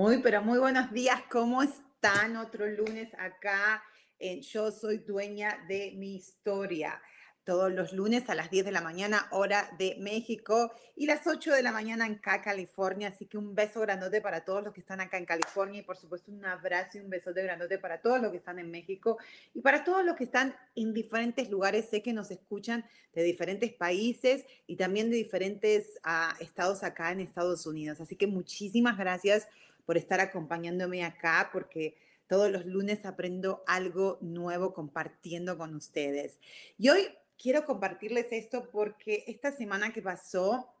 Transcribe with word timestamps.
Muy, 0.00 0.16
pero 0.22 0.40
muy 0.40 0.58
buenos 0.58 0.90
días. 0.92 1.20
¿Cómo 1.30 1.62
están? 1.62 2.38
Otro 2.38 2.66
lunes 2.66 3.12
acá 3.18 3.82
en 4.18 4.40
Yo 4.40 4.70
Soy 4.70 4.96
Dueña 4.96 5.62
de 5.68 5.92
mi 5.94 6.16
Historia. 6.16 7.02
Todos 7.44 7.70
los 7.70 7.92
lunes 7.92 8.30
a 8.30 8.34
las 8.34 8.50
10 8.50 8.64
de 8.64 8.72
la 8.72 8.80
mañana, 8.80 9.28
hora 9.30 9.68
de 9.78 9.96
México, 10.00 10.72
y 10.96 11.04
las 11.04 11.26
8 11.26 11.52
de 11.52 11.62
la 11.62 11.70
mañana 11.70 12.06
acá, 12.06 12.40
California. 12.40 13.08
Así 13.08 13.26
que 13.26 13.36
un 13.36 13.54
beso 13.54 13.82
grandote 13.82 14.22
para 14.22 14.42
todos 14.42 14.64
los 14.64 14.72
que 14.72 14.80
están 14.80 15.02
acá 15.02 15.18
en 15.18 15.26
California 15.26 15.80
y 15.80 15.82
por 15.82 15.98
supuesto 15.98 16.32
un 16.32 16.46
abrazo 16.46 16.96
y 16.96 17.02
un 17.02 17.10
besote 17.10 17.42
grandote 17.42 17.76
para 17.78 18.00
todos 18.00 18.22
los 18.22 18.30
que 18.30 18.38
están 18.38 18.58
en 18.58 18.70
México 18.70 19.18
y 19.52 19.60
para 19.60 19.84
todos 19.84 20.02
los 20.02 20.16
que 20.16 20.24
están 20.24 20.56
en 20.76 20.94
diferentes 20.94 21.50
lugares. 21.50 21.90
Sé 21.90 22.00
que 22.00 22.14
nos 22.14 22.30
escuchan 22.30 22.86
de 23.12 23.22
diferentes 23.22 23.74
países 23.74 24.46
y 24.66 24.76
también 24.76 25.10
de 25.10 25.16
diferentes 25.16 26.00
uh, 26.06 26.42
estados 26.42 26.84
acá 26.84 27.12
en 27.12 27.20
Estados 27.20 27.66
Unidos. 27.66 28.00
Así 28.00 28.16
que 28.16 28.26
muchísimas 28.26 28.96
gracias 28.96 29.46
por 29.90 29.96
estar 29.96 30.20
acompañándome 30.20 31.04
acá, 31.04 31.50
porque 31.52 31.96
todos 32.28 32.48
los 32.48 32.64
lunes 32.64 33.04
aprendo 33.04 33.64
algo 33.66 34.18
nuevo 34.20 34.72
compartiendo 34.72 35.58
con 35.58 35.74
ustedes. 35.74 36.38
Y 36.78 36.90
hoy 36.90 37.08
quiero 37.36 37.64
compartirles 37.64 38.26
esto 38.30 38.70
porque 38.70 39.24
esta 39.26 39.50
semana 39.50 39.92
que 39.92 40.00
pasó, 40.00 40.72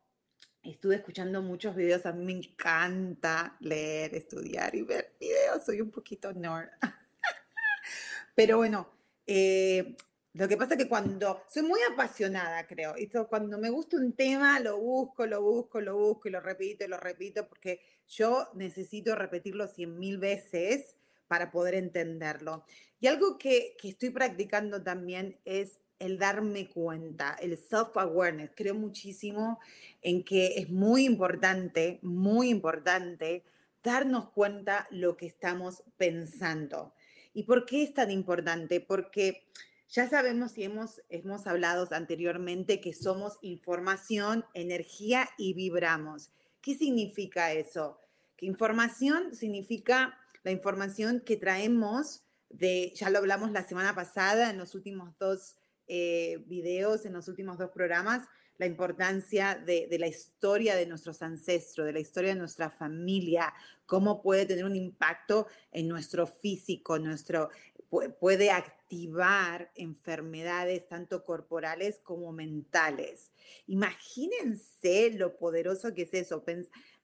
estuve 0.62 0.94
escuchando 0.94 1.42
muchos 1.42 1.74
videos, 1.74 2.06
a 2.06 2.12
mí 2.12 2.24
me 2.24 2.34
encanta 2.34 3.56
leer, 3.58 4.14
estudiar 4.14 4.76
y 4.76 4.82
ver 4.82 5.16
videos, 5.18 5.66
soy 5.66 5.80
un 5.80 5.90
poquito 5.90 6.32
nerd. 6.32 6.68
Pero 8.36 8.58
bueno, 8.58 8.88
eh, 9.26 9.96
lo 10.32 10.46
que 10.46 10.56
pasa 10.56 10.74
es 10.74 10.84
que 10.84 10.88
cuando 10.88 11.42
soy 11.48 11.62
muy 11.62 11.80
apasionada, 11.92 12.66
creo, 12.66 12.94
y 12.96 13.08
cuando 13.28 13.58
me 13.58 13.70
gusta 13.70 13.96
un 13.96 14.12
tema, 14.12 14.60
lo 14.60 14.78
busco, 14.78 15.26
lo 15.26 15.42
busco, 15.42 15.80
lo 15.80 15.96
busco 15.96 16.28
y 16.28 16.30
lo 16.30 16.40
repito 16.40 16.84
y 16.84 16.88
lo 16.88 16.98
repito, 16.98 17.48
porque 17.48 17.80
yo 18.08 18.48
necesito 18.54 19.16
repetirlo 19.16 19.66
cien 19.66 19.98
mil 19.98 20.18
veces 20.18 20.96
para 21.26 21.50
poder 21.50 21.74
entenderlo. 21.74 22.64
Y 23.00 23.08
algo 23.08 23.38
que, 23.38 23.76
que 23.80 23.88
estoy 23.88 24.10
practicando 24.10 24.82
también 24.82 25.38
es 25.44 25.80
el 25.98 26.18
darme 26.18 26.68
cuenta, 26.68 27.36
el 27.40 27.56
self-awareness. 27.56 28.50
Creo 28.56 28.74
muchísimo 28.74 29.58
en 30.00 30.24
que 30.24 30.58
es 30.58 30.70
muy 30.70 31.04
importante, 31.04 31.98
muy 32.02 32.48
importante 32.48 33.44
darnos 33.82 34.30
cuenta 34.30 34.88
lo 34.90 35.16
que 35.16 35.26
estamos 35.26 35.82
pensando. 35.96 36.94
¿Y 37.32 37.44
por 37.44 37.66
qué 37.66 37.82
es 37.82 37.94
tan 37.94 38.10
importante? 38.10 38.80
Porque 38.80 39.44
ya 39.90 40.08
sabemos 40.08 40.56
y 40.56 40.64
hemos, 40.64 41.02
hemos 41.08 41.46
hablado 41.46 41.88
anteriormente 41.90 42.80
que 42.80 42.94
somos 42.94 43.38
información, 43.42 44.44
energía 44.54 45.28
y 45.36 45.54
vibramos. 45.54 46.30
¿Qué 46.60 46.76
significa 46.76 47.52
eso? 47.52 47.98
Que 48.36 48.46
información 48.46 49.34
significa 49.34 50.16
la 50.44 50.52
información 50.52 51.20
que 51.20 51.36
traemos 51.36 52.22
de, 52.48 52.92
ya 52.94 53.10
lo 53.10 53.18
hablamos 53.18 53.50
la 53.50 53.66
semana 53.66 53.94
pasada 53.94 54.50
en 54.50 54.58
los 54.58 54.74
últimos 54.74 55.16
dos 55.18 55.56
eh, 55.88 56.42
videos, 56.46 57.04
en 57.04 57.12
los 57.12 57.28
últimos 57.28 57.58
dos 57.58 57.70
programas, 57.70 58.28
la 58.58 58.66
importancia 58.66 59.54
de, 59.54 59.86
de, 59.88 59.98
la 59.98 60.06
historia 60.06 60.76
de 60.76 60.86
nuestros 60.86 61.22
ancestros, 61.22 61.86
de 61.86 61.94
la 61.94 62.00
historia 62.00 62.34
de 62.34 62.38
nuestra 62.38 62.70
familia, 62.70 63.52
cómo 63.86 64.20
puede 64.22 64.46
tener 64.46 64.64
un 64.64 64.76
impacto 64.76 65.46
en 65.72 65.88
nuestro 65.88 66.26
físico, 66.26 66.98
nuestro, 66.98 67.48
puede 67.90 68.50
activar 68.50 69.70
enfermedades 69.74 70.86
tanto 70.88 71.24
corporales 71.24 72.00
como 72.02 72.32
mentales. 72.32 73.32
Imagínense 73.66 75.10
lo 75.14 75.36
poderoso 75.36 75.92
que 75.92 76.02
es 76.02 76.14
eso. 76.14 76.44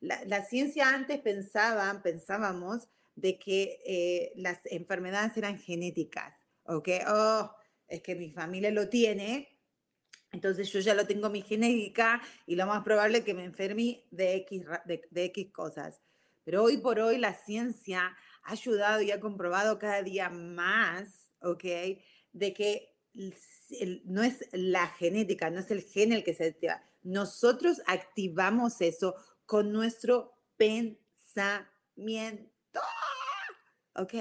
La, 0.00 0.44
ciencia 0.44 0.88
antes 0.90 1.20
pensaba, 1.20 2.00
pensábamos 2.02 2.88
de 3.16 3.38
que 3.38 3.80
eh, 3.84 4.32
las 4.36 4.60
enfermedades 4.66 5.36
eran 5.36 5.58
genéticas, 5.58 6.34
¿ok? 6.64 6.88
Oh, 7.08 7.50
es 7.88 8.02
que 8.02 8.14
mi 8.14 8.30
familia 8.30 8.70
lo 8.70 8.88
tiene, 8.88 9.56
entonces 10.32 10.70
yo 10.70 10.80
ya 10.80 10.94
lo 10.94 11.06
tengo 11.06 11.30
mi 11.30 11.40
genética 11.40 12.20
y 12.46 12.56
lo 12.56 12.66
más 12.66 12.82
probable 12.84 13.18
es 13.18 13.24
que 13.24 13.34
me 13.34 13.44
enferme 13.44 14.04
de 14.10 14.34
X, 14.36 14.64
de, 14.84 15.24
X 15.24 15.50
cosas. 15.52 16.00
Pero 16.44 16.62
hoy 16.62 16.76
por 16.78 17.00
hoy 17.00 17.18
la 17.18 17.32
ciencia 17.32 18.14
ayudado 18.46 19.02
y 19.02 19.10
ha 19.10 19.20
comprobado 19.20 19.78
cada 19.78 20.02
día 20.02 20.28
más, 20.30 21.30
¿ok? 21.40 21.64
De 22.32 22.52
que 22.54 22.96
no 24.04 24.22
es 24.22 24.44
la 24.52 24.86
genética, 24.88 25.50
no 25.50 25.60
es 25.60 25.70
el 25.70 25.82
gen 25.82 26.12
el 26.12 26.24
que 26.24 26.34
se 26.34 26.46
activa. 26.46 26.82
Nosotros 27.02 27.82
activamos 27.86 28.80
eso 28.80 29.14
con 29.46 29.72
nuestro 29.72 30.34
pensamiento. 30.56 32.50
¿Ok? 33.94 34.14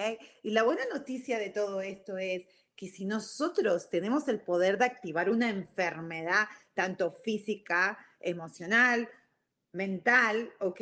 Y 0.44 0.52
la 0.52 0.64
buena 0.64 0.84
noticia 0.94 1.38
de 1.38 1.50
todo 1.50 1.82
esto 1.82 2.18
es 2.18 2.48
que 2.76 2.88
si 2.88 3.06
nosotros 3.06 3.90
tenemos 3.90 4.28
el 4.28 4.40
poder 4.42 4.78
de 4.78 4.86
activar 4.86 5.30
una 5.30 5.50
enfermedad, 5.50 6.48
tanto 6.74 7.12
física, 7.12 7.98
emocional, 8.20 9.10
mental, 9.72 10.54
¿ok? 10.60 10.82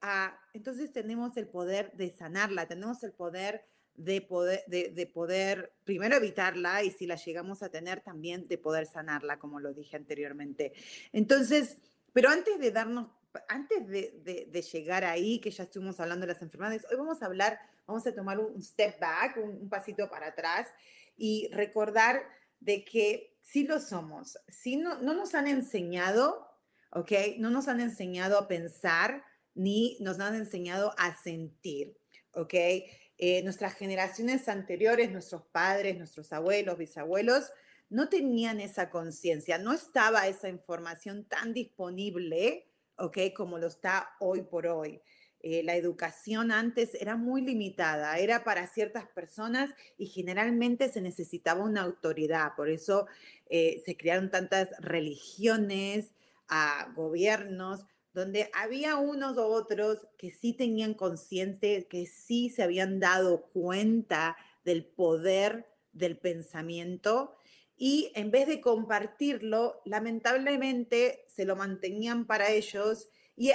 Ah, 0.00 0.38
entonces 0.52 0.92
tenemos 0.92 1.36
el 1.36 1.48
poder 1.48 1.92
de 1.94 2.10
sanarla, 2.10 2.66
tenemos 2.66 3.02
el 3.02 3.12
poder 3.12 3.64
de 3.94 4.20
poder, 4.20 4.62
de, 4.68 5.10
poder 5.12 5.72
primero 5.84 6.14
evitarla 6.14 6.84
y 6.84 6.90
si 6.92 7.06
la 7.06 7.16
llegamos 7.16 7.64
a 7.64 7.68
tener 7.68 8.00
también 8.00 8.46
de 8.46 8.56
poder 8.56 8.86
sanarla, 8.86 9.40
como 9.40 9.58
lo 9.58 9.74
dije 9.74 9.96
anteriormente. 9.96 10.72
Entonces, 11.12 11.78
pero 12.12 12.28
antes 12.30 12.60
de 12.60 12.70
darnos, 12.70 13.08
antes 13.48 13.88
de, 13.88 14.46
de 14.48 14.62
llegar 14.62 15.04
ahí, 15.04 15.40
que 15.40 15.50
ya 15.50 15.64
estuvimos 15.64 15.98
hablando 15.98 16.26
de 16.26 16.32
las 16.32 16.42
enfermedades, 16.42 16.86
hoy 16.88 16.96
vamos 16.96 17.20
a 17.22 17.26
hablar, 17.26 17.58
vamos 17.86 18.06
a 18.06 18.14
tomar 18.14 18.38
un 18.38 18.62
step 18.62 19.00
back, 19.00 19.36
un, 19.36 19.62
un 19.62 19.68
pasito 19.68 20.08
para 20.08 20.28
atrás 20.28 20.68
y 21.16 21.48
recordar 21.52 22.22
de 22.60 22.84
que 22.84 23.36
sí 23.42 23.66
lo 23.66 23.80
somos, 23.80 24.38
sí 24.46 24.76
no, 24.76 25.00
no 25.02 25.12
nos 25.12 25.34
han 25.34 25.48
enseñado 25.48 26.48
¿ok? 26.90 27.12
No 27.38 27.50
nos 27.50 27.68
han 27.68 27.80
enseñado 27.80 28.38
a 28.38 28.48
pensar 28.48 29.24
ni 29.58 29.98
nos 30.00 30.20
han 30.20 30.36
enseñado 30.36 30.94
a 30.96 31.20
sentir, 31.20 31.98
¿ok? 32.32 32.54
Eh, 32.54 33.42
nuestras 33.42 33.74
generaciones 33.74 34.48
anteriores, 34.48 35.10
nuestros 35.10 35.42
padres, 35.50 35.98
nuestros 35.98 36.32
abuelos, 36.32 36.78
bisabuelos, 36.78 37.50
no 37.90 38.08
tenían 38.08 38.60
esa 38.60 38.88
conciencia, 38.88 39.58
no 39.58 39.72
estaba 39.72 40.28
esa 40.28 40.48
información 40.48 41.24
tan 41.24 41.52
disponible, 41.52 42.68
¿ok? 42.96 43.18
Como 43.36 43.58
lo 43.58 43.66
está 43.66 44.10
hoy 44.20 44.42
por 44.42 44.68
hoy. 44.68 45.00
Eh, 45.40 45.62
la 45.64 45.74
educación 45.74 46.52
antes 46.52 46.94
era 46.94 47.16
muy 47.16 47.42
limitada, 47.42 48.18
era 48.18 48.44
para 48.44 48.66
ciertas 48.68 49.06
personas 49.08 49.70
y 49.96 50.06
generalmente 50.06 50.88
se 50.88 51.00
necesitaba 51.00 51.64
una 51.64 51.82
autoridad, 51.82 52.54
por 52.56 52.68
eso 52.68 53.06
eh, 53.48 53.82
se 53.84 53.96
crearon 53.96 54.30
tantas 54.30 54.68
religiones, 54.80 56.12
a 56.48 56.90
gobiernos 56.96 57.84
donde 58.12 58.50
había 58.54 58.96
unos 58.96 59.36
u 59.36 59.42
otros 59.42 60.06
que 60.16 60.30
sí 60.30 60.52
tenían 60.52 60.94
consciente, 60.94 61.86
que 61.88 62.06
sí 62.06 62.50
se 62.50 62.62
habían 62.62 63.00
dado 63.00 63.42
cuenta 63.52 64.36
del 64.64 64.84
poder 64.84 65.66
del 65.92 66.18
pensamiento 66.18 67.36
y 67.76 68.10
en 68.14 68.30
vez 68.30 68.48
de 68.48 68.60
compartirlo, 68.60 69.80
lamentablemente 69.84 71.24
se 71.28 71.44
lo 71.44 71.54
mantenían 71.54 72.26
para 72.26 72.50
ellos. 72.50 73.08
¿Y 73.36 73.52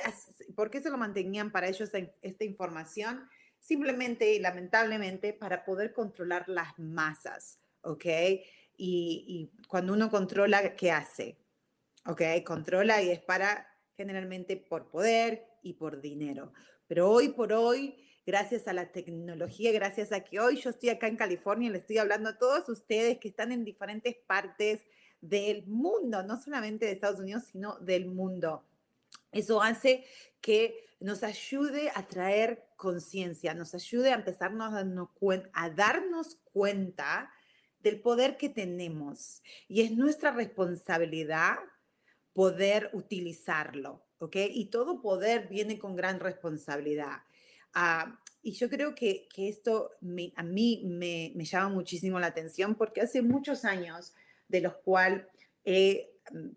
por 0.55 0.71
qué 0.71 0.81
se 0.81 0.89
lo 0.89 0.97
mantenían 0.97 1.51
para 1.51 1.67
ellos 1.67 1.91
esta 2.21 2.43
información? 2.45 3.27
Simplemente 3.59 4.33
y 4.33 4.39
lamentablemente 4.39 5.33
para 5.33 5.65
poder 5.65 5.91
controlar 5.91 6.47
las 6.47 6.77
masas, 6.79 7.59
¿ok? 7.81 8.05
y, 8.77 9.51
y 9.57 9.67
cuando 9.67 9.93
uno 9.93 10.09
controla, 10.09 10.75
¿qué 10.75 10.91
hace? 10.91 11.37
¿Ok? 12.05 12.21
Controla 12.45 13.01
y 13.01 13.11
es 13.11 13.19
para 13.19 13.67
generalmente 13.97 14.57
por 14.57 14.89
poder 14.89 15.45
y 15.61 15.73
por 15.73 16.01
dinero. 16.01 16.53
Pero 16.87 17.09
hoy 17.09 17.29
por 17.29 17.53
hoy, 17.53 17.97
gracias 18.25 18.67
a 18.67 18.73
la 18.73 18.91
tecnología, 18.91 19.71
gracias 19.71 20.11
a 20.11 20.21
que 20.21 20.39
hoy 20.39 20.61
yo 20.61 20.69
estoy 20.69 20.89
acá 20.89 21.07
en 21.07 21.17
California 21.17 21.69
y 21.69 21.71
le 21.71 21.79
estoy 21.79 21.97
hablando 21.97 22.29
a 22.29 22.37
todos 22.37 22.67
ustedes 22.69 23.19
que 23.19 23.29
están 23.29 23.51
en 23.51 23.63
diferentes 23.63 24.15
partes 24.27 24.81
del 25.21 25.65
mundo, 25.67 26.23
no 26.23 26.41
solamente 26.41 26.85
de 26.85 26.91
Estados 26.91 27.19
Unidos, 27.19 27.43
sino 27.51 27.79
del 27.79 28.07
mundo. 28.07 28.65
Eso 29.31 29.61
hace 29.61 30.05
que 30.41 30.85
nos 30.99 31.23
ayude 31.23 31.91
a 31.95 32.07
traer 32.07 32.65
conciencia, 32.75 33.53
nos 33.53 33.73
ayude 33.73 34.11
a 34.11 34.15
empezarnos 34.15 34.73
a 35.53 35.69
darnos 35.69 36.35
cuenta 36.51 37.31
del 37.79 37.99
poder 37.99 38.37
que 38.37 38.49
tenemos. 38.49 39.41
Y 39.67 39.81
es 39.81 39.91
nuestra 39.91 40.31
responsabilidad 40.31 41.57
poder 42.33 42.89
utilizarlo, 42.93 44.03
¿ok? 44.17 44.35
Y 44.51 44.65
todo 44.65 45.01
poder 45.01 45.47
viene 45.47 45.77
con 45.77 45.95
gran 45.95 46.19
responsabilidad. 46.19 47.21
Ah, 47.73 48.19
y 48.41 48.53
yo 48.53 48.69
creo 48.69 48.93
que, 48.93 49.27
que 49.33 49.47
esto 49.47 49.91
a 50.35 50.43
mí 50.43 50.83
me, 50.85 51.31
me, 51.35 51.45
llama 51.45 51.69
muchísimo 51.69 52.19
la 52.19 52.27
atención 52.27 52.75
porque 52.75 53.01
hace 53.01 53.21
muchos 53.21 53.65
años 53.65 54.13
de 54.47 54.61
los 54.61 54.75
cuales 54.75 55.23
mm, 55.65 56.49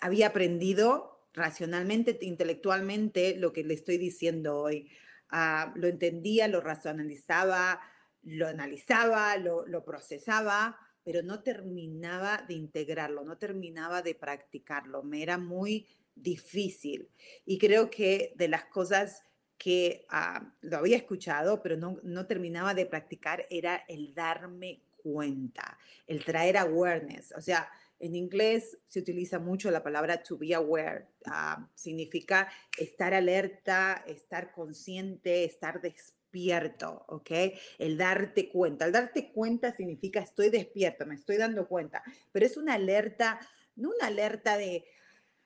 había 0.00 0.28
aprendido 0.28 1.28
racionalmente, 1.32 2.18
intelectualmente, 2.22 3.36
lo 3.36 3.52
que 3.52 3.64
le 3.64 3.74
estoy 3.74 3.98
diciendo 3.98 4.58
hoy. 4.58 4.90
Ah, 5.30 5.72
lo 5.76 5.88
entendía, 5.88 6.48
lo 6.48 6.60
racionalizaba, 6.60 7.80
lo 8.22 8.46
analizaba, 8.46 9.36
lo, 9.36 9.66
lo 9.66 9.84
procesaba, 9.84 10.78
pero 11.06 11.22
no 11.22 11.40
terminaba 11.40 12.44
de 12.48 12.54
integrarlo, 12.54 13.22
no 13.22 13.38
terminaba 13.38 14.02
de 14.02 14.16
practicarlo, 14.16 15.04
me 15.04 15.22
era 15.22 15.38
muy 15.38 15.86
difícil. 16.16 17.08
Y 17.44 17.58
creo 17.58 17.90
que 17.90 18.32
de 18.34 18.48
las 18.48 18.64
cosas 18.64 19.22
que 19.56 20.04
ah, 20.08 20.52
lo 20.62 20.78
había 20.78 20.96
escuchado, 20.96 21.62
pero 21.62 21.76
no, 21.76 22.00
no 22.02 22.26
terminaba 22.26 22.74
de 22.74 22.86
practicar, 22.86 23.46
era 23.50 23.84
el 23.86 24.14
darme 24.14 24.82
cuenta, 24.96 25.78
el 26.08 26.24
traer 26.24 26.56
awareness. 26.56 27.32
O 27.36 27.40
sea, 27.40 27.70
en 28.00 28.16
inglés 28.16 28.76
se 28.88 28.98
utiliza 28.98 29.38
mucho 29.38 29.70
la 29.70 29.84
palabra 29.84 30.20
to 30.24 30.36
be 30.36 30.56
aware. 30.56 31.06
Ah, 31.24 31.70
significa 31.76 32.50
estar 32.76 33.14
alerta, 33.14 34.02
estar 34.08 34.50
consciente, 34.50 35.44
estar 35.44 35.80
despierto 35.80 36.15
despierto, 36.36 37.04
¿ok? 37.08 37.30
El 37.78 37.96
darte 37.96 38.48
cuenta. 38.48 38.84
El 38.84 38.92
darte 38.92 39.32
cuenta 39.32 39.74
significa 39.74 40.20
estoy 40.20 40.50
despierto, 40.50 41.06
me 41.06 41.14
estoy 41.14 41.36
dando 41.38 41.66
cuenta, 41.66 42.02
pero 42.32 42.44
es 42.44 42.56
una 42.56 42.74
alerta, 42.74 43.40
no 43.76 43.90
una 43.90 44.08
alerta 44.08 44.56
de 44.56 44.84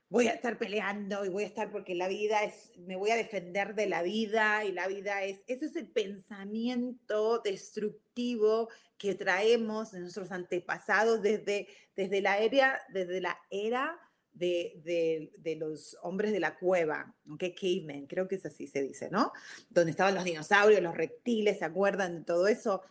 voy 0.08 0.26
a 0.26 0.32
estar 0.32 0.58
peleando 0.58 1.24
y 1.24 1.28
voy 1.28 1.44
a 1.44 1.46
estar 1.46 1.70
porque 1.70 1.94
la 1.94 2.08
vida 2.08 2.42
es, 2.42 2.72
me 2.78 2.96
voy 2.96 3.10
a 3.10 3.16
defender 3.16 3.76
de 3.76 3.86
la 3.86 4.02
vida 4.02 4.64
y 4.64 4.72
la 4.72 4.88
vida 4.88 5.22
es, 5.22 5.44
ese 5.46 5.66
es 5.66 5.76
el 5.76 5.86
pensamiento 5.86 7.38
destructivo 7.38 8.68
que 8.98 9.14
traemos 9.14 9.92
de 9.92 10.00
nuestros 10.00 10.32
antepasados 10.32 11.22
desde, 11.22 11.68
desde 11.94 12.20
la 12.20 12.38
era, 12.38 12.82
desde 12.88 13.20
la 13.20 13.38
era 13.50 13.96
de, 14.32 15.56
los 15.58 15.96
hombres 16.02 16.32
de 16.32 16.40
la 16.40 16.58
cueva, 16.58 17.14
¿ok? 17.30 17.44
Cavemen, 17.54 18.06
creo 18.06 18.28
que 18.28 18.36
es 18.36 18.46
así 18.46 18.66
se 18.66 18.82
dice, 18.82 19.10
¿no? 19.10 19.32
Donde 19.70 19.90
estaban 19.90 20.14
los 20.14 20.24
dinosaurios, 20.24 20.82
los 20.82 20.96
reptiles, 20.96 21.58
¿se 21.58 21.64
acuerdan 21.64 22.20
de 22.20 22.24
todo 22.24 22.46
eso? 22.46 22.82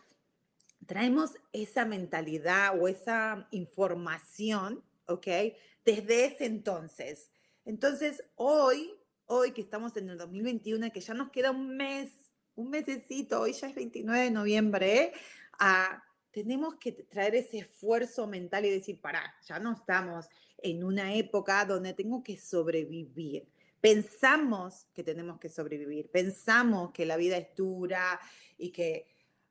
Traemos 0.86 1.32
esa 1.52 1.84
mentalidad 1.84 2.80
o 2.80 2.88
esa 2.88 3.48
información, 3.50 4.82
¿ok? 5.06 5.26
Desde 5.84 6.26
ese 6.26 6.46
entonces. 6.46 7.30
Entonces, 7.64 8.22
hoy, 8.36 8.92
hoy 9.26 9.52
que 9.52 9.60
estamos 9.60 9.96
en 9.96 10.08
el 10.10 10.18
2021, 10.18 10.90
que 10.92 11.00
ya 11.00 11.14
nos 11.14 11.30
queda 11.30 11.50
un 11.50 11.76
mes, 11.76 12.30
un 12.54 12.70
mesecito, 12.70 13.40
hoy 13.40 13.52
ya 13.52 13.68
es 13.68 13.74
29 13.74 14.24
de 14.24 14.30
noviembre, 14.30 15.12
ah, 15.58 16.02
tenemos 16.30 16.76
que 16.76 16.92
traer 16.92 17.34
ese 17.34 17.58
esfuerzo 17.58 18.26
mental 18.26 18.64
y 18.64 18.70
decir, 18.70 19.00
para, 19.00 19.34
ya 19.46 19.58
no 19.58 19.72
estamos 19.72 20.28
en 20.62 20.84
una 20.84 21.14
época 21.14 21.64
donde 21.64 21.94
tengo 21.94 22.22
que 22.22 22.36
sobrevivir. 22.36 23.48
Pensamos 23.80 24.86
que 24.92 25.02
tenemos 25.02 25.38
que 25.38 25.48
sobrevivir, 25.48 26.10
pensamos 26.10 26.92
que 26.92 27.06
la 27.06 27.16
vida 27.16 27.36
es 27.38 27.54
dura 27.56 28.20
y 28.58 28.72
que, 28.72 29.06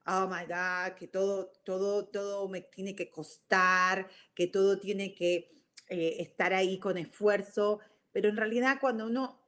oh 0.06 0.27
my 0.27 0.45
God, 0.45 0.95
que 0.97 1.07
todo, 1.07 1.51
todo, 1.63 2.07
todo 2.07 2.47
me 2.47 2.61
tiene 2.61 2.95
que 2.95 3.09
costar, 3.09 4.07
que 4.35 4.47
todo 4.47 4.79
tiene 4.79 5.15
que 5.15 5.51
eh, 5.88 6.17
estar 6.19 6.53
ahí 6.53 6.79
con 6.79 6.97
esfuerzo, 6.97 7.79
pero 8.11 8.29
en 8.29 8.38
realidad 8.38 8.77
cuando 8.79 9.07
uno 9.07 9.39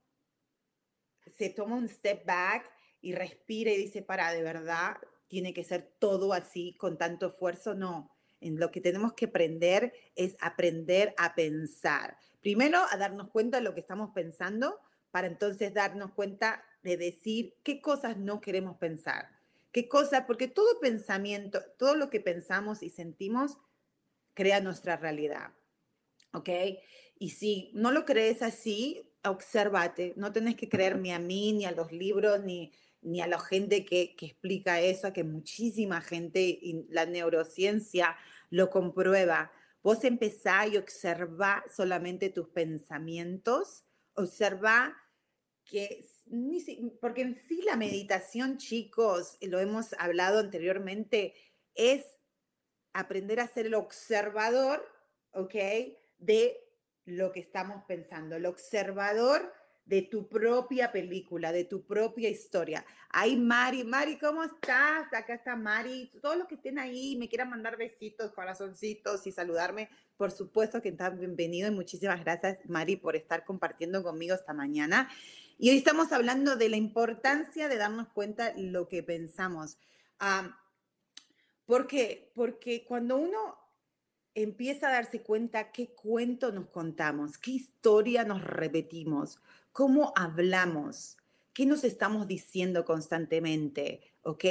se 1.38 1.50
toma 1.50 1.76
un 1.76 1.88
step 1.88 2.26
back 2.26 2.70
y 3.02 3.14
respira 3.14 3.72
y 3.72 3.78
dice, 3.78 4.02
para, 4.02 4.32
de 4.32 4.42
verdad, 4.42 4.98
tiene 5.28 5.54
que 5.54 5.64
ser 5.64 5.96
todo 6.00 6.34
así 6.34 6.76
con 6.78 6.98
tanto 6.98 7.28
esfuerzo, 7.28 7.76
no 7.76 8.12
en 8.42 8.60
lo 8.60 8.72
que 8.72 8.82
tenemos 8.82 9.14
que 9.14 9.26
aprender 9.26 9.94
es 10.16 10.36
aprender 10.42 11.14
a 11.18 11.36
pensar. 11.36 12.18
Primero, 12.42 12.80
a 12.90 12.98
darnos 12.98 13.30
cuenta 13.30 13.58
de 13.58 13.64
lo 13.64 13.74
que 13.74 13.80
estamos 13.80 14.12
pensando 14.14 14.80
para 15.12 15.28
entonces 15.28 15.74
darnos 15.74 16.12
cuenta 16.12 16.64
de 16.84 16.98
decir 16.98 17.56
qué 17.64 17.82
cosas 17.82 18.18
no 18.18 18.42
queremos 18.42 18.78
pensar. 18.78 19.30
¿Qué 19.72 19.88
cosas? 19.88 20.26
Porque 20.26 20.48
todo 20.48 20.80
pensamiento, 20.80 21.62
todo 21.78 21.96
lo 21.96 22.10
que 22.10 22.20
pensamos 22.20 22.84
y 22.84 22.90
sentimos 22.90 23.58
crea 24.34 24.60
nuestra 24.60 24.98
realidad. 24.98 25.52
¿Ok? 26.34 26.50
Y 27.20 27.30
si 27.30 27.72
no 27.74 27.92
lo 27.92 28.06
crees 28.06 28.42
así, 28.42 29.10
obsérvate. 29.24 30.14
No 30.16 30.32
tenés 30.32 30.56
que 30.56 30.70
creerme 30.70 31.14
a 31.14 31.20
mí, 31.20 31.54
ni 31.54 31.66
a 31.66 31.72
los 31.72 31.92
libros, 31.92 32.42
ni, 32.44 32.72
ni 33.02 33.22
a 33.22 33.28
la 33.28 33.40
gente 33.40 33.86
que, 33.86 34.16
que 34.16 34.28
explica 34.28 34.80
eso, 34.80 35.12
que 35.14 35.24
muchísima 35.24 36.02
gente, 36.02 36.42
y 36.42 36.86
la 36.90 37.06
neurociencia 37.06 38.16
lo 38.50 38.70
comprueba. 38.70 39.52
Vos 39.84 40.04
empezá 40.04 40.68
y 40.68 40.78
observa 40.78 41.64
solamente 41.76 42.30
tus 42.30 42.50
pensamientos, 42.50 43.84
observa 44.14 44.96
que, 45.66 46.06
porque 47.00 47.22
en 47.22 47.36
sí 47.48 47.62
la 47.64 47.76
meditación, 47.76 48.58
chicos, 48.58 49.38
lo 49.42 49.60
hemos 49.60 49.94
hablado 49.98 50.40
anteriormente, 50.40 51.34
es 51.74 52.06
aprender 52.94 53.40
a 53.40 53.48
ser 53.48 53.66
el 53.66 53.74
observador, 53.74 54.86
¿ok? 55.32 55.56
De 56.18 56.58
lo 57.06 57.32
que 57.32 57.40
estamos 57.40 57.84
pensando, 57.88 58.36
el 58.36 58.46
observador 58.46 59.52
de 59.86 60.04
tu 60.04 60.30
propia 60.30 60.92
película, 60.92 61.52
de 61.52 61.66
tu 61.66 61.86
propia 61.86 62.30
historia. 62.30 62.86
Ay, 63.10 63.36
Mari, 63.36 63.84
Mari, 63.84 64.18
¿cómo 64.18 64.44
estás? 64.44 65.14
Acá 65.14 65.34
está 65.34 65.56
Mari. 65.56 66.12
Todos 66.22 66.38
los 66.38 66.48
que 66.48 66.56
estén 66.56 66.80
ahí 66.80 67.18
me 67.18 67.28
quieran 67.28 67.50
mandar 67.50 67.78
besitos, 67.78 68.32
corazoncitos 68.32 69.28
y 69.28 69.32
saludarme, 69.32 69.90
por 70.16 70.32
supuesto 70.32 70.82
que 70.82 70.90
están 70.90 71.20
bienvenidos 71.20 71.72
y 71.72 71.76
muchísimas 71.76 72.24
gracias, 72.24 72.60
Mari, 72.70 72.96
por 72.96 73.16
estar 73.16 73.44
compartiendo 73.44 74.02
conmigo 74.04 74.36
esta 74.36 74.54
mañana. 74.54 75.10
Y 75.58 75.70
hoy 75.70 75.78
estamos 75.78 76.12
hablando 76.12 76.56
de 76.56 76.70
la 76.70 76.78
importancia 76.78 77.68
de 77.68 77.78
darnos 77.78 78.08
cuenta 78.10 78.54
lo 78.56 78.88
que 78.88 79.04
pensamos. 79.04 79.78
¿Por 81.66 81.88
qué? 81.88 82.32
Porque 82.34 82.86
cuando 82.86 83.18
uno 83.18 83.58
empieza 84.34 84.88
a 84.88 84.92
darse 84.92 85.22
cuenta 85.22 85.72
qué 85.72 85.94
cuento 85.94 86.52
nos 86.52 86.70
contamos, 86.70 87.38
qué 87.38 87.52
historia 87.52 88.24
nos 88.24 88.44
repetimos, 88.44 89.42
cómo 89.72 90.14
hablamos, 90.16 91.18
qué 91.54 91.66
nos 91.66 91.84
estamos 91.84 92.28
diciendo 92.28 92.86
constantemente, 92.86 94.02
¿ok? 94.24 94.46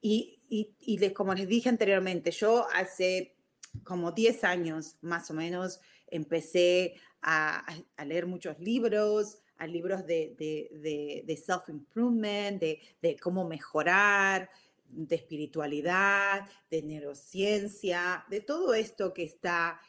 Y, 0.00 0.44
y, 0.48 1.10
como 1.10 1.34
les 1.34 1.48
dije 1.48 1.68
anteriormente, 1.68 2.30
yo 2.30 2.66
hace 2.72 3.36
como 3.84 4.12
10 4.12 4.44
años 4.44 4.96
más 5.00 5.30
o 5.30 5.34
menos 5.34 5.80
empecé 6.06 6.94
a, 7.22 7.64
leer 8.04 8.26
muchos 8.26 8.58
libros, 8.60 9.38
a 9.58 9.66
libros 9.66 10.06
de, 10.06 10.34
de, 10.36 11.36
self-improvement, 11.36 12.60
de, 12.60 13.16
cómo 13.20 13.46
mejorar, 13.48 14.48
de 14.88 15.16
espiritualidad, 15.16 16.48
de 16.70 16.82
neurociencia, 16.82 18.24
de 18.30 18.40
todo 18.40 18.74
esto 18.74 19.12
que 19.12 19.24
está 19.24 19.80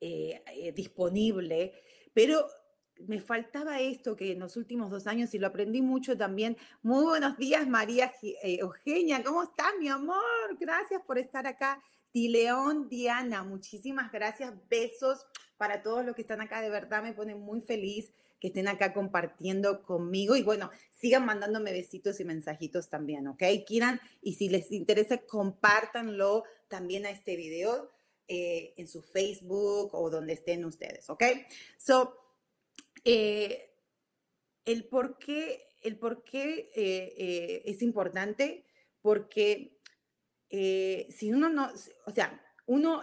eh, 0.00 0.42
eh, 0.46 0.72
disponible, 0.72 1.72
pero 2.12 2.48
me 3.06 3.20
faltaba 3.20 3.80
esto 3.80 4.16
que 4.16 4.32
en 4.32 4.40
los 4.40 4.56
últimos 4.56 4.90
dos 4.90 5.06
años 5.06 5.34
y 5.34 5.38
lo 5.38 5.48
aprendí 5.48 5.82
mucho 5.82 6.16
también. 6.16 6.56
Muy 6.82 7.04
buenos 7.04 7.36
días, 7.36 7.66
María 7.66 8.12
eh, 8.22 8.58
Eugenia. 8.60 9.22
¿Cómo 9.22 9.42
estás, 9.42 9.72
mi 9.78 9.88
amor? 9.88 10.22
Gracias 10.58 11.02
por 11.06 11.18
estar 11.18 11.46
acá. 11.46 11.82
León, 12.14 12.88
Diana, 12.88 13.42
muchísimas 13.42 14.12
gracias. 14.12 14.52
Besos 14.68 15.26
para 15.56 15.82
todos 15.82 16.04
los 16.04 16.14
que 16.14 16.22
están 16.22 16.40
acá. 16.40 16.60
De 16.60 16.70
verdad 16.70 17.02
me 17.02 17.14
pone 17.14 17.34
muy 17.34 17.60
feliz 17.60 18.12
que 18.38 18.48
estén 18.48 18.66
acá 18.66 18.92
compartiendo 18.92 19.82
conmigo 19.84 20.34
y 20.34 20.42
bueno, 20.42 20.70
sigan 20.90 21.24
mandándome 21.24 21.72
besitos 21.72 22.18
y 22.18 22.24
mensajitos 22.24 22.88
también, 22.88 23.28
¿ok? 23.28 23.42
Quieran, 23.64 24.00
y 24.20 24.34
si 24.34 24.48
les 24.48 24.72
interesa, 24.72 25.18
compártanlo 25.18 26.42
también 26.66 27.06
a 27.06 27.10
este 27.10 27.36
video 27.36 27.92
eh, 28.26 28.74
en 28.76 28.88
su 28.88 29.00
Facebook 29.00 29.94
o 29.94 30.10
donde 30.10 30.32
estén 30.32 30.64
ustedes, 30.64 31.08
¿ok? 31.08 31.22
So, 31.78 32.21
eh, 33.04 33.70
el 34.64 34.88
por 34.88 35.18
qué, 35.18 35.76
el 35.82 35.98
por 35.98 36.24
qué 36.24 36.70
eh, 36.74 37.62
es 37.64 37.82
importante, 37.82 38.64
porque 39.00 39.78
si 40.50 41.32
uno 41.32 41.48
no, 41.48 41.70
o 42.06 42.10
sea, 42.10 42.40
uno, 42.66 43.02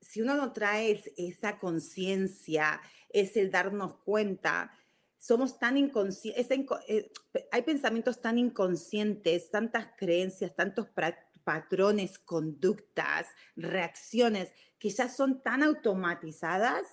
si 0.00 0.20
uno 0.20 0.34
no 0.34 0.52
trae 0.52 1.00
esa 1.16 1.58
conciencia, 1.58 2.80
es 3.08 3.36
el 3.36 3.50
darnos 3.50 3.94
cuenta, 4.04 4.72
somos 5.18 5.58
tan 5.58 5.76
inconscientes, 5.76 6.48
hay 7.50 7.62
pensamientos 7.62 8.20
tan 8.20 8.38
inconscientes, 8.38 9.50
tantas 9.50 9.90
creencias, 9.96 10.54
tantos 10.54 10.88
patrones, 11.44 12.18
conductas, 12.18 13.26
reacciones 13.56 14.52
que 14.78 14.90
ya 14.90 15.08
son 15.08 15.42
tan 15.42 15.62
automatizadas 15.62 16.86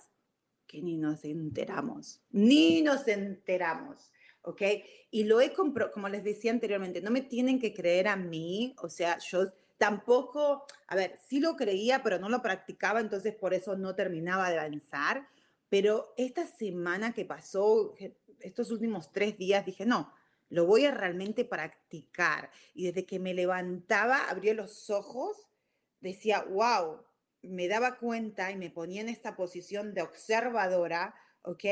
que 0.66 0.82
ni 0.82 0.96
nos 0.96 1.24
enteramos, 1.24 2.20
ni 2.30 2.82
nos 2.82 3.06
enteramos. 3.08 4.10
¿ok? 4.42 4.62
Y 5.10 5.24
lo 5.24 5.40
he 5.40 5.52
comprobado, 5.52 5.92
como 5.92 6.08
les 6.08 6.22
decía 6.22 6.52
anteriormente, 6.52 7.00
no 7.00 7.10
me 7.10 7.22
tienen 7.22 7.58
que 7.58 7.74
creer 7.74 8.08
a 8.08 8.16
mí, 8.16 8.74
o 8.78 8.88
sea, 8.88 9.18
yo 9.18 9.52
tampoco, 9.76 10.64
a 10.86 10.96
ver, 10.96 11.18
sí 11.26 11.40
lo 11.40 11.56
creía, 11.56 12.02
pero 12.02 12.18
no 12.18 12.28
lo 12.28 12.42
practicaba, 12.42 13.00
entonces 13.00 13.34
por 13.34 13.54
eso 13.54 13.76
no 13.76 13.94
terminaba 13.94 14.48
de 14.50 14.58
avanzar, 14.58 15.26
pero 15.68 16.14
esta 16.16 16.46
semana 16.46 17.12
que 17.12 17.24
pasó, 17.24 17.94
estos 18.40 18.70
últimos 18.70 19.10
tres 19.10 19.36
días, 19.36 19.66
dije, 19.66 19.84
no, 19.84 20.12
lo 20.48 20.64
voy 20.64 20.84
a 20.84 20.92
realmente 20.92 21.44
practicar. 21.44 22.50
Y 22.72 22.86
desde 22.86 23.04
que 23.04 23.18
me 23.18 23.34
levantaba, 23.34 24.28
abría 24.28 24.54
los 24.54 24.90
ojos, 24.90 25.48
decía, 26.00 26.42
wow, 26.48 27.00
me 27.48 27.68
daba 27.68 27.98
cuenta 27.98 28.50
y 28.50 28.56
me 28.56 28.70
ponía 28.70 29.00
en 29.00 29.08
esta 29.08 29.36
posición 29.36 29.94
de 29.94 30.02
observadora, 30.02 31.14
¿ok? 31.42 31.64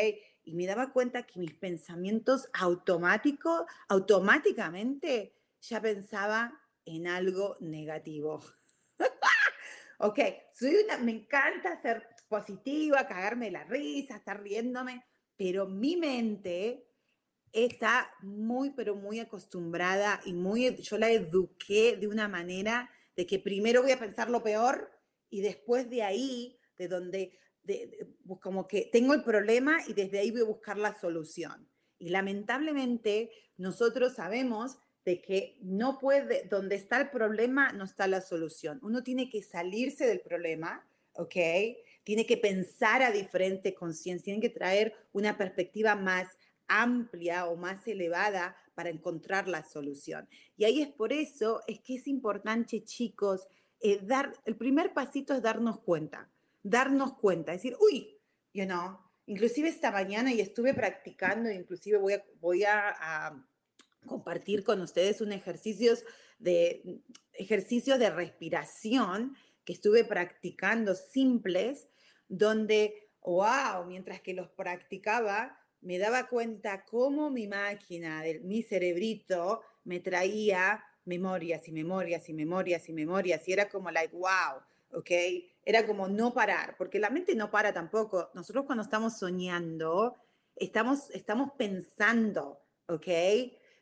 Y 0.45 0.55
me 0.55 0.67
daba 0.67 0.93
cuenta 0.93 1.25
que 1.25 1.39
mis 1.39 1.55
pensamientos 1.55 2.49
automáticos, 2.53 3.63
automáticamente 3.89 5.35
ya 5.61 5.81
pensaba 5.81 6.61
en 6.85 7.07
algo 7.07 7.57
negativo. 7.61 8.43
ok, 9.99 10.19
soy 10.53 10.77
una, 10.85 10.99
me 10.99 11.13
encanta 11.13 11.81
ser 11.81 12.07
positiva, 12.29 13.07
cagarme 13.07 13.51
la 13.51 13.65
risa, 13.65 14.17
estar 14.17 14.43
riéndome, 14.43 15.05
pero 15.37 15.67
mi 15.67 15.97
mente 15.97 16.87
está 17.53 18.13
muy, 18.21 18.71
pero 18.71 18.97
muy 18.97 19.21
acostumbrada 19.21 20.21
y 20.25 20.33
muy, 20.33 20.77
yo 20.77 20.99
la 20.99 21.11
eduqué 21.11 21.97
de 21.97 22.09
una 22.09 22.29
manera 22.29 22.91
de 23.17 23.27
que 23.27 23.39
primero 23.39 23.83
voy 23.83 23.93
a 23.93 23.99
pensar 23.99 24.29
lo 24.29 24.43
peor 24.43 24.91
y 25.35 25.41
después 25.41 25.91
de 25.91 26.05
ahí, 26.05 26.57
de 26.79 26.87
donde, 26.87 27.37
pues, 28.25 28.41
como 28.41 28.69
que 28.69 28.89
tengo 28.93 29.15
el 29.15 29.25
problema 29.25 29.79
y 29.89 29.93
desde 29.93 30.21
ahí 30.21 30.31
voy 30.31 30.43
a 30.43 30.45
buscar 30.45 30.79
la 30.79 30.97
solución. 30.97 31.69
Y 31.99 32.11
lamentablemente 32.11 33.33
nosotros 33.57 34.15
sabemos 34.15 34.79
de 35.05 35.21
que 35.21 35.59
no 35.61 35.99
puede, 35.99 36.45
donde 36.45 36.77
está 36.77 37.01
el 37.01 37.11
problema 37.11 37.73
no 37.73 37.83
está 37.83 38.07
la 38.07 38.21
solución. 38.21 38.79
Uno 38.85 39.03
tiene 39.03 39.29
que 39.29 39.43
salirse 39.43 40.07
del 40.07 40.21
problema, 40.21 40.89
¿ok? 41.15 41.35
Tiene 42.05 42.27
que 42.27 42.37
pensar 42.37 43.03
a 43.03 43.11
diferente 43.11 43.75
conciencia, 43.75 44.27
tiene 44.27 44.41
que 44.41 44.51
traer 44.51 44.95
una 45.13 45.37
perspectiva 45.37 45.97
más 45.97 46.29
amplia 46.69 47.47
o 47.47 47.57
más 47.57 47.89
elevada 47.89 48.57
para 48.77 48.91
encontrar 48.91 49.49
la 49.49 49.65
solución. 49.65 50.29
Y 50.57 50.65
ahí 50.65 50.81
es 50.81 50.93
por 50.93 51.13
eso, 51.13 51.61
es 51.67 51.81
que 51.81 51.97
es 51.97 52.07
importante, 52.07 52.85
chicos, 52.85 53.49
eh, 53.87 54.01
dar, 54.03 54.33
el 54.47 54.57
primer 54.57 54.95
pasito 54.95 55.35
es 55.35 55.43
darnos 55.43 55.79
cuenta, 55.81 56.31
darnos 56.63 57.19
cuenta, 57.19 57.53
decir, 57.53 57.77
uy, 57.79 58.19
you 58.55 58.65
know, 58.65 58.99
inclusive 59.27 59.69
esta 59.69 59.91
mañana 59.91 60.33
y 60.33 60.41
estuve 60.41 60.73
practicando, 60.73 61.51
inclusive 61.51 61.99
voy 62.41 62.65
a, 62.65 63.45
compartir 64.07 64.65
con 64.65 64.81
ustedes 64.81 65.21
un 65.21 65.33
ejercicio 65.33 65.93
de, 66.39 67.03
ejercicio 67.35 67.99
de 67.99 68.09
respiración 68.09 69.37
que 69.67 69.75
estuve 69.75 70.05
practicando 70.05 70.95
simples, 70.95 71.87
donde, 72.27 73.11
wow, 73.21 73.85
mientras 73.87 74.23
que 74.23 74.33
los 74.33 74.49
practicaba, 74.49 75.59
me 75.83 75.99
daba 75.99 76.29
cuenta 76.31 76.87
cómo 76.87 77.31
mi 77.31 77.49
máquina, 77.49 78.23
mi 78.43 78.63
cerebrito, 78.63 79.61
me 79.85 80.01
traía 80.01 80.83
memorias 81.07 81.69
y 81.69 81.73
memorias 81.73 82.29
y 82.29 82.35
memorias 82.35 82.89
y 82.89 82.93
memorias. 82.93 83.49
Y 83.49 83.53
era 83.53 83.69
como, 83.69 83.91
like, 83.91 84.15
wow, 84.15 84.61
¿ok? 84.93 85.11
Era 85.65 85.87
como 85.87 86.09
no 86.09 86.35
parar, 86.35 86.77
porque 86.77 86.99
la 86.99 87.11
mente 87.11 87.35
no 87.35 87.51
para 87.51 87.73
tampoco. 87.73 88.31
Nosotros 88.35 88.65
cuando 88.67 88.85
estamos 88.85 89.19
soñando, 89.19 90.17
estamos, 90.57 91.11
estamos 91.11 91.53
pensando, 91.57 92.61
¿ok? 92.89 93.09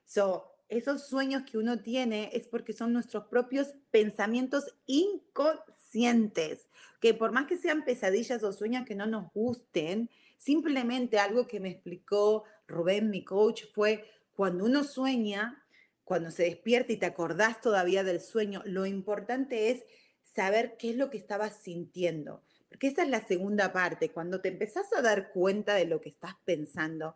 So, 0.04 0.48
esos 0.68 1.06
sueños 1.06 1.42
que 1.42 1.58
uno 1.58 1.80
tiene 1.80 2.30
es 2.32 2.48
porque 2.48 2.72
son 2.72 2.92
nuestros 2.92 3.26
propios 3.26 3.74
pensamientos 3.90 4.74
inconscientes, 4.86 6.68
que 7.00 7.12
por 7.12 7.32
más 7.32 7.46
que 7.46 7.58
sean 7.58 7.84
pesadillas 7.84 8.42
o 8.42 8.52
sueños 8.52 8.86
que 8.86 8.94
no 8.94 9.06
nos 9.06 9.30
gusten, 9.34 10.08
Simplemente 10.42 11.20
algo 11.20 11.46
que 11.46 11.60
me 11.60 11.68
explicó 11.68 12.42
Rubén, 12.66 13.10
mi 13.10 13.22
coach, 13.22 13.62
fue 13.72 14.10
cuando 14.34 14.64
uno 14.64 14.82
sueña, 14.82 15.61
cuando 16.04 16.30
se 16.30 16.44
despierta 16.44 16.92
y 16.92 16.96
te 16.96 17.06
acordás 17.06 17.60
todavía 17.60 18.04
del 18.04 18.20
sueño, 18.20 18.62
lo 18.64 18.86
importante 18.86 19.70
es 19.70 19.84
saber 20.22 20.76
qué 20.78 20.90
es 20.90 20.96
lo 20.96 21.10
que 21.10 21.18
estabas 21.18 21.56
sintiendo. 21.62 22.42
Porque 22.68 22.88
esa 22.88 23.02
es 23.02 23.10
la 23.10 23.26
segunda 23.26 23.72
parte, 23.72 24.10
cuando 24.10 24.40
te 24.40 24.48
empezás 24.48 24.92
a 24.94 25.02
dar 25.02 25.30
cuenta 25.30 25.74
de 25.74 25.84
lo 25.84 26.00
que 26.00 26.08
estás 26.08 26.34
pensando. 26.44 27.14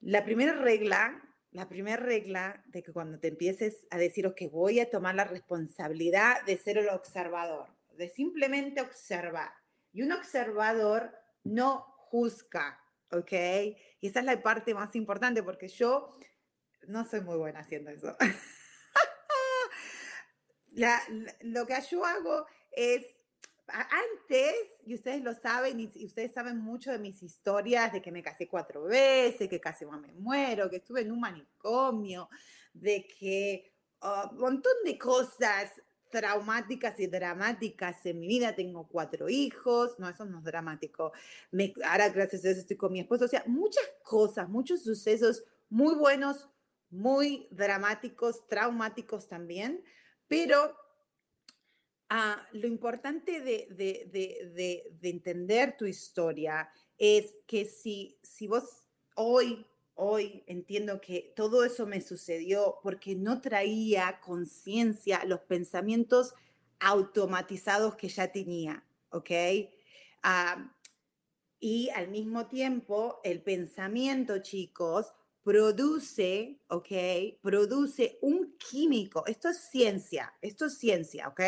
La 0.00 0.24
primera 0.24 0.52
regla, 0.52 1.22
la 1.50 1.68
primera 1.68 1.96
regla 1.96 2.62
de 2.66 2.82
que 2.82 2.92
cuando 2.92 3.18
te 3.18 3.28
empieces 3.28 3.86
a 3.90 3.96
decir, 3.96 4.30
que 4.34 4.48
voy 4.48 4.80
a 4.80 4.90
tomar 4.90 5.14
la 5.14 5.24
responsabilidad 5.24 6.44
de 6.44 6.58
ser 6.58 6.78
el 6.78 6.90
observador, 6.90 7.68
de 7.96 8.10
simplemente 8.10 8.82
observar. 8.82 9.50
Y 9.92 10.02
un 10.02 10.12
observador 10.12 11.14
no 11.42 11.86
juzga, 12.10 12.80
¿ok? 13.10 13.32
Y 14.00 14.08
esa 14.08 14.20
es 14.20 14.26
la 14.26 14.42
parte 14.42 14.74
más 14.74 14.94
importante 14.94 15.42
porque 15.42 15.68
yo 15.68 16.16
no 16.88 17.04
soy 17.04 17.20
muy 17.20 17.36
buena 17.36 17.60
haciendo 17.60 17.90
eso. 17.90 18.16
lo 21.42 21.66
que 21.66 21.74
yo 21.90 22.04
hago 22.04 22.46
es, 22.72 23.04
antes, 23.66 24.54
y 24.84 24.94
ustedes 24.94 25.22
lo 25.22 25.34
saben, 25.34 25.80
y, 25.80 26.04
ustedes 26.04 26.32
saben 26.32 26.58
mucho 26.58 26.90
de 26.90 26.98
mis 26.98 27.22
historias, 27.22 27.92
de 27.92 28.02
que 28.02 28.12
me 28.12 28.22
casé 28.22 28.48
cuatro 28.48 28.84
veces, 28.84 29.48
que 29.48 29.60
casi 29.60 29.86
me 29.86 30.12
muero, 30.12 30.68
que 30.68 30.76
estuve 30.76 31.02
en 31.02 31.12
un 31.12 31.20
manicomio, 31.20 32.28
de 32.72 33.06
que 33.06 33.72
ah, 34.00 34.28
un 34.32 34.38
montón 34.38 34.74
de 34.84 34.98
cosas 34.98 35.70
traumáticas 36.14 37.00
y 37.00 37.08
dramáticas 37.08 38.06
en 38.06 38.20
mi 38.20 38.28
vida. 38.28 38.54
Tengo 38.54 38.86
cuatro 38.86 39.28
hijos, 39.28 39.98
no, 39.98 40.08
eso 40.08 40.24
no 40.24 40.38
es 40.38 40.44
dramático. 40.44 41.12
Me, 41.50 41.74
ahora, 41.84 42.08
gracias 42.10 42.44
a 42.44 42.48
Dios, 42.48 42.58
estoy 42.58 42.76
con 42.76 42.92
mi 42.92 43.00
esposo. 43.00 43.24
O 43.24 43.28
sea, 43.28 43.42
muchas 43.48 43.84
cosas, 44.04 44.48
muchos 44.48 44.84
sucesos 44.84 45.42
muy 45.68 45.96
buenos, 45.96 46.48
muy 46.90 47.48
dramáticos, 47.50 48.46
traumáticos 48.48 49.28
también, 49.28 49.82
pero 50.28 50.76
ah, 52.08 52.46
lo 52.52 52.66
importante 52.66 53.40
de, 53.40 53.66
de, 53.70 54.08
de, 54.12 54.90
de, 55.00 55.08
entender 55.08 55.76
tu 55.76 55.86
historia 55.86 56.68
es 56.98 57.34
que 57.46 57.64
si, 57.64 58.18
si 58.22 58.46
vos 58.46 58.84
hoy 59.16 59.66
hoy 59.94 60.42
entiendo 60.46 61.00
que 61.00 61.32
todo 61.36 61.64
eso 61.64 61.86
me 61.86 62.00
sucedió 62.00 62.80
porque 62.82 63.14
no 63.14 63.40
traía 63.40 64.20
conciencia 64.20 65.24
los 65.24 65.40
pensamientos 65.40 66.34
automatizados 66.80 67.94
que 67.96 68.08
ya 68.08 68.30
tenía, 68.30 68.84
¿ok? 69.10 69.30
y 71.60 71.88
al 71.90 72.08
mismo 72.08 72.46
tiempo, 72.46 73.20
el 73.24 73.42
pensamiento, 73.42 74.38
chicos, 74.38 75.12
produce, 75.44 76.58
¿ok? 76.68 76.88
Produce 77.42 78.18
un 78.22 78.56
químico. 78.56 79.24
Esto 79.26 79.50
es 79.50 79.68
ciencia, 79.70 80.32
esto 80.40 80.66
es 80.66 80.78
ciencia, 80.78 81.28
¿ok? 81.28 81.40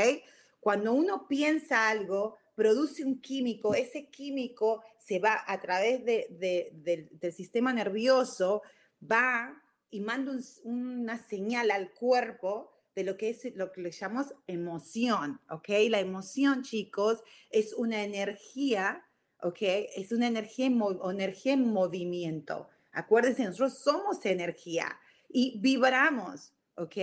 Cuando 0.60 0.92
uno 0.92 1.26
piensa 1.26 1.88
algo, 1.88 2.36
produce 2.54 3.04
un 3.04 3.20
químico, 3.20 3.74
ese 3.74 4.08
químico 4.10 4.82
se 4.98 5.18
va 5.18 5.42
a 5.46 5.60
través 5.60 6.04
del 6.04 7.32
sistema 7.32 7.72
nervioso, 7.72 8.62
va 9.00 9.62
y 9.90 10.00
manda 10.00 10.32
una 10.64 11.16
señal 11.16 11.70
al 11.70 11.92
cuerpo 11.92 12.72
de 12.94 13.04
lo 13.04 13.16
que 13.16 13.30
es 13.30 13.54
lo 13.54 13.72
que 13.72 13.80
le 13.80 13.90
llamamos 13.90 14.34
emoción, 14.46 15.40
¿ok? 15.50 15.68
La 15.88 16.00
emoción, 16.00 16.62
chicos, 16.62 17.22
es 17.50 17.72
una 17.74 18.02
energía, 18.02 19.06
¿ok? 19.42 19.58
Es 19.96 20.12
una 20.12 20.26
energía 20.26 20.66
en, 20.66 20.82
energía 21.10 21.52
en 21.52 21.72
movimiento. 21.72 22.68
Acuérdense, 22.96 23.44
nosotros 23.44 23.78
somos 23.78 24.24
energía 24.24 24.98
y 25.28 25.60
vibramos, 25.60 26.54
¿ok? 26.76 26.96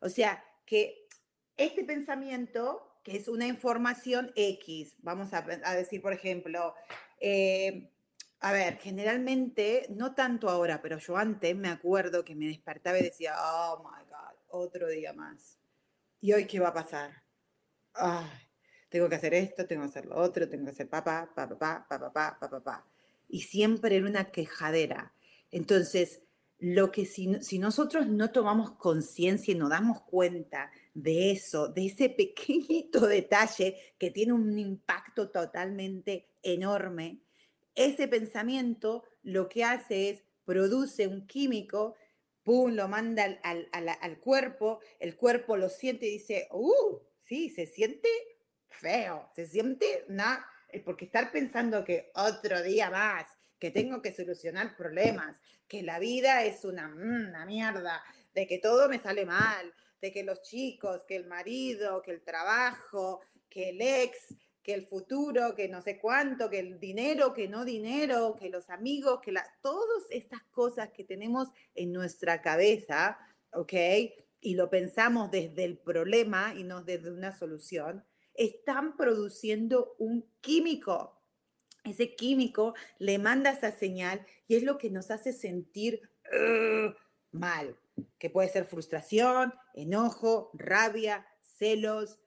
O 0.00 0.08
sea, 0.08 0.42
que 0.64 1.06
este 1.58 1.84
pensamiento, 1.84 3.00
que 3.04 3.18
es 3.18 3.28
una 3.28 3.46
información 3.46 4.32
X, 4.34 4.94
vamos 5.00 5.34
a, 5.34 5.42
decir, 5.42 6.00
por 6.00 6.14
ejemplo, 6.14 6.74
eh, 7.20 7.92
a 8.40 8.50
ver, 8.52 8.78
generalmente, 8.78 9.86
no 9.90 10.14
tanto 10.14 10.48
ahora, 10.48 10.80
pero 10.80 10.96
yo 10.96 11.18
antes 11.18 11.54
me 11.54 11.68
acuerdo 11.68 12.24
que 12.24 12.34
me 12.34 12.46
despertaba 12.46 12.98
y 12.98 13.02
decía, 13.02 13.34
oh 13.38 13.84
my 13.84 14.08
God, 14.08 14.38
otro 14.48 14.88
día 14.88 15.12
más. 15.12 15.58
¿Y 16.18 16.32
hoy 16.32 16.46
qué 16.46 16.60
va 16.60 16.68
a 16.68 16.74
pasar? 16.74 17.10
Ay, 17.92 18.30
tengo 18.88 19.06
que 19.10 19.16
hacer 19.16 19.34
esto, 19.34 19.66
tengo 19.66 19.82
que 19.82 19.90
hacer 19.90 20.06
lo 20.06 20.16
otro, 20.16 20.48
tengo 20.48 20.64
que 20.64 20.70
hacer 20.70 20.88
papá, 20.88 21.30
papá, 21.34 21.58
papá, 21.58 21.86
papá, 21.88 22.38
papá, 22.40 22.48
papá. 22.48 22.86
Y 23.28 23.42
siempre 23.42 23.96
era 23.96 24.06
una 24.06 24.30
quejadera. 24.30 25.12
Entonces, 25.50 26.22
lo 26.58 26.90
que 26.90 27.04
si, 27.04 27.58
nosotros 27.58 28.06
no 28.06 28.30
tomamos 28.30 28.72
conciencia 28.72 29.52
y 29.52 29.58
nos 29.58 29.70
damos 29.70 30.02
cuenta 30.02 30.70
de 30.94 31.30
eso, 31.32 31.68
de 31.68 31.86
ese 31.86 32.08
pequeñito 32.08 33.00
detalle 33.06 33.76
que 33.98 34.10
tiene 34.10 34.32
un 34.32 34.58
impacto 34.58 35.30
totalmente 35.30 36.28
enorme, 36.42 37.20
ese 37.74 38.08
pensamiento 38.08 39.04
lo 39.22 39.48
que 39.48 39.64
hace 39.64 40.10
es 40.10 40.22
produce 40.44 41.06
un 41.08 41.26
químico, 41.26 41.96
pum, 42.42 42.72
lo 42.72 42.88
manda 42.88 43.24
al, 43.42 44.18
cuerpo, 44.20 44.80
el 44.98 45.16
cuerpo 45.16 45.56
lo 45.56 45.68
siente 45.68 46.06
y 46.06 46.12
dice, 46.12 46.48
uh, 46.52 47.00
sí, 47.20 47.50
se 47.50 47.66
siente 47.66 48.08
feo, 48.68 49.28
se 49.34 49.46
siente 49.46 50.04
nada, 50.08 50.46
porque 50.84 51.06
estar 51.06 51.32
pensando 51.32 51.84
que 51.84 52.10
otro 52.14 52.62
día 52.62 52.90
más, 52.90 53.26
que 53.58 53.70
tengo 53.70 54.02
que 54.02 54.12
solucionar 54.12 54.76
problemas, 54.76 55.40
que 55.68 55.82
la 55.82 55.98
vida 55.98 56.44
es 56.44 56.64
una, 56.64 56.88
mm, 56.88 57.28
una 57.28 57.46
mierda, 57.46 58.02
de 58.34 58.46
que 58.46 58.58
todo 58.58 58.88
me 58.88 58.98
sale 58.98 59.24
mal, 59.24 59.72
de 60.00 60.12
que 60.12 60.22
los 60.22 60.42
chicos, 60.42 61.04
que 61.04 61.16
el 61.16 61.26
marido, 61.26 62.02
que 62.02 62.12
el 62.12 62.22
trabajo, 62.22 63.20
que 63.48 63.70
el 63.70 63.80
ex, 63.80 64.34
que 64.62 64.74
el 64.74 64.86
futuro, 64.86 65.54
que 65.54 65.68
no 65.68 65.80
sé 65.80 65.98
cuánto, 65.98 66.50
que 66.50 66.58
el 66.58 66.80
dinero, 66.80 67.32
que 67.32 67.46
no 67.48 67.64
dinero, 67.64 68.36
que 68.36 68.50
los 68.50 68.68
amigos, 68.68 69.20
que 69.22 69.32
la, 69.32 69.46
todas 69.62 70.04
estas 70.10 70.42
cosas 70.50 70.90
que 70.90 71.04
tenemos 71.04 71.48
en 71.74 71.92
nuestra 71.92 72.42
cabeza, 72.42 73.16
¿ok? 73.52 73.72
Y 74.40 74.54
lo 74.54 74.68
pensamos 74.68 75.30
desde 75.30 75.64
el 75.64 75.78
problema 75.78 76.52
y 76.56 76.64
no 76.64 76.82
desde 76.82 77.12
una 77.12 77.30
solución, 77.30 78.04
están 78.34 78.96
produciendo 78.96 79.94
un 79.98 80.28
químico. 80.40 81.15
Ese 81.86 82.14
químico 82.14 82.74
le 82.98 83.18
manda 83.18 83.50
esa 83.50 83.72
señal 83.72 84.26
y 84.48 84.56
es 84.56 84.62
lo 84.62 84.78
que 84.78 84.90
nos 84.90 85.10
hace 85.10 85.32
sentir 85.32 86.00
mal, 87.30 87.76
que 88.18 88.30
puede 88.30 88.48
ser 88.48 88.66
frustración, 88.66 89.54
enojo, 89.74 90.50
rabia, 90.54 91.26
celos, 91.40 92.18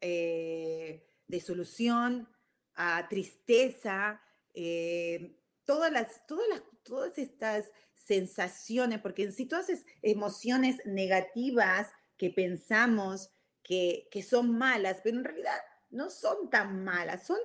eh, 0.00 1.06
de 1.28 1.40
solución 1.40 2.28
a 2.74 3.08
tristeza, 3.08 4.20
eh, 4.52 5.36
todas, 5.64 5.92
las, 5.92 6.26
todas, 6.26 6.48
las, 6.48 6.62
todas 6.82 7.18
estas 7.18 7.70
sensaciones, 7.94 9.00
porque 9.00 9.24
en 9.24 9.32
sí 9.32 9.46
todas 9.46 9.70
esas 9.70 9.86
emociones 10.02 10.84
negativas 10.84 11.90
que 12.16 12.30
pensamos 12.30 13.30
que, 13.62 14.08
son 14.28 14.56
malas, 14.56 15.00
pero 15.02 15.18
en 15.18 15.24
realidad 15.24 15.58
no 15.90 16.10
son 16.10 16.50
tan 16.50 16.84
malas, 16.84 17.26
son 17.26 17.38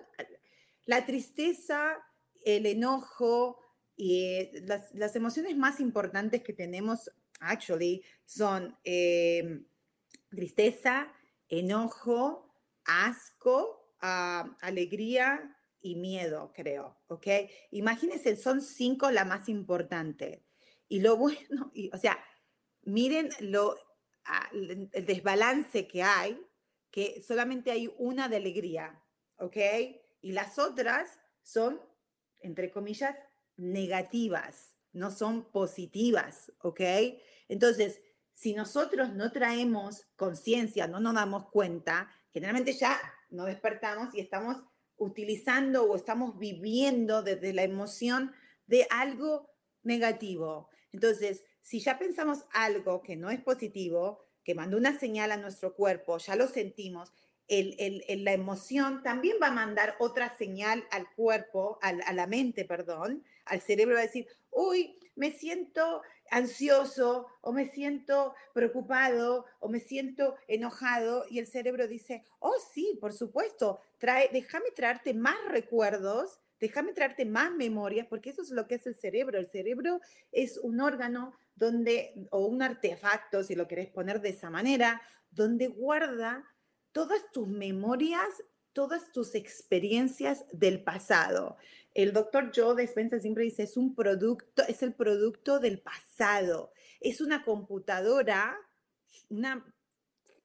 la 0.90 1.06
tristeza, 1.06 2.04
el 2.44 2.66
enojo 2.66 3.60
y 3.96 4.50
las, 4.64 5.16
emociones 5.16 5.56
más 5.56 5.80
importantes 5.80 6.42
que 6.42 6.52
tenemos, 6.52 7.12
actually, 7.42 8.04
son 8.26 8.76
eh, 8.84 9.68
tristeza, 10.32 11.14
enojo, 11.48 12.52
asco, 12.86 13.94
ah, 14.02 14.58
alegría 14.62 15.56
y 15.80 15.96
miedo, 15.96 16.52
creo, 16.56 16.98
¿ok? 17.06 17.28
Imagínense, 17.70 18.36
son 18.36 18.60
cinco 18.60 19.12
la 19.12 19.26
más 19.26 19.48
importante. 19.48 20.44
Y 20.88 21.02
lo 21.02 21.18
bueno, 21.18 21.72
o 21.94 21.98
sea, 22.00 22.18
miren 22.82 23.30
lo, 23.42 23.76
ah, 24.26 24.50
el 24.52 25.06
desbalance 25.06 25.88
que 25.88 26.02
hay, 26.02 26.42
que 26.90 27.22
solamente 27.22 27.70
hay 27.70 27.94
una 28.00 28.28
de 28.28 28.38
alegría, 28.38 29.00
¿ok? 29.38 29.58
Y 30.22 30.32
las 30.32 30.60
otras 30.60 31.20
son, 31.44 31.82
entre 32.40 32.72
comillas, 32.72 33.16
negativas, 33.58 34.76
no 34.92 35.12
son 35.12 35.52
positivas, 35.52 36.52
¿ok? 36.62 36.82
Entonces, 37.48 38.02
si 38.34 38.54
nosotros 38.54 39.14
no 39.14 39.32
traemos 39.32 40.08
conciencia, 40.16 40.88
no 40.88 41.00
nos 41.00 41.14
damos 41.14 41.50
cuenta, 41.50 42.10
generalmente 42.32 42.74
ya 42.74 42.98
nos 43.30 43.48
despertamos 43.48 44.16
y 44.16 44.22
estamos 44.22 44.58
utilizando 44.96 45.84
o 45.84 45.96
estamos 45.96 46.38
viviendo 46.38 47.22
desde 47.22 47.54
la 47.54 47.64
emoción 47.64 48.32
de 48.68 48.88
algo 48.90 49.50
negativo. 49.84 50.70
Entonces, 50.92 51.44
si 51.62 51.80
ya 51.80 52.00
pensamos 52.00 52.46
algo 52.52 53.02
que 53.02 53.16
no 53.16 53.30
es 53.30 53.42
positivo, 53.42 54.26
que 54.44 54.56
mandó 54.56 54.78
una 54.78 54.98
señal 54.98 55.32
a 55.32 55.38
nuestro 55.38 55.76
cuerpo, 55.76 56.18
ya 56.18 56.36
lo 56.36 56.48
sentimos, 56.48 57.12
la 57.50 58.34
emoción 58.34 59.02
también 59.04 59.38
va 59.42 59.48
a 59.48 59.52
mandar 59.52 59.96
otra 60.00 60.36
señal 60.38 60.86
al 60.92 61.10
cuerpo, 61.16 61.80
a 61.82 62.14
la 62.14 62.28
mente, 62.28 62.66
perdón, 62.66 63.24
al 63.46 63.62
cerebro 63.62 63.96
va 63.96 64.02
a 64.02 64.06
decir, 64.06 64.28
uy, 64.52 64.98
me 65.16 65.32
siento 65.32 66.02
ansioso 66.32 67.28
o 67.42 67.52
me 67.52 67.70
siento 67.70 68.34
preocupado 68.54 69.46
o 69.60 69.68
me 69.68 69.80
siento 69.80 70.36
enojado 70.48 71.26
y 71.30 71.40
el 71.40 71.48
cerebro 71.48 71.88
dice, 71.88 72.24
oh 72.40 72.56
sí, 72.74 72.98
por 73.02 73.14
supuesto, 73.14 73.80
trae, 73.98 74.30
déjame 74.32 74.72
traerte 74.72 75.14
más 75.14 75.38
recuerdos, 75.50 76.40
déjame 76.60 76.94
traerte 76.94 77.26
más 77.26 77.52
memorias, 77.52 78.08
porque 78.08 78.30
eso 78.30 78.42
es 78.42 78.52
lo 78.52 78.68
que 78.68 78.76
es 78.76 78.86
el 78.86 78.96
cerebro. 78.96 79.40
El 79.40 79.48
cerebro 79.48 80.00
es 80.32 80.58
un 80.58 80.80
órgano 80.80 81.34
donde, 81.56 82.28
o 82.32 82.46
un 82.46 82.62
artefacto, 82.62 83.44
si 83.44 83.56
lo 83.56 83.68
querés 83.68 83.90
poner 83.90 84.22
de 84.22 84.30
esa 84.30 84.50
manera, 84.50 85.02
donde 85.32 85.68
guarda 85.68 86.46
todas 86.92 87.22
tus 87.32 87.48
memorias, 87.48 88.28
todas 88.74 89.12
tus 89.12 89.36
experiencias 89.36 90.46
del 90.52 90.84
pasado. 90.84 91.58
El 91.94 92.14
doctor 92.14 92.52
Joe 92.56 92.76
Despensa 92.76 93.20
siempre 93.20 93.44
dice, 93.44 93.64
es 93.64 93.78
un 93.78 93.96
producto, 93.96 94.64
es 94.68 94.84
el 94.84 94.94
producto 94.94 95.60
del 95.60 95.80
pasado. 95.80 96.72
Es 97.00 97.22
una 97.22 97.44
computadora, 97.44 98.58
una 99.30 99.66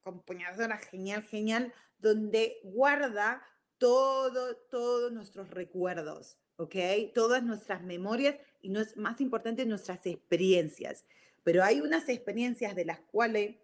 computadora 0.01 0.77
genial, 0.77 1.23
genial, 1.23 1.73
donde 1.99 2.59
guarda 2.63 3.45
todo, 3.77 4.55
todos 4.69 5.11
nuestros 5.11 5.49
recuerdos, 5.49 6.37
¿ok? 6.57 6.75
Todas 7.13 7.43
nuestras 7.43 7.83
memorias 7.83 8.37
y 8.61 8.69
no 8.69 8.79
es 8.79 8.95
más 8.97 9.21
importante 9.21 9.65
nuestras 9.65 10.05
experiencias. 10.05 11.05
Pero 11.43 11.63
hay 11.63 11.81
unas 11.81 12.09
experiencias 12.09 12.75
de 12.75 12.85
las 12.85 12.99
cuales 12.99 13.57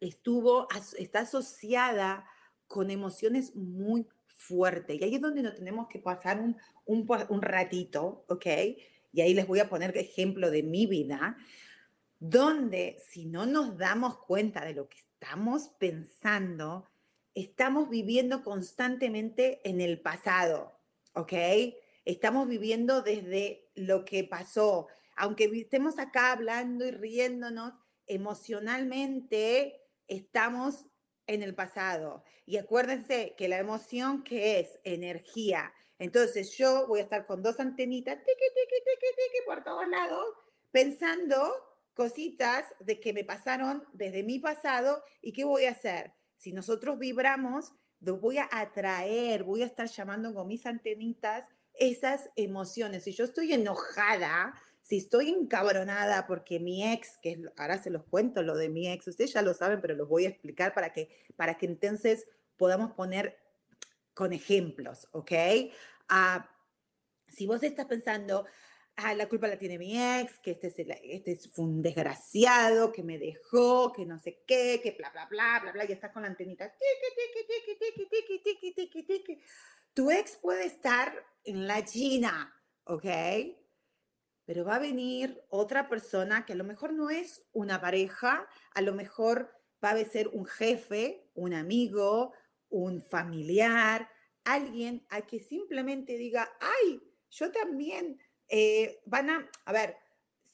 estuvo, 0.00 0.66
está 0.98 1.20
asociada 1.20 2.24
con 2.66 2.90
emociones 2.90 3.54
muy 3.54 4.06
fuerte. 4.28 4.94
Y 4.94 5.04
ahí 5.04 5.16
es 5.16 5.20
donde 5.20 5.42
nos 5.42 5.54
tenemos 5.54 5.88
que 5.88 5.98
pasar 5.98 6.40
un, 6.40 6.56
un, 6.86 7.42
ratito, 7.42 8.24
¿ok? 8.28 8.46
Y 9.12 9.20
ahí 9.20 9.34
les 9.34 9.46
voy 9.46 9.60
a 9.60 9.68
poner 9.68 9.96
ejemplo 9.96 10.50
de 10.50 10.62
mi 10.62 10.86
vida, 10.86 11.36
donde 12.18 12.96
si 13.06 13.26
no 13.26 13.46
nos 13.46 13.76
damos 13.76 14.18
cuenta 14.18 14.64
de 14.64 14.74
lo 14.74 14.88
que 14.88 14.98
estamos 14.98 15.68
pensando, 15.78 16.88
estamos 17.34 17.90
viviendo 17.90 18.42
constantemente 18.42 19.60
en 19.68 19.80
el 19.80 20.00
pasado, 20.00 20.72
¿ok? 21.14 21.32
Estamos 22.04 22.48
viviendo 22.48 23.02
desde 23.02 23.68
lo 23.74 24.04
que 24.04 24.24
pasó. 24.24 24.88
Aunque 25.16 25.44
estemos 25.52 25.98
acá 25.98 26.32
hablando 26.32 26.86
y 26.86 26.90
riéndonos, 26.92 27.74
emocionalmente 28.06 29.79
estamos 30.10 30.84
en 31.26 31.42
el 31.42 31.54
pasado. 31.54 32.24
Y 32.44 32.58
acuérdense 32.58 33.34
que 33.38 33.48
la 33.48 33.58
emoción 33.58 34.22
que 34.24 34.60
es 34.60 34.78
energía. 34.84 35.72
Entonces 35.98 36.56
yo 36.56 36.86
voy 36.86 37.00
a 37.00 37.04
estar 37.04 37.26
con 37.26 37.42
dos 37.42 37.60
antenitas 37.60 38.18
por 39.46 39.62
todos 39.62 39.88
lados, 39.88 40.26
pensando 40.70 41.54
cositas 41.94 42.64
de 42.80 43.00
que 43.00 43.12
me 43.12 43.24
pasaron 43.24 43.84
desde 43.92 44.22
mi 44.22 44.38
pasado 44.38 45.02
y 45.20 45.32
qué 45.32 45.44
voy 45.44 45.64
a 45.64 45.72
hacer. 45.72 46.14
Si 46.36 46.52
nosotros 46.52 46.98
vibramos, 46.98 47.72
voy 48.00 48.38
a 48.38 48.48
atraer, 48.50 49.44
voy 49.44 49.62
a 49.62 49.66
estar 49.66 49.88
llamando 49.88 50.34
con 50.34 50.48
mis 50.48 50.66
antenitas 50.66 51.46
esas 51.74 52.30
emociones. 52.36 53.04
Si 53.04 53.12
yo 53.12 53.24
estoy 53.24 53.52
enojada, 53.52 54.54
si 54.90 54.96
estoy 54.96 55.28
encabronada 55.30 56.26
porque 56.26 56.58
mi 56.58 56.92
ex, 56.92 57.16
que 57.22 57.40
ahora 57.56 57.80
se 57.80 57.90
los 57.90 58.02
cuento 58.06 58.42
lo 58.42 58.56
de 58.56 58.68
mi 58.68 58.90
ex, 58.90 59.06
ustedes 59.06 59.32
ya 59.32 59.40
lo 59.40 59.54
saben, 59.54 59.80
pero 59.80 59.94
los 59.94 60.08
voy 60.08 60.26
a 60.26 60.28
explicar 60.30 60.74
para 60.74 60.92
que, 60.92 61.08
para 61.36 61.56
que 61.56 61.66
entonces 61.66 62.26
podamos 62.56 62.90
poner 62.94 63.38
con 64.14 64.32
ejemplos, 64.32 65.06
¿ok? 65.12 65.30
Ah, 66.08 66.50
Si 67.28 67.46
vos 67.46 67.62
estás 67.62 67.86
pensando, 67.86 68.46
ah, 68.96 69.14
la 69.14 69.28
culpa 69.28 69.46
la 69.46 69.58
tiene 69.58 69.78
mi 69.78 69.96
ex, 69.96 70.40
que 70.40 70.50
este, 70.50 70.66
es 70.66 70.74
este 71.04 71.50
fue 71.50 71.66
un 71.66 71.82
desgraciado, 71.82 72.90
que 72.90 73.04
me 73.04 73.16
dejó, 73.16 73.92
que 73.92 74.04
no 74.04 74.18
sé 74.18 74.42
qué, 74.44 74.80
que 74.82 74.96
bla, 74.98 75.10
bla, 75.10 75.26
bla, 75.26 75.60
bla, 75.62 75.70
bla, 75.70 75.84
y 75.84 75.92
estás 75.92 76.10
con 76.10 76.22
la 76.22 76.28
antenita, 76.28 76.74
Tu 79.94 80.10
ex 80.10 80.36
puede 80.38 80.66
estar 80.66 81.14
en 81.44 81.68
la 81.68 81.84
China, 81.84 82.52
¿ok? 82.86 83.06
Pero 84.50 84.64
va 84.64 84.74
a 84.74 84.80
venir 84.80 85.40
otra 85.48 85.88
persona 85.88 86.44
que 86.44 86.54
a 86.54 86.56
lo 86.56 86.64
mejor 86.64 86.92
no 86.92 87.08
es 87.08 87.46
una 87.52 87.80
pareja, 87.80 88.48
a 88.74 88.80
lo 88.80 88.92
mejor 88.92 89.54
va 89.84 89.90
a 89.90 90.04
ser 90.04 90.26
un 90.26 90.44
jefe, 90.44 91.30
un 91.34 91.54
amigo, 91.54 92.32
un 92.68 93.00
familiar, 93.00 94.10
alguien 94.42 95.06
a 95.08 95.20
que 95.20 95.38
simplemente 95.38 96.16
diga, 96.16 96.50
ay, 96.58 97.00
yo 97.30 97.52
también, 97.52 98.18
eh, 98.48 99.00
van 99.04 99.30
a, 99.30 99.48
a 99.66 99.72
ver, 99.72 99.96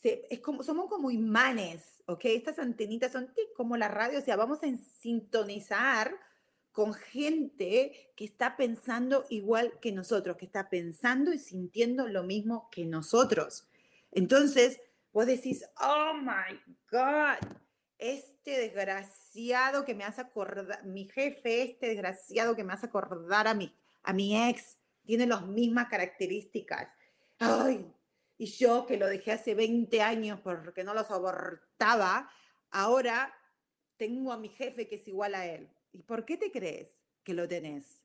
es 0.03 0.41
como, 0.41 0.63
somos 0.63 0.91
como 0.91 1.11
imanes, 1.11 2.03
¿ok? 2.05 2.27
Estas 2.27 2.59
antenitas 2.59 3.13
son 3.13 3.33
como 3.57 3.79
la 3.79 3.89
radio, 3.89 4.19
o 4.19 4.23
sea, 4.23 4.37
vamos 4.37 4.59
a 4.63 4.67
sintonizar 5.01 6.15
con 6.71 6.93
gente 6.93 8.13
que 8.15 8.27
está 8.27 8.59
pensando 8.59 9.25
igual 9.31 9.81
que 9.81 9.93
nosotros, 9.93 10.37
que 10.37 10.45
está 10.45 10.69
pensando 10.69 11.33
y 11.33 11.39
sintiendo 11.39 12.07
lo 12.09 12.25
mismo 12.25 12.69
que 12.71 12.85
nosotros. 12.85 13.67
Entonces, 14.17 14.81
vos 15.13 15.27
decís, 15.27 15.63
oh 15.79 16.15
my 16.15 16.59
God, 16.91 17.37
este 17.99 18.59
desgraciado 18.59 19.85
que 19.85 19.95
me 19.95 20.05
hace 20.05 20.23
acordar, 20.23 20.83
mi 20.87 21.07
jefe, 21.07 21.63
este 21.63 21.89
desgraciado 21.89 22.57
que 22.57 22.65
me 22.65 22.73
hace 22.73 22.87
acordar 22.87 23.47
a 23.47 23.53
mi, 23.53 23.77
a 24.03 24.15
mi 24.15 24.49
ex, 24.49 24.79
tiene 25.05 25.27
las 25.27 25.47
mismas 25.47 25.89
características. 25.89 26.91
Ay, 27.39 27.93
y 28.39 28.47
yo 28.47 28.87
que 28.87 28.97
lo 28.97 29.07
dejé 29.07 29.33
hace 29.33 29.55
20 29.55 30.01
años 30.01 30.41
porque 30.43 30.83
no 30.83 30.95
lo 30.95 31.05
soportaba, 31.05 32.31
ahora 32.71 33.35
tengo 33.99 34.33
a 34.33 34.39
mi 34.39 34.49
jefe 34.49 34.89
que 34.89 34.95
es 34.95 35.07
igual 35.09 35.35
a 35.35 35.45
él. 35.45 35.71
¿Y 35.93 36.05
por 36.05 36.25
qué 36.25 36.39
te 36.39 36.51
crees 36.51 36.89
que 37.23 37.35
lo 37.35 37.47
tenés? 37.47 38.01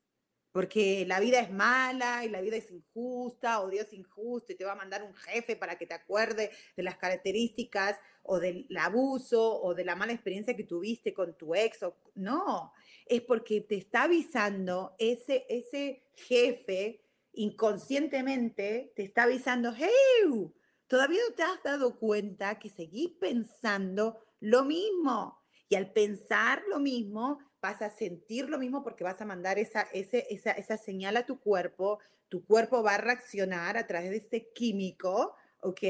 Porque 0.52 1.06
la 1.08 1.20
vida 1.20 1.40
es 1.40 1.52
mala 1.52 2.26
y 2.26 2.30
la 2.30 2.42
vida 2.42 2.58
es 2.58 2.70
injusta 2.72 3.62
o 3.62 3.70
Dios 3.70 3.88
es 3.88 3.94
injusto 3.94 4.52
y 4.52 4.56
te 4.56 4.66
va 4.66 4.74
a 4.74 4.76
mandar 4.76 5.04
un 5.04 5.14
jefe 5.16 5.56
para 5.56 5.78
que 5.78 5.88
te 5.88 5.94
acuerde 5.94 6.52
de 6.76 6.84
las 6.84 6.98
características 6.98 7.98
o 8.24 8.40
del 8.40 8.68
abuso 8.78 9.62
o 9.62 9.74
de 9.74 9.86
la 9.86 9.96
mala 9.96 10.14
experiencia 10.14 10.56
que 10.56 10.64
tuviste 10.64 11.14
con 11.14 11.38
tu 11.38 11.56
ex. 11.56 11.84
O, 11.84 11.96
no, 12.16 12.74
es 13.06 13.22
porque 13.22 13.62
te 13.62 13.76
está 13.76 14.04
avisando 14.04 14.96
ese, 15.00 15.46
ese 15.48 16.04
jefe 16.14 17.02
inconscientemente, 17.34 18.92
te 18.96 19.04
está 19.04 19.24
avisando, 19.24 19.74
hey, 19.76 20.52
todavía 20.88 21.22
no 21.30 21.36
te 21.36 21.44
has 21.44 21.64
dado 21.64 21.98
cuenta 21.98 22.60
que 22.60 22.70
seguís 22.70 23.12
pensando 23.20 24.20
lo 24.42 24.66
mismo. 24.66 25.40
Y 25.70 25.76
al 25.76 25.94
pensar 25.94 26.62
lo 26.68 26.80
mismo, 26.80 27.40
vas 27.62 27.82
a 27.82 27.90
sentir 27.90 28.50
lo 28.50 28.58
mismo 28.58 28.84
porque 28.84 29.04
vas 29.04 29.22
a 29.22 29.26
mandar 29.26 29.60
esa, 29.60 29.82
esa, 29.94 30.52
esa 30.52 30.78
señal 30.78 31.18
a 31.18 31.26
tu 31.26 31.40
cuerpo, 31.40 32.00
tu 32.28 32.44
cuerpo 32.46 32.82
va 32.82 32.96
a 32.96 32.98
reaccionar 32.98 33.78
a 33.78 33.86
través 33.86 34.10
de 34.10 34.18
ese 34.18 34.52
químico, 34.54 35.36
¿ok? 35.60 35.84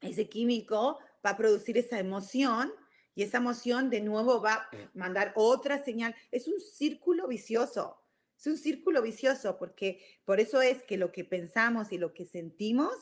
Ese 0.00 0.28
químico 0.28 0.98
va 1.24 1.30
a 1.30 1.36
producir 1.36 1.76
esa 1.76 1.98
emoción 1.98 2.72
y 3.14 3.22
esa 3.22 3.38
emoción 3.38 3.90
de 3.90 4.00
nuevo 4.00 4.40
va 4.40 4.54
a 4.54 4.70
mandar 4.94 5.32
otra 5.36 5.84
señal. 5.84 6.14
Es 6.30 6.48
un 6.48 6.58
círculo 6.60 7.26
vicioso, 7.28 8.00
es 8.38 8.46
un 8.46 8.56
círculo 8.56 9.02
vicioso 9.02 9.58
porque 9.58 10.00
por 10.24 10.40
eso 10.40 10.62
es 10.62 10.82
que 10.84 10.96
lo 10.96 11.12
que 11.12 11.24
pensamos 11.24 11.92
y 11.92 11.98
lo 11.98 12.14
que 12.14 12.24
sentimos 12.24 12.94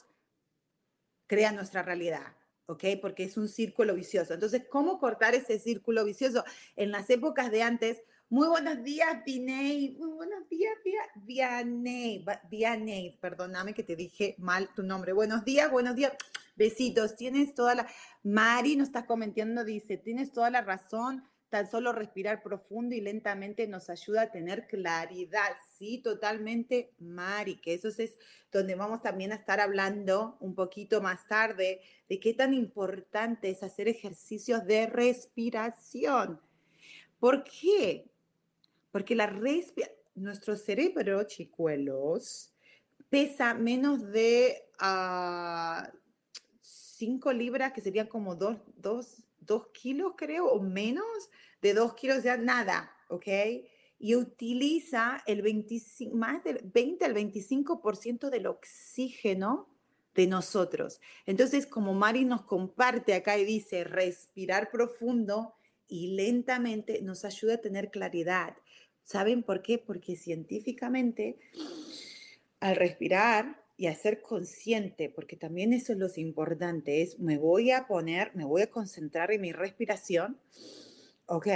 crea 1.27 1.53
nuestra 1.53 1.83
realidad. 1.83 2.38
¿Ok? 2.69 2.85
Porque 3.01 3.25
es 3.25 3.37
un 3.37 3.49
círculo 3.49 3.95
vicioso. 3.95 4.35
Entonces, 4.35 4.63
¿cómo 4.71 4.99
cortar 4.99 5.35
ese 5.35 5.59
círculo 5.59 6.05
vicioso? 6.05 6.45
En 6.77 6.93
las 6.93 7.09
épocas 7.09 7.51
de 7.51 7.63
antes, 7.63 8.03
muy 8.29 8.47
buenos 8.47 8.83
días, 8.85 9.25
Vinay. 9.25 9.97
Muy 9.99 10.11
buenos 10.11 10.47
días, 10.51 10.75
Vianey. 11.17 12.25
Vianey, 12.51 13.19
perdóname 13.23 13.73
que 13.73 13.83
te 13.83 13.97
dije 13.97 14.35
mal 14.39 14.69
tu 14.75 14.83
nombre. 14.83 15.15
Buenos 15.15 15.47
días, 15.47 15.71
buenos 15.71 15.97
días. 15.97 16.13
Besitos. 16.55 17.17
Tienes 17.17 17.55
toda 17.55 17.75
la... 17.75 17.87
Mari 18.23 18.77
nos 18.77 18.89
está 18.89 19.07
comentando, 19.07 19.65
dice, 19.65 19.97
tienes 19.97 20.31
toda 20.31 20.51
la 20.51 20.61
razón. 20.61 21.25
Tan 21.51 21.71
solo 21.71 21.93
respirar 21.93 22.43
profundo 22.43 22.95
y 22.95 23.01
lentamente 23.01 23.67
nos 23.67 23.89
ayuda 23.89 24.23
a 24.23 24.31
tener 24.31 24.67
claridad. 24.67 25.57
Sí, 25.79 25.99
totalmente, 25.99 26.93
Mari, 26.99 27.57
que 27.57 27.75
eso 27.75 27.89
es 27.89 28.19
donde 28.53 28.75
vamos 28.75 29.01
también 29.01 29.33
a 29.33 29.37
estar 29.37 29.59
hablando 29.61 30.37
un 30.41 30.55
poquito 30.55 31.01
más 31.01 31.27
tarde 31.27 31.81
de 32.09 32.21
qué 32.21 32.35
tan 32.35 32.53
importante 32.53 33.51
es 33.51 33.63
hacer 33.63 33.89
ejercicios 33.89 34.67
de 34.67 34.87
respiración. 34.87 36.41
¿Por 37.19 37.45
qué? 37.45 38.11
Porque 38.91 39.15
la 39.15 39.27
nuestro 40.15 40.57
cerebro, 40.57 41.23
chicuelos, 41.25 42.53
pesa 43.09 43.55
menos 43.55 44.11
de 44.11 44.65
5 44.75 44.81
ah, 44.81 45.93
libras, 47.33 47.73
que 47.73 47.81
serían 47.81 48.07
como 48.07 48.35
2 48.35 48.59
dos, 48.59 48.67
dos, 48.77 49.25
kilos, 49.73 50.13
creo, 50.17 50.47
o 50.47 50.61
menos 50.61 51.31
de 51.63 51.75
2 51.75 51.95
kilos, 51.95 52.23
ya 52.23 52.37
nada, 52.37 52.93
¿ok? 53.09 53.27
Y 53.99 54.15
utiliza 54.15 55.23
el 55.27 55.43
25, 55.43 56.17
más 56.17 56.45
del 56.45 56.61
20 56.63 57.05
al 57.05 57.15
25% 57.15 58.31
del 58.31 58.47
oxígeno 58.47 59.69
de 60.15 60.27
nosotros. 60.27 61.01
Entonces, 61.27 61.67
como 61.67 61.95
Mari 61.95 62.25
nos 62.25 62.43
comparte 62.43 63.15
acá 63.15 63.39
y 63.39 63.45
dice, 63.45 63.85
respirar 63.85 64.71
profundo 64.71 65.55
y 65.89 66.09
lentamente 66.09 67.03
nos 67.03 67.25
ayuda 67.25 67.55
a 67.55 67.61
tener 67.61 67.91
claridad. 67.91 68.57
¿Saben 69.03 69.43
por 69.43 69.63
qué? 69.63 69.79
Porque 69.79 70.17
científicamente, 70.17 71.39
al 72.61 72.77
respirar 72.77 73.65
y 73.79 73.87
a 73.87 73.95
ser 73.95 74.21
consciente, 74.21 75.09
porque 75.09 75.37
también 75.37 75.73
eso 75.73 75.93
es 75.93 75.99
lo 75.99 76.09
importante, 76.17 77.01
es 77.01 77.19
me 77.21 77.39
voy 77.39 77.71
a 77.71 77.87
poner, 77.87 78.35
me 78.35 78.45
voy 78.45 78.63
a 78.63 78.71
concentrar 78.71 79.31
en 79.31 79.41
mi 79.41 79.53
respiración, 79.53 80.37
¿ok? 81.27 81.47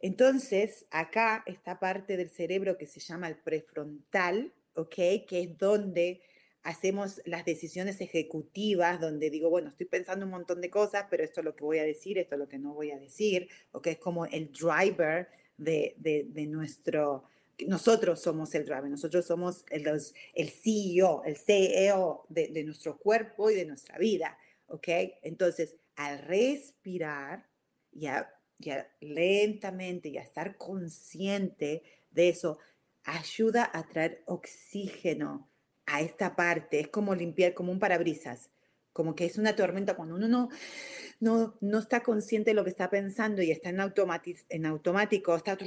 Entonces, 0.00 0.84
acá 0.90 1.44
esta 1.46 1.78
parte 1.78 2.16
del 2.16 2.28
cerebro 2.28 2.76
que 2.76 2.86
se 2.86 2.98
llama 2.98 3.28
el 3.28 3.36
prefrontal, 3.36 4.52
¿ok? 4.74 4.94
Que 5.26 5.42
es 5.44 5.56
donde 5.56 6.20
hacemos 6.64 7.22
las 7.24 7.44
decisiones 7.44 8.00
ejecutivas 8.00 9.00
donde 9.00 9.30
digo, 9.30 9.48
bueno, 9.48 9.68
estoy 9.68 9.86
pensando 9.86 10.24
un 10.24 10.32
montón 10.32 10.60
de 10.60 10.70
cosas, 10.70 11.06
pero 11.08 11.22
esto 11.22 11.40
es 11.40 11.44
lo 11.44 11.54
que 11.54 11.62
voy 11.62 11.78
a 11.78 11.84
decir, 11.84 12.18
esto 12.18 12.34
es 12.34 12.38
lo 12.40 12.48
que 12.48 12.58
no 12.58 12.74
voy 12.74 12.90
a 12.90 12.98
decir, 12.98 13.48
o 13.70 13.80
que 13.80 13.92
es 13.92 13.98
como 13.98 14.26
el 14.26 14.50
driver 14.50 15.28
de, 15.56 15.94
de, 15.98 16.46
nuestro, 16.46 17.24
nosotros 17.66 18.20
somos 18.20 18.54
el 18.54 18.64
driver, 18.64 18.90
nosotros 18.90 19.24
somos 19.26 19.64
el, 19.70 19.86
el 19.86 20.50
CEO, 20.50 21.22
el 21.24 21.36
CEO 21.36 22.26
de, 22.28 22.64
nuestro 22.64 22.98
cuerpo 22.98 23.50
y 23.50 23.54
de 23.54 23.66
nuestra 23.66 23.98
vida, 23.98 24.36
¿ok? 24.66 24.88
Entonces, 25.22 25.76
al 25.96 26.18
respirar, 26.20 27.46
ya, 27.92 28.32
ya 28.58 28.88
lentamente, 29.00 30.10
ya 30.10 30.22
estar 30.22 30.56
consciente 30.56 31.82
de 32.10 32.28
eso, 32.28 32.58
ayuda 33.04 33.70
a 33.72 33.86
traer 33.86 34.22
oxígeno 34.26 35.48
a 35.86 36.00
esta 36.00 36.34
parte, 36.34 36.80
es 36.80 36.88
como 36.88 37.14
limpiar, 37.14 37.54
como 37.54 37.70
un 37.70 37.78
parabrisas, 37.78 38.50
como 38.94 39.14
que 39.14 39.26
es 39.26 39.36
una 39.38 39.56
tormenta 39.56 39.96
cuando 39.96 40.14
uno 40.14 40.28
no, 40.28 40.48
no, 41.18 41.56
no 41.60 41.78
está 41.80 42.02
consciente 42.02 42.50
de 42.50 42.54
lo 42.54 42.62
que 42.62 42.70
está 42.70 42.88
pensando 42.88 43.42
y 43.42 43.50
está 43.50 43.68
en, 43.68 43.80
en 44.48 44.66
automático, 44.66 45.34
está 45.34 45.58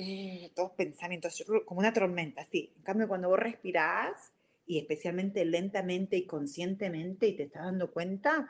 todos 0.55 0.71
pensamientos, 0.71 1.43
como 1.65 1.81
una 1.81 1.93
tormenta, 1.93 2.43
sí. 2.49 2.71
En 2.77 2.83
cambio, 2.83 3.07
cuando 3.07 3.27
vos 3.27 3.37
respirás 3.37 4.31
y 4.65 4.79
especialmente 4.79 5.43
lentamente 5.43 6.15
y 6.15 6.25
conscientemente 6.25 7.27
y 7.27 7.35
te 7.35 7.43
estás 7.43 7.65
dando 7.65 7.91
cuenta, 7.91 8.49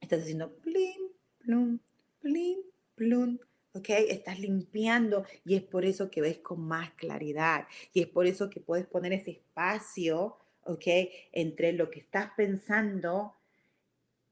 estás 0.00 0.22
haciendo 0.22 0.54
plim, 0.56 1.02
plum, 1.38 1.78
plim, 2.20 2.60
plum, 2.94 3.38
¿ok? 3.74 3.90
Estás 4.08 4.40
limpiando 4.40 5.26
y 5.44 5.54
es 5.54 5.62
por 5.62 5.84
eso 5.84 6.10
que 6.10 6.22
ves 6.22 6.38
con 6.38 6.62
más 6.62 6.92
claridad 6.94 7.68
y 7.92 8.00
es 8.00 8.08
por 8.08 8.26
eso 8.26 8.48
que 8.48 8.60
puedes 8.60 8.86
poner 8.86 9.12
ese 9.12 9.32
espacio 9.32 10.38
¿ok? 10.64 10.84
Entre 11.32 11.72
lo 11.72 11.90
que 11.90 12.00
estás 12.00 12.30
pensando 12.36 13.34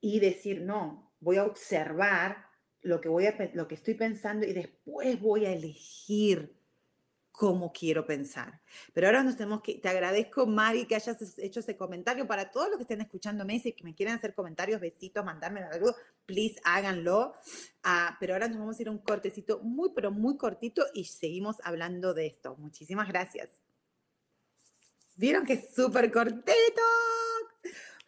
y 0.01 0.21
decir, 0.21 0.63
no, 0.63 1.13
voy 1.21 1.37
a 1.37 1.45
observar 1.45 2.47
lo 2.83 3.01
que, 3.01 3.09
voy 3.09 3.27
a, 3.27 3.51
lo 3.55 3.69
que 3.69 3.75
estoy 3.75 3.95
pensando 3.95 4.47
y 4.47 4.53
después 4.53 5.21
voy 5.21 5.45
a 5.45 5.53
elegir 5.53 6.57
cómo 7.41 7.73
quiero 7.73 8.05
pensar. 8.07 8.61
Pero 8.93 9.07
ahora 9.07 9.23
nos 9.23 9.37
tenemos 9.37 9.63
que, 9.63 9.77
te 9.77 9.89
agradezco, 9.89 10.47
Mari, 10.47 10.87
que 10.87 10.95
hayas 10.95 11.39
hecho 11.39 11.61
ese 11.61 11.77
comentario. 11.77 12.27
Para 12.27 12.51
todos 12.51 12.69
los 12.69 12.77
que 12.77 12.83
estén 12.83 13.01
escuchándome 13.01 13.61
y 13.65 13.73
que 13.73 13.85
me 13.85 13.95
quieran 13.95 14.17
hacer 14.17 14.35
comentarios, 14.35 14.81
besitos, 14.81 15.25
mandarme 15.25 15.63
algo, 15.63 15.95
please 16.27 16.61
háganlo. 16.65 17.35
Ah, 17.83 18.17
pero 18.21 18.35
ahora 18.35 18.49
nos 18.49 18.59
vamos 18.59 18.79
a 18.79 18.83
ir 18.83 18.89
a 18.89 18.91
un 18.91 18.99
cortecito 18.99 19.61
muy, 19.61 19.91
pero 19.95 20.11
muy 20.11 20.37
cortito 20.37 20.85
y 20.93 21.05
seguimos 21.05 21.57
hablando 21.65 22.13
de 22.13 22.27
esto. 22.27 22.57
Muchísimas 22.57 23.09
gracias. 23.09 23.49
Vieron 25.17 25.47
que 25.47 25.55
es 25.55 25.75
súper 25.75 26.11
cortito. 26.13 26.83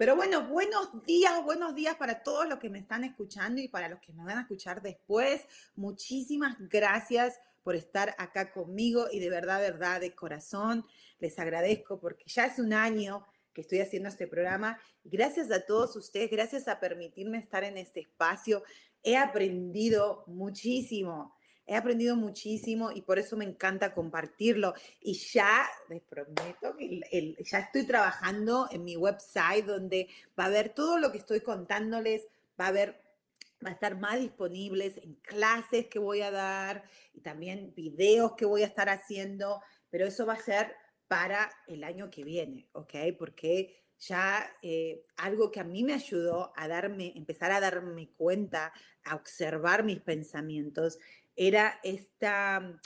Pero 0.03 0.17
bueno, 0.17 0.49
buenos 0.49 0.89
días, 1.07 1.45
buenos 1.45 1.77
días 1.77 1.95
para 1.95 2.25
todos 2.25 2.49
los 2.49 2.59
que 2.59 2.69
me 2.69 2.81
están 2.81 3.05
escuchando 3.05 3.61
y 3.61 3.69
para 3.69 3.89
los 3.89 4.01
que 4.01 4.13
me 4.13 4.25
van 4.25 4.37
a 4.37 4.41
escuchar 4.41 4.83
después. 4.83 5.43
Muchísimas 5.77 6.57
gracias 6.59 7.39
por 7.63 7.77
estar 7.77 8.13
acá 8.19 8.51
conmigo 8.51 9.07
y 9.13 9.21
de 9.21 9.31
verdad, 9.31 9.61
verdad, 9.61 10.01
de 10.01 10.13
corazón, 10.13 10.85
les 11.21 11.39
agradezco 11.39 12.01
porque 12.01 12.25
ya 12.27 12.47
es 12.47 12.59
un 12.59 12.73
año 12.73 13.25
que 13.55 13.61
estoy 13.61 13.79
haciendo 13.79 14.09
este 14.09 14.27
programa. 14.27 14.77
Gracias 15.05 15.53
a 15.53 15.65
todos 15.65 15.95
ustedes, 15.95 16.33
gracias 16.33 16.67
a 16.67 16.81
permitirme 16.81 17.39
estar 17.39 17.63
en 17.63 17.79
este 17.79 18.01
espacio. 18.01 18.65
He 19.05 19.17
aprendido 19.17 20.25
muchísimo. 20.27 21.33
He 21.73 21.77
aprendido 21.77 22.17
muchísimo 22.17 22.91
y 22.93 23.01
por 23.01 23.19
eso 23.19 23.35
me 23.35 23.47
encanta 23.47 23.95
compartirlo. 23.95 24.75
Y 25.01 25.15
ya 25.15 25.67
les 25.89 26.03
prometo 26.03 26.77
que 26.77 27.35
ya 27.43 27.61
estoy 27.61 27.87
trabajando 27.87 28.69
en 28.71 28.85
mi 28.85 28.99
website 28.99 29.65
donde 29.65 30.07
va 30.39 30.45
a 30.45 30.47
haber 30.49 30.75
todo 30.75 30.99
lo 30.99 31.11
que 31.11 31.17
estoy 31.17 31.41
contándoles, 31.41 32.27
va 32.61 32.67
a 32.67 32.69
haber 32.69 33.01
va 33.65 33.71
a 33.71 33.73
estar 33.73 33.97
más 33.99 34.21
disponibles 34.21 34.99
en 34.99 35.15
clases 35.15 35.87
que 35.87 35.99
voy 35.99 36.21
a 36.21 36.31
dar 36.31 36.85
y 37.15 37.23
también 37.23 37.73
videos 37.75 38.35
que 38.37 38.45
voy 38.45 38.65
a 38.65 38.67
estar 38.67 38.91
haciendo, 38.91 39.63
pero 39.89 40.07
eso 40.07 40.27
va 40.27 40.35
a 40.35 40.43
ser 40.43 40.75
para 41.09 41.51
el 41.69 41.85
año 41.85 42.11
que 42.11 42.23
viene, 42.23 42.69
¿ok? 42.73 42.95
Porque 43.19 43.83
ya 44.03 44.53
eh, 44.63 45.05
algo 45.17 45.53
que 45.53 45.61
a 45.61 45.65
mí 45.65 45.85
me 45.85 45.95
ayudó 45.95 46.53
a 46.57 46.67
darme, 46.67 47.13
empezar 47.15 47.53
a 47.53 47.61
darme 47.61 48.11
cuenta, 48.17 48.73
a 49.05 49.15
observar 49.15 49.85
mis 49.85 50.01
pensamientos, 50.01 50.99
era 51.37 51.81
esta, 51.83 52.81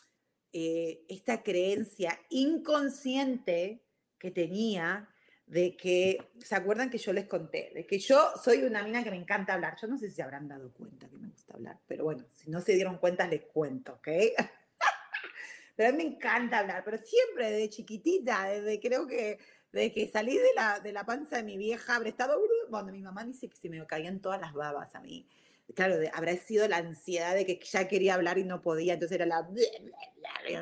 eh, 0.52 1.04
esta 1.08 1.42
creencia 1.42 2.18
inconsciente 2.30 3.84
que 4.18 4.30
tenía 4.30 5.08
de 5.46 5.76
que, 5.76 6.18
¿se 6.42 6.56
acuerdan 6.56 6.90
que 6.90 6.98
yo 6.98 7.12
les 7.12 7.26
conté? 7.26 7.70
De 7.74 7.86
que 7.86 7.98
yo 7.98 8.32
soy 8.42 8.64
una 8.64 8.82
mina 8.82 9.04
que 9.04 9.10
me 9.10 9.16
encanta 9.16 9.54
hablar. 9.54 9.76
Yo 9.80 9.86
no 9.86 9.96
sé 9.96 10.10
si 10.10 10.20
habrán 10.20 10.48
dado 10.48 10.72
cuenta 10.72 11.08
que 11.08 11.16
me 11.16 11.28
gusta 11.28 11.54
hablar, 11.54 11.78
pero 11.86 12.04
bueno, 12.04 12.24
si 12.30 12.50
no 12.50 12.60
se 12.60 12.74
dieron 12.74 12.98
cuenta, 12.98 13.28
les 13.28 13.42
cuento, 13.42 13.94
¿ok? 13.94 14.08
pero 15.76 15.88
a 15.88 15.92
mí 15.92 15.98
me 15.98 16.14
encanta 16.14 16.58
hablar, 16.58 16.82
pero 16.84 16.98
siempre 16.98 17.50
desde 17.50 17.70
chiquitita, 17.70 18.48
desde 18.48 18.80
creo 18.80 19.06
que, 19.06 19.38
desde 19.70 19.92
que 19.92 20.08
salí 20.08 20.36
de 20.36 20.52
la, 20.56 20.80
de 20.80 20.92
la 20.92 21.04
panza 21.06 21.36
de 21.36 21.44
mi 21.44 21.56
vieja, 21.56 21.94
habré 21.94 22.08
estado, 22.10 22.40
cuando 22.68 22.92
mi 22.92 23.02
mamá 23.02 23.24
dice 23.24 23.48
que 23.48 23.56
se 23.56 23.68
me 23.68 23.84
caían 23.86 24.20
todas 24.20 24.40
las 24.40 24.52
babas 24.52 24.94
a 24.96 25.00
mí. 25.00 25.28
Claro, 25.74 25.96
habrá 26.12 26.36
sido 26.36 26.66
la 26.68 26.78
ansiedad 26.78 27.34
de 27.34 27.44
que 27.44 27.58
ya 27.64 27.88
quería 27.88 28.14
hablar 28.14 28.38
y 28.38 28.44
no 28.44 28.62
podía, 28.62 28.94
entonces 28.94 29.16
era 29.16 29.26
la, 29.26 29.42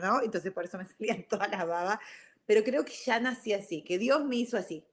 ¿no? 0.01 0.23
Entonces 0.23 0.53
por 0.53 0.65
eso 0.65 0.79
me 0.79 0.85
salían 0.99 1.25
todas 1.29 1.51
las 1.51 1.67
babas. 1.67 1.99
Pero 2.47 2.63
creo 2.63 2.85
que 2.85 2.93
ya 2.93 3.21
nací 3.21 3.53
así, 3.53 3.83
que 3.83 3.99
Dios 3.99 4.25
me 4.25 4.37
hizo 4.37 4.57
así. 4.57 4.87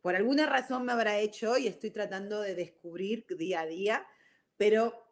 Por 0.00 0.16
alguna 0.16 0.46
razón 0.46 0.84
me 0.84 0.92
habrá 0.92 1.18
hecho 1.18 1.56
y 1.56 1.68
estoy 1.68 1.90
tratando 1.90 2.40
de 2.40 2.54
descubrir 2.54 3.24
día 3.38 3.60
a 3.60 3.66
día, 3.66 4.06
pero 4.56 5.04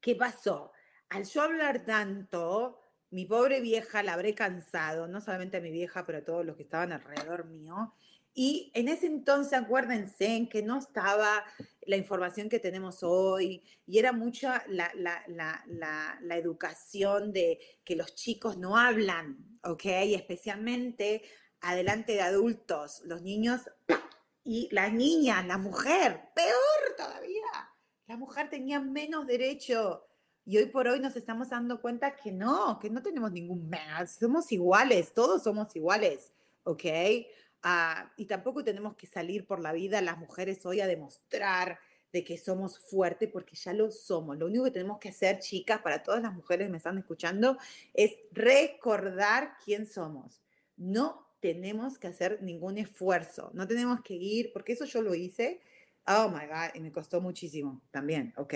¿qué 0.00 0.16
pasó? 0.16 0.72
Al 1.08 1.24
yo 1.24 1.42
hablar 1.42 1.84
tanto, 1.84 2.80
mi 3.10 3.26
pobre 3.26 3.60
vieja 3.60 4.02
la 4.02 4.14
habré 4.14 4.34
cansado, 4.34 5.06
no 5.06 5.20
solamente 5.20 5.58
a 5.58 5.60
mi 5.60 5.70
vieja, 5.70 6.04
pero 6.04 6.18
a 6.18 6.24
todos 6.24 6.44
los 6.44 6.56
que 6.56 6.64
estaban 6.64 6.92
alrededor 6.92 7.46
mío. 7.46 7.94
Y 8.34 8.70
en 8.74 8.88
ese 8.88 9.06
entonces, 9.06 9.52
acuérdense, 9.52 10.26
en 10.26 10.48
que 10.48 10.62
no 10.62 10.78
estaba 10.78 11.44
la 11.82 11.96
información 11.96 12.48
que 12.48 12.60
tenemos 12.60 13.02
hoy 13.02 13.64
y 13.86 13.98
era 13.98 14.12
mucha 14.12 14.62
la, 14.68 14.92
la, 14.94 15.24
la, 15.26 16.18
la, 16.20 16.36
educación 16.36 17.32
de 17.32 17.58
que 17.84 17.96
los 17.96 18.14
chicos 18.14 18.58
no 18.58 18.76
hablan, 18.76 19.58
¿ok? 19.64 19.84
Especialmente 19.84 21.22
adelante 21.60 22.12
de 22.12 22.20
adultos, 22.20 23.02
los 23.06 23.22
niños 23.22 23.62
y 24.44 24.68
las 24.70 24.92
niñas, 24.92 25.46
la 25.46 25.58
mujer, 25.58 26.28
peor 26.34 26.96
todavía. 26.96 27.72
La 28.06 28.16
mujer 28.16 28.50
tenía 28.50 28.80
menos 28.80 29.26
derecho 29.26 30.04
y 30.44 30.56
hoy 30.56 30.66
por 30.66 30.88
hoy 30.88 30.98
nos 30.98 31.14
estamos 31.16 31.50
dando 31.50 31.80
cuenta 31.80 32.16
que 32.16 32.32
no, 32.32 32.78
que 32.78 32.88
no 32.88 33.02
tenemos 33.02 33.32
ningún 33.32 33.68
más, 33.68 34.16
somos 34.16 34.50
iguales, 34.50 35.12
todos 35.12 35.42
somos 35.42 35.76
iguales, 35.76 36.32
¿ok? 36.62 36.84
Ah, 37.62 38.12
y 38.16 38.26
tampoco 38.26 38.62
tenemos 38.62 38.94
que 38.96 39.06
salir 39.06 39.46
por 39.46 39.60
la 39.60 39.72
vida 39.72 40.00
las 40.00 40.18
mujeres 40.18 40.64
hoy 40.64 40.80
a 40.80 40.86
demostrar 40.86 41.78
de 42.12 42.24
que 42.24 42.38
somos 42.38 42.78
fuertes, 42.78 43.28
porque 43.30 43.56
ya 43.56 43.72
lo 43.72 43.90
somos. 43.90 44.38
Lo 44.38 44.46
único 44.46 44.64
que 44.64 44.70
tenemos 44.70 44.98
que 44.98 45.10
hacer, 45.10 45.40
chicas, 45.40 45.80
para 45.82 46.02
todas 46.02 46.22
las 46.22 46.32
mujeres 46.32 46.66
que 46.66 46.70
me 46.70 46.78
están 46.78 46.98
escuchando, 46.98 47.58
es 47.92 48.16
recordar 48.32 49.56
quién 49.64 49.86
somos. 49.86 50.40
No 50.76 51.26
tenemos 51.40 51.98
que 51.98 52.08
hacer 52.08 52.42
ningún 52.42 52.78
esfuerzo, 52.78 53.50
no 53.54 53.66
tenemos 53.66 54.00
que 54.02 54.14
ir, 54.14 54.52
porque 54.52 54.72
eso 54.72 54.84
yo 54.84 55.02
lo 55.02 55.14
hice, 55.14 55.60
oh 56.06 56.28
my 56.28 56.46
God, 56.46 56.74
y 56.74 56.80
me 56.80 56.90
costó 56.90 57.20
muchísimo 57.20 57.80
también, 57.90 58.32
¿ok? 58.36 58.54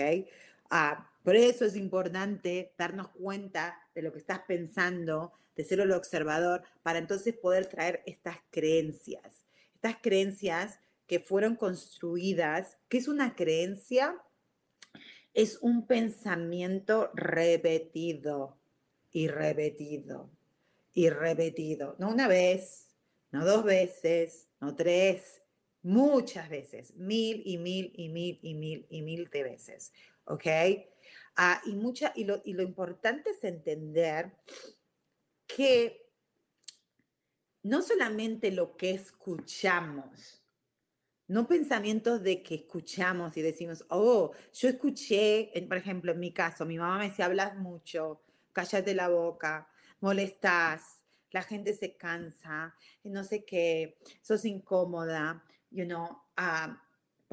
Ah, 0.69 1.09
por 1.23 1.35
eso 1.35 1.65
es 1.65 1.75
importante 1.75 2.73
darnos 2.77 3.09
cuenta 3.09 3.79
de 3.93 4.01
lo 4.01 4.11
que 4.11 4.19
estás 4.19 4.39
pensando, 4.39 5.33
de 5.55 5.63
ser 5.63 5.79
el 5.79 5.91
observador, 5.91 6.63
para 6.81 6.99
entonces 6.99 7.35
poder 7.35 7.67
traer 7.67 8.03
estas 8.05 8.37
creencias. 8.49 9.45
Estas 9.73 9.97
creencias 10.01 10.79
que 11.07 11.19
fueron 11.19 11.55
construidas, 11.55 12.77
¿qué 12.89 12.97
es 12.97 13.07
una 13.07 13.35
creencia? 13.35 14.21
Es 15.33 15.59
un 15.61 15.85
pensamiento 15.85 17.11
repetido 17.13 18.57
y 19.11 19.27
repetido 19.27 20.29
y 20.93 21.09
repetido. 21.09 21.95
No 21.99 22.09
una 22.09 22.27
vez, 22.27 22.89
no 23.31 23.45
dos 23.45 23.63
veces, 23.63 24.47
no 24.61 24.75
tres, 24.75 25.41
muchas 25.81 26.49
veces, 26.49 26.95
mil 26.95 27.41
y 27.45 27.57
mil 27.57 27.91
y 27.95 28.09
mil 28.09 28.39
y 28.41 28.53
mil 28.53 28.85
y 28.89 29.01
mil 29.01 29.29
de 29.29 29.43
veces. 29.43 29.91
¿Ok? 30.25 30.45
Ah, 31.35 31.61
y, 31.65 31.73
mucha, 31.73 32.13
y, 32.15 32.23
lo, 32.25 32.41
y 32.45 32.53
lo 32.53 32.61
importante 32.61 33.31
es 33.31 33.43
entender 33.43 34.31
que 35.47 36.09
no 37.63 37.81
solamente 37.81 38.51
lo 38.51 38.75
que 38.75 38.91
escuchamos, 38.91 40.43
no 41.27 41.47
pensamientos 41.47 42.21
de 42.21 42.43
que 42.43 42.55
escuchamos 42.55 43.37
y 43.37 43.41
decimos, 43.41 43.85
oh, 43.89 44.31
yo 44.53 44.69
escuché, 44.69 45.51
por 45.67 45.77
ejemplo, 45.77 46.11
en 46.11 46.19
mi 46.19 46.33
caso, 46.33 46.65
mi 46.65 46.77
mamá 46.77 46.99
me 46.99 47.09
decía, 47.09 47.25
hablas 47.25 47.55
mucho, 47.55 48.21
cállate 48.51 48.93
la 48.93 49.07
boca, 49.07 49.69
molestas, 50.01 50.99
la 51.31 51.41
gente 51.41 51.73
se 51.73 51.95
cansa, 51.95 52.75
no 53.03 53.23
sé 53.23 53.45
qué, 53.45 53.97
sos 54.21 54.45
incómoda, 54.45 55.43
you 55.71 55.85
know, 55.85 56.05
uh, 56.37 56.73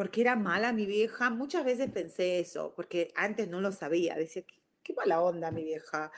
porque 0.00 0.22
era 0.22 0.34
mala 0.34 0.72
mi 0.72 0.86
vieja. 0.86 1.28
Muchas 1.28 1.62
veces 1.62 1.90
pensé 1.90 2.40
eso, 2.40 2.72
porque 2.74 3.12
antes 3.16 3.48
no 3.48 3.60
lo 3.60 3.70
sabía. 3.70 4.14
Decía, 4.14 4.42
qué, 4.82 4.94
mala 4.94 5.20
onda 5.20 5.50
mi 5.50 5.62
vieja. 5.62 6.10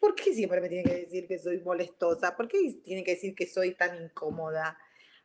Por 0.00 0.14
qué 0.14 0.34
siempre 0.34 0.60
me 0.60 0.68
tiene 0.68 0.84
que 0.84 0.96
decir 0.96 1.26
que 1.26 1.38
soy 1.38 1.60
molestosa? 1.60 2.36
¿Por 2.36 2.48
qué 2.48 2.80
tiene 2.84 3.04
que 3.04 3.12
decir 3.12 3.34
que 3.34 3.46
soy 3.46 3.74
tan 3.74 4.02
incómoda? 4.02 4.78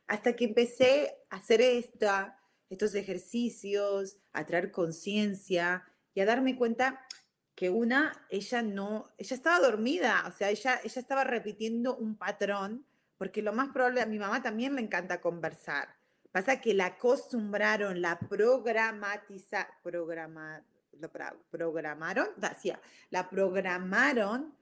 Hasta 0.06 0.34
que 0.34 0.44
empecé 0.44 1.16
a 1.30 1.36
hacer 1.36 1.60
estos 1.60 2.94
ejercicios, 2.94 4.18
a 4.32 4.46
traer 4.46 4.70
conciencia 4.70 5.84
y 6.14 6.20
a 6.20 6.26
darme 6.26 6.56
cuenta 6.56 7.06
que 7.54 7.70
una, 7.70 8.26
ella 8.30 8.62
no, 8.62 9.12
ella 9.16 9.36
estaba 9.36 9.60
dormida, 9.60 10.24
o 10.26 10.32
sea, 10.32 10.50
ella, 10.50 10.80
ella 10.82 11.00
estaba 11.00 11.24
repitiendo 11.24 11.96
un 11.96 12.16
patrón, 12.16 12.84
porque 13.16 13.42
lo 13.42 13.52
más 13.52 13.68
probable, 13.72 14.00
a 14.00 14.06
mi 14.06 14.18
mamá 14.18 14.42
también 14.42 14.74
le 14.74 14.82
encanta 14.82 15.20
conversar 15.20 15.88
Pasa 16.34 16.60
que 16.60 16.74
la 16.74 16.86
acostumbraron, 16.86 18.02
la 18.02 18.18
programatiza, 18.18 19.68
programa, 19.84 20.64
lo 21.00 21.10
programaron, 21.50 22.28
decía, 22.36 22.80
la 23.10 23.28
programaron 23.28 24.54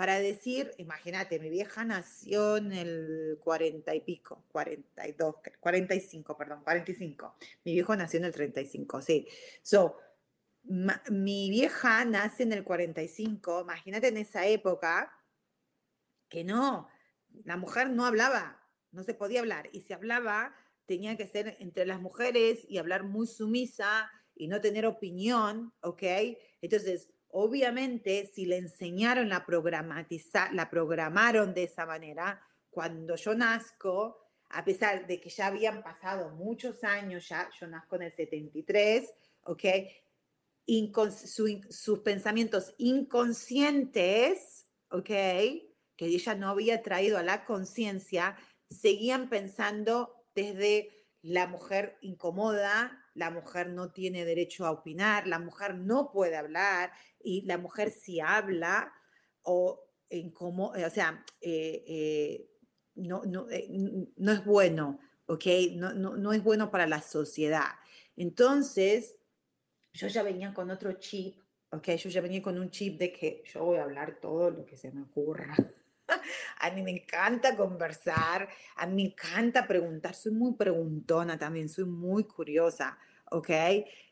para 0.00 0.18
decir, 0.18 0.72
imagínate, 0.78 1.38
mi 1.38 1.50
vieja 1.50 1.84
nació 1.84 2.56
en 2.56 2.72
el 2.72 3.38
40 3.44 3.94
y 3.94 4.00
pico, 4.00 4.46
42, 4.50 5.36
45, 5.60 6.36
perdón, 6.38 6.62
45. 6.64 7.36
Mi 7.64 7.74
viejo 7.74 7.94
nació 7.94 8.18
en 8.18 8.24
el 8.24 8.32
35, 8.32 9.02
sí. 9.02 9.28
So, 9.62 9.98
mi 10.62 11.50
vieja 11.50 12.06
nace 12.06 12.44
en 12.44 12.54
el 12.54 12.64
45, 12.64 13.60
imagínate 13.60 14.08
en 14.08 14.16
esa 14.16 14.46
época 14.46 15.12
que 16.30 16.44
no, 16.44 16.88
la 17.44 17.58
mujer 17.58 17.90
no 17.90 18.06
hablaba, 18.06 18.58
no 18.92 19.02
se 19.02 19.12
podía 19.12 19.40
hablar, 19.40 19.68
y 19.72 19.82
si 19.82 19.92
hablaba, 19.92 20.54
tenía 20.86 21.18
que 21.18 21.26
ser 21.26 21.56
entre 21.60 21.84
las 21.84 22.00
mujeres 22.00 22.64
y 22.68 22.78
hablar 22.78 23.04
muy 23.04 23.26
sumisa 23.26 24.10
y 24.40 24.48
no 24.48 24.58
tener 24.58 24.86
opinión, 24.86 25.74
¿ok? 25.82 26.02
Entonces, 26.62 27.10
obviamente, 27.28 28.30
si 28.34 28.46
le 28.46 28.56
enseñaron 28.56 29.28
la 29.28 29.44
programatizar, 29.44 30.54
la 30.54 30.70
programaron 30.70 31.52
de 31.52 31.64
esa 31.64 31.84
manera, 31.84 32.40
cuando 32.70 33.16
yo 33.16 33.34
nazco, 33.34 34.16
a 34.48 34.64
pesar 34.64 35.06
de 35.06 35.20
que 35.20 35.28
ya 35.28 35.48
habían 35.48 35.82
pasado 35.82 36.30
muchos 36.30 36.82
años, 36.84 37.28
ya 37.28 37.50
yo 37.60 37.66
nazco 37.66 37.96
en 37.96 38.02
el 38.02 38.12
73, 38.12 39.12
¿ok? 39.42 39.64
sus 41.68 41.98
pensamientos 41.98 42.74
inconscientes, 42.78 44.68
¿ok? 44.90 45.04
Que 45.04 46.06
ella 46.06 46.34
no 46.34 46.48
había 46.48 46.80
traído 46.80 47.18
a 47.18 47.22
la 47.22 47.44
conciencia, 47.44 48.38
seguían 48.70 49.28
pensando 49.28 50.14
desde 50.34 51.00
la 51.20 51.46
mujer 51.46 51.98
incomoda, 52.00 52.99
la 53.14 53.30
mujer 53.30 53.68
no 53.70 53.92
tiene 53.92 54.24
derecho 54.24 54.66
a 54.66 54.70
opinar, 54.70 55.26
la 55.26 55.38
mujer 55.38 55.74
no 55.74 56.10
puede 56.10 56.36
hablar 56.36 56.92
y 57.22 57.42
la 57.42 57.58
mujer 57.58 57.90
si 57.90 58.20
habla 58.20 58.92
o, 59.42 59.80
o 60.10 60.90
sea, 60.90 61.24
eh, 61.40 61.84
eh, 61.86 62.50
no, 62.96 63.22
no, 63.24 63.48
eh, 63.50 63.68
no, 64.16 64.32
es 64.32 64.44
bueno, 64.44 64.98
¿ok? 65.26 65.44
No, 65.72 65.92
no, 65.92 66.16
no 66.16 66.32
es 66.32 66.42
bueno 66.42 66.70
para 66.70 66.86
la 66.86 67.00
sociedad. 67.00 67.70
Entonces, 68.16 69.16
yo 69.92 70.08
ya 70.08 70.22
venía 70.22 70.52
con 70.52 70.70
otro 70.70 70.92
chip, 70.94 71.40
¿ok? 71.70 71.88
Yo 71.90 72.10
ya 72.10 72.20
venía 72.20 72.42
con 72.42 72.58
un 72.58 72.70
chip 72.70 72.98
de 72.98 73.12
que 73.12 73.42
yo 73.46 73.64
voy 73.64 73.78
a 73.78 73.84
hablar 73.84 74.18
todo 74.20 74.50
lo 74.50 74.66
que 74.66 74.76
se 74.76 74.90
me 74.92 75.02
ocurra. 75.02 75.54
A 76.58 76.70
mí 76.70 76.82
me 76.82 76.90
encanta 76.90 77.56
conversar, 77.56 78.48
a 78.76 78.86
mí 78.86 78.94
me 79.02 79.08
encanta 79.10 79.66
preguntar, 79.66 80.14
soy 80.14 80.32
muy 80.32 80.54
preguntona 80.54 81.38
también, 81.38 81.68
soy 81.68 81.84
muy 81.84 82.24
curiosa, 82.24 82.98
¿ok? 83.30 83.50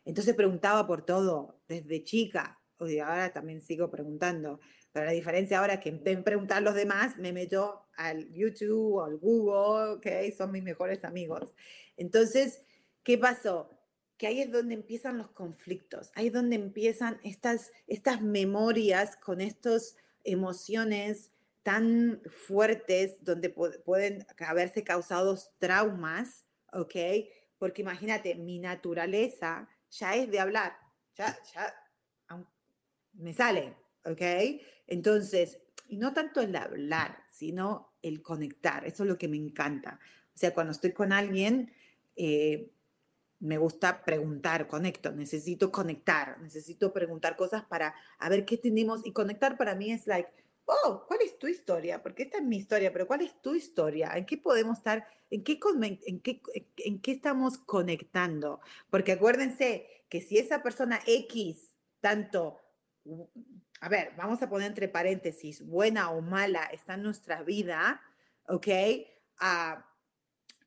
Entonces 0.05 0.35
preguntaba 0.35 0.87
por 0.87 1.05
todo, 1.05 1.61
desde 1.69 2.03
chica, 2.05 2.59
y 2.81 2.99
ahora 2.99 3.33
también 3.33 3.61
sigo 3.61 3.91
preguntando, 3.91 4.61
pero 4.93 5.07
la 5.07 5.13
diferencia 5.13 5.59
ahora 5.59 5.75
es 5.75 5.81
que 5.81 5.89
en 6.05 6.25
preguntar 6.25 6.59
a 6.59 6.63
los 6.63 6.75
demás, 6.75 7.19
me 7.19 7.33
meto 7.33 7.87
al 7.97 8.33
YouTube 8.33 8.95
o 8.95 9.05
al 9.05 9.17
Google, 9.17 9.97
¿ok? 9.97 10.35
Son 10.37 10.51
mis 10.53 10.63
mejores 10.63 11.05
amigos. 11.05 11.53
Entonces, 11.97 12.63
¿qué 13.03 13.19
pasó? 13.19 13.79
que 14.19 14.27
ahí 14.27 14.41
es 14.41 14.51
donde 14.51 14.75
empiezan 14.75 15.17
los 15.17 15.31
conflictos, 15.31 16.11
ahí 16.15 16.27
es 16.27 16.33
donde 16.33 16.57
empiezan 16.57 17.21
estas, 17.23 17.71
estas 17.87 18.21
memorias 18.21 19.17
con 19.17 19.41
estas 19.41 19.97
emociones 20.25 21.31
tan 21.63 22.23
fuertes 22.31 23.23
donde 23.25 23.51
pueden 23.51 24.27
haberse 24.39 24.85
causado 24.85 25.39
traumas, 25.59 26.45
¿ok? 26.73 26.95
Porque 27.59 27.83
imagínate, 27.83 28.35
mi 28.35 28.59
naturaleza 28.59 29.69
ya 29.91 30.15
es 30.15 30.31
de 30.31 30.41
hablar, 30.41 30.77
ya, 31.17 31.39
ya 31.53 31.75
me 33.15 33.35
sale, 33.35 33.75
¿ok? 34.05 34.23
Entonces, 34.87 35.59
y 35.89 35.97
no 35.97 36.15
tanto 36.15 36.41
el 36.41 36.55
hablar, 36.57 37.25
sino 37.31 37.93
el 38.03 38.23
conectar, 38.23 38.87
eso 38.87 39.03
es 39.03 39.09
lo 39.09 39.19
que 39.19 39.29
me 39.29 39.37
encanta. 39.37 39.99
O 40.35 40.39
sea, 40.39 40.55
cuando 40.55 40.73
estoy 40.73 40.93
con 40.93 41.13
alguien, 41.13 41.73
eh, 42.17 42.71
me 43.41 43.59
gusta 43.59 44.05
preguntar, 44.05 44.67
conecto, 44.67 45.13
necesito 45.13 45.71
conectar, 45.71 46.41
necesito 46.41 46.93
preguntar 46.93 47.37
cosas 47.37 47.65
para 47.65 47.95
a 48.19 48.29
ver 48.29 48.45
qué 48.45 48.57
tenemos 48.57 49.07
y 49.07 49.13
conectar 49.13 49.57
para 49.57 49.75
mí 49.75 49.93
es 49.93 50.07
like, 50.07 50.31
oh, 50.69 51.05
¿cuál 51.07 51.21
es 51.23 51.39
tu 51.39 51.47
historia? 51.47 52.03
Porque 52.03 52.25
esta 52.25 52.39
es 52.39 52.45
mi 52.45 52.57
historia, 52.57 52.93
pero 52.93 53.07
¿cuál 53.07 53.23
es 53.23 53.41
tu 53.41 53.55
historia? 53.55 54.13
¿En 54.15 54.27
qué 54.27 54.37
podemos 54.37 54.79
estar, 54.79 55.07
en 55.31 55.43
qué, 55.43 55.59
en 56.07 56.21
qué, 56.21 56.43
en 56.79 57.01
qué 57.01 57.13
estamos 57.13 57.59
conectando? 57.59 58.61
Porque 58.91 59.13
acuérdense 59.13 60.05
que 60.09 60.21
si 60.21 60.39
esa 60.39 60.63
persona 60.63 61.01
X, 61.07 61.75
tanto, 62.01 62.59
a 63.81 63.89
ver, 63.89 64.13
vamos 64.17 64.43
a 64.43 64.49
poner 64.49 64.69
entre 64.69 64.89
paréntesis, 64.89 65.65
buena 65.67 66.11
o 66.11 66.21
mala, 66.21 66.65
está 66.65 66.95
en 66.95 67.03
nuestra 67.03 67.43
vida, 67.43 68.01
¿ok? 68.47 68.69
Uh, 69.41 69.81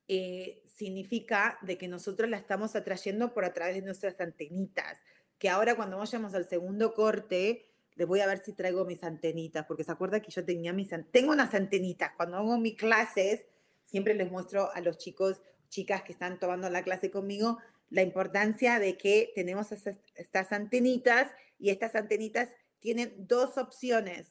eh, 0.08 0.64
significa 0.66 1.60
de 1.62 1.78
que 1.78 1.88
nosotros 1.88 2.30
la 2.30 2.38
estamos 2.38 2.76
atrayendo 2.76 3.34
por 3.34 3.46
a 3.46 3.54
través 3.54 3.76
de 3.76 3.82
nuestras 3.82 4.20
antenitas, 4.20 4.98
que 5.38 5.50
ahora 5.50 5.76
cuando 5.76 5.98
vayamos 5.98 6.34
al 6.34 6.48
segundo 6.48 6.94
corte, 6.94 7.70
les 7.95 8.08
voy 8.08 8.21
a 8.21 8.27
ver 8.27 8.39
si 8.43 8.54
traigo 8.54 8.86
mis 8.86 9.04
antenitas, 9.04 9.65
porque 9.65 9.84
se 9.84 9.91
acuerda 9.91 10.21
que 10.21 10.32
yo 10.32 10.43
tenía 10.45 10.73
mis, 10.73 10.89
tengo 11.12 11.32
unas 11.32 11.54
antenitas, 11.54 12.12
cuando 12.15 12.38
hago 12.38 12.58
mis 12.58 12.75
clases, 12.75 13.45
siempre 13.84 14.13
les 14.13 14.32
muestro 14.32 14.71
a 14.73 14.82
los 14.82 14.97
chicos, 14.97 15.41
chicas 15.69 16.04
que 16.04 16.12
están 16.12 16.39
tomando 16.39 16.69
la 16.69 16.84
clase 16.84 17.12
conmigo, 17.12 17.58
la 17.89 18.01
importancia 18.01 18.80
de 18.80 18.97
que 18.97 19.32
tenemos 19.36 19.71
estas 19.71 20.51
antenitas 20.51 21.32
y 21.60 21.69
estas 21.69 21.95
antenitas 21.95 22.49
tienen 22.80 23.13
dos 23.17 23.58
opciones, 23.58 24.27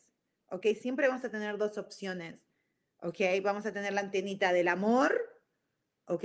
¿ok? 0.50 0.66
Siempre 0.80 1.08
vamos 1.08 1.24
a 1.24 1.30
tener 1.30 1.56
dos 1.58 1.78
opciones, 1.78 2.40
¿ok? 3.02 3.20
Vamos 3.42 3.66
a 3.66 3.72
tener 3.72 3.92
la 3.92 4.00
antenita 4.00 4.52
del 4.52 4.68
amor, 4.68 5.20
¿ok? 6.06 6.24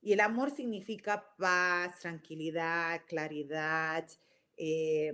Y 0.00 0.12
el 0.12 0.20
amor 0.20 0.50
significa 0.50 1.26
paz, 1.38 1.98
tranquilidad, 2.00 3.02
claridad, 3.06 4.08
eh, 4.56 5.12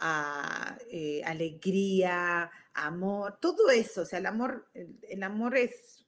eh, 0.00 1.22
alegría, 1.24 2.50
amor, 2.74 3.38
todo 3.40 3.70
eso. 3.70 4.02
O 4.02 4.04
sea, 4.04 4.18
el 4.18 4.26
amor, 4.26 4.68
el, 4.74 5.22
amor 5.22 5.56
es 5.56 6.04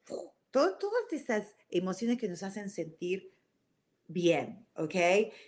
todas 0.51 1.13
esas 1.13 1.55
emociones 1.71 2.19
que 2.19 2.29
nos 2.29 2.43
hacen 2.43 2.71
sentir 2.71 3.33
bien, 4.09 4.67
¿ok? 4.75 4.95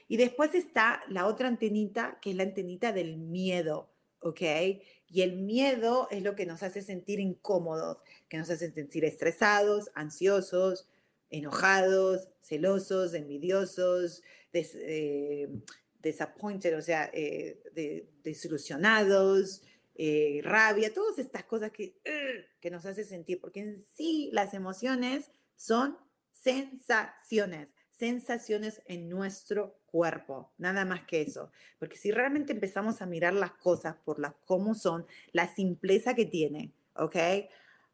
Y 0.09 0.17
después 0.17 0.55
está 0.55 1.03
la 1.09 1.27
otra 1.27 1.49
antenita, 1.49 2.19
que 2.21 2.31
es 2.31 2.37
la 2.37 2.43
antenita 2.43 2.93
del 2.93 3.17
miedo, 3.17 3.91
¿ok? 4.21 4.41
Y 5.09 5.23
el 5.23 5.37
miedo 5.37 6.09
es 6.11 6.23
lo 6.23 6.35
que 6.35 6.47
nos 6.47 6.63
hace 6.63 6.83
sentir 6.83 7.21
incómodos, 7.21 7.99
que 8.29 8.37
nos 8.37 8.51
hace 8.51 8.71
sentir 8.71 9.05
estresados, 9.05 9.91
ansiosos, 9.95 10.89
enojados, 11.31 12.29
celosos, 12.43 13.15
envidiosos, 13.15 14.23
eh, 14.53 15.49
disappointed, 16.03 16.77
o 16.77 16.83
sea, 16.83 17.11
eh, 17.13 17.61
desilusionados, 18.23 19.63
eh, 19.95 20.41
rabia, 20.45 20.95
todas 20.95 21.19
estas 21.19 21.45
cosas 21.45 21.73
que, 21.73 21.97
que 22.61 22.71
nos 22.71 22.87
hace 22.87 23.05
sentir, 23.05 23.41
porque 23.41 23.61
en 23.61 23.85
sí 23.97 24.31
las 24.33 24.55
emociones 24.55 25.31
son 25.57 25.99
sensaciones, 26.33 27.69
sensaciones 27.91 28.81
en 28.87 29.09
nuestro 29.09 29.81
cuerpo, 29.87 30.53
nada 30.59 30.85
más 30.85 31.05
que 31.05 31.23
eso. 31.23 31.51
Porque 31.79 31.97
si 31.97 32.13
realmente 32.13 32.53
empezamos 32.53 33.03
a 33.03 33.07
mirar 33.07 33.35
las 33.35 33.53
cosas 33.53 33.97
por 34.05 34.21
las 34.21 34.35
como 34.45 34.75
son, 34.75 35.07
la 35.33 35.53
simpleza 35.53 36.15
que 36.15 36.27
tiene, 36.27 36.73
¿ok? 36.95 37.17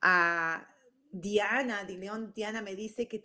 Ah, 0.03 0.69
Diana, 1.11 1.85
de 1.85 1.97
Diana 2.35 2.61
me 2.61 2.75
dice 2.75 3.07
que 3.07 3.23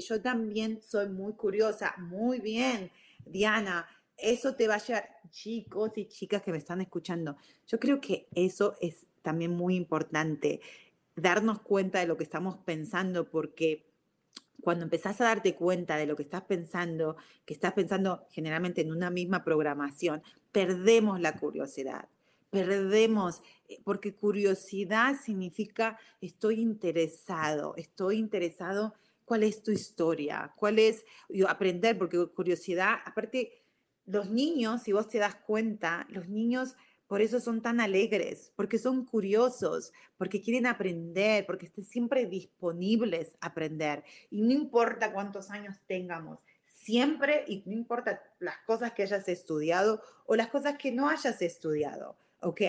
yo 0.00 0.20
también 0.20 0.82
soy 0.82 1.08
muy 1.08 1.32
curiosa. 1.32 1.94
Muy 1.96 2.38
bien, 2.38 2.92
Diana, 3.24 3.88
eso 4.16 4.54
te 4.54 4.68
va 4.68 4.76
a 4.76 4.84
llevar, 4.84 5.08
chicos 5.30 5.96
y 5.96 6.06
chicas 6.06 6.42
que 6.42 6.52
me 6.52 6.58
están 6.58 6.80
escuchando, 6.80 7.36
yo 7.66 7.78
creo 7.78 8.00
que 8.00 8.28
eso 8.34 8.76
es 8.80 9.06
también 9.22 9.50
muy 9.52 9.74
importante, 9.74 10.60
darnos 11.16 11.60
cuenta 11.60 12.00
de 12.00 12.06
lo 12.06 12.16
que 12.16 12.24
estamos 12.24 12.58
pensando, 12.58 13.28
porque 13.28 13.86
cuando 14.60 14.84
empezás 14.84 15.20
a 15.20 15.24
darte 15.24 15.54
cuenta 15.54 15.96
de 15.96 16.06
lo 16.06 16.16
que 16.16 16.22
estás 16.22 16.42
pensando, 16.42 17.16
que 17.44 17.54
estás 17.54 17.72
pensando 17.72 18.26
generalmente 18.30 18.80
en 18.80 18.92
una 18.92 19.10
misma 19.10 19.44
programación, 19.44 20.22
perdemos 20.52 21.20
la 21.20 21.36
curiosidad 21.36 22.08
perdemos, 22.54 23.42
eh, 23.68 23.80
porque 23.82 24.14
curiosidad 24.14 25.16
significa 25.20 25.98
estoy 26.20 26.60
interesado, 26.60 27.74
estoy 27.76 28.18
interesado, 28.18 28.94
¿cuál 29.24 29.42
es 29.42 29.64
tu 29.64 29.72
historia? 29.72 30.52
¿Cuál 30.54 30.78
es 30.78 31.04
aprender? 31.48 31.98
Porque 31.98 32.28
curiosidad, 32.28 32.98
aparte, 33.04 33.63
los 34.06 34.30
niños, 34.30 34.82
si 34.82 34.92
vos 34.92 35.08
te 35.08 35.18
das 35.18 35.34
cuenta, 35.34 36.06
los 36.10 36.28
niños 36.28 36.76
por 37.06 37.20
eso 37.20 37.38
son 37.38 37.60
tan 37.60 37.80
alegres, 37.80 38.52
porque 38.56 38.78
son 38.78 39.04
curiosos, 39.04 39.92
porque 40.16 40.40
quieren 40.40 40.66
aprender, 40.66 41.44
porque 41.46 41.66
están 41.66 41.84
siempre 41.84 42.26
disponibles 42.26 43.36
a 43.40 43.48
aprender. 43.48 44.04
Y 44.30 44.42
no 44.42 44.52
importa 44.52 45.12
cuántos 45.12 45.50
años 45.50 45.76
tengamos, 45.86 46.40
siempre, 46.64 47.44
y 47.46 47.62
no 47.66 47.72
importa 47.72 48.22
las 48.38 48.58
cosas 48.66 48.92
que 48.92 49.02
hayas 49.02 49.28
estudiado 49.28 50.02
o 50.26 50.34
las 50.34 50.48
cosas 50.48 50.76
que 50.78 50.92
no 50.92 51.08
hayas 51.08 51.40
estudiado, 51.42 52.16
¿ok? 52.40 52.62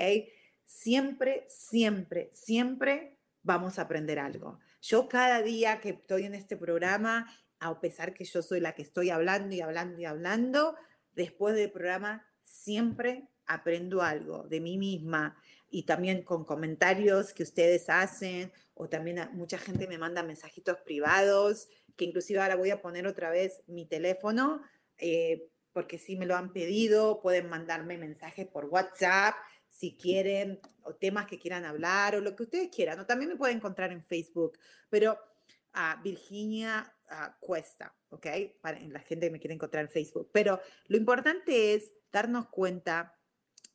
Siempre, 0.64 1.46
siempre, 1.48 2.30
siempre 2.34 3.18
vamos 3.42 3.80
a 3.80 3.84
aprender 3.84 4.20
algo. 4.20 4.60
Yo 4.82 5.08
cada 5.08 5.42
día 5.42 5.80
que 5.80 5.90
estoy 5.90 6.26
en 6.26 6.36
este 6.36 6.58
programa, 6.58 7.28
a 7.60 7.80
pesar 7.80 8.14
que 8.14 8.26
yo 8.26 8.42
soy 8.42 8.60
la 8.60 8.74
que 8.74 8.82
estoy 8.82 9.10
hablando 9.10 9.56
y 9.56 9.62
hablando 9.62 10.00
y 10.00 10.06
hablando, 10.06 10.76
después 11.16 11.56
del 11.56 11.72
programa 11.72 12.26
siempre 12.44 13.28
aprendo 13.46 14.02
algo 14.02 14.44
de 14.44 14.60
mí 14.60 14.78
misma 14.78 15.38
y 15.70 15.84
también 15.84 16.24
con 16.24 16.46
comentarios 16.46 17.34
que 17.34 17.44
ustedes 17.44 17.90
hacen 17.90 18.52
o 18.74 18.90
también 18.90 19.30
mucha 19.34 19.58
gente 19.58 19.88
me 19.88 19.98
manda 19.98 20.24
mensajitos 20.24 20.78
privados, 20.86 21.70
que 21.96 22.06
inclusive 22.06 22.40
ahora 22.40 22.56
voy 22.56 22.72
a 22.72 22.82
poner 22.82 23.08
otra 23.08 23.30
vez 23.30 23.62
mi 23.68 23.86
teléfono, 23.86 24.62
eh, 24.98 25.50
porque 25.72 25.98
si 25.98 26.16
me 26.16 26.26
lo 26.26 26.36
han 26.36 26.54
pedido, 26.54 27.22
pueden 27.22 27.50
mandarme 27.50 27.98
mensajes 27.98 28.48
por 28.48 28.66
WhatsApp 28.66 29.36
si 29.70 29.98
quieren, 29.98 30.60
o 30.84 30.96
temas 30.96 31.28
que 31.28 31.38
quieran 31.38 31.66
hablar, 31.66 32.16
o 32.16 32.22
lo 32.22 32.36
que 32.36 32.44
ustedes 32.44 32.70
quieran. 32.74 33.06
También 33.06 33.30
me 33.30 33.36
pueden 33.36 33.58
encontrar 33.58 33.92
en 33.92 34.02
Facebook, 34.02 34.58
pero 34.90 35.18
a 35.76 36.02
Virginia 36.02 36.92
Cuesta, 37.40 37.96
¿ok? 38.10 38.28
Para 38.62 38.80
la 38.80 39.00
gente 39.00 39.28
que 39.28 39.32
me 39.32 39.40
quiere 39.40 39.54
encontrar 39.54 39.86
en 39.86 39.92
Facebook. 39.92 40.30
Pero 40.34 40.60
lo 40.88 40.98
importante 40.98 41.76
es 41.76 41.94
darnos 42.12 42.48
cuenta 42.48 43.20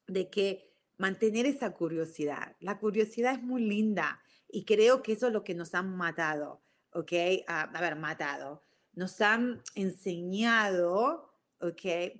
de 0.06 0.28
que 0.28 0.74
mantener 0.96 1.46
esa 1.46 1.72
curiosidad. 1.72 2.56
La 2.58 2.78
curiosidad 2.78 3.34
es 3.34 3.42
muy 3.42 3.62
linda 3.62 4.20
Y 4.48 4.64
creo 4.64 5.02
que 5.02 5.12
eso 5.12 5.28
es 5.28 5.32
lo 5.32 5.44
que 5.44 5.54
nos 5.54 5.74
han 5.76 5.96
matado, 5.96 6.64
¿ok? 6.92 7.12
a 7.46 7.80
ver, 7.80 7.94
matado. 7.94 8.64
Nos 8.94 9.20
han 9.20 9.62
enseñado, 9.76 11.32
¿ok? 11.60 12.16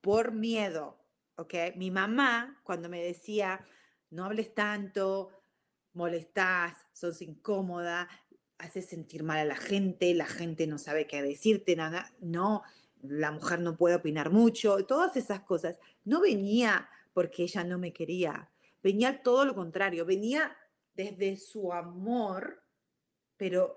Por 0.00 0.30
miedo, 0.30 1.04
¿ok? 1.34 1.54
Mi 1.74 1.90
mamá, 1.90 2.60
cuando 2.62 2.88
me 2.88 3.02
decía, 3.02 3.66
no 4.10 4.24
hables 4.24 4.54
tanto, 4.54 5.30
molestás, 5.92 6.76
sos 6.92 7.20
incómoda, 7.20 8.08
haces 8.60 8.86
sentir 8.86 9.22
mal 9.22 9.38
a 9.38 9.44
la 9.44 9.56
gente, 9.56 10.14
la 10.14 10.26
gente 10.26 10.66
no 10.66 10.78
sabe 10.78 11.06
qué 11.06 11.22
decirte, 11.22 11.76
nada, 11.76 12.12
no, 12.20 12.62
la 13.02 13.32
mujer 13.32 13.60
no 13.60 13.76
puede 13.76 13.96
opinar 13.96 14.30
mucho, 14.30 14.84
todas 14.86 15.16
esas 15.16 15.40
cosas. 15.40 15.78
No 16.04 16.20
venía 16.20 16.88
porque 17.12 17.44
ella 17.44 17.64
no 17.64 17.78
me 17.78 17.92
quería, 17.92 18.50
venía 18.82 19.22
todo 19.22 19.44
lo 19.44 19.54
contrario, 19.54 20.04
venía 20.04 20.56
desde 20.94 21.36
su 21.36 21.72
amor, 21.72 22.62
pero, 23.36 23.76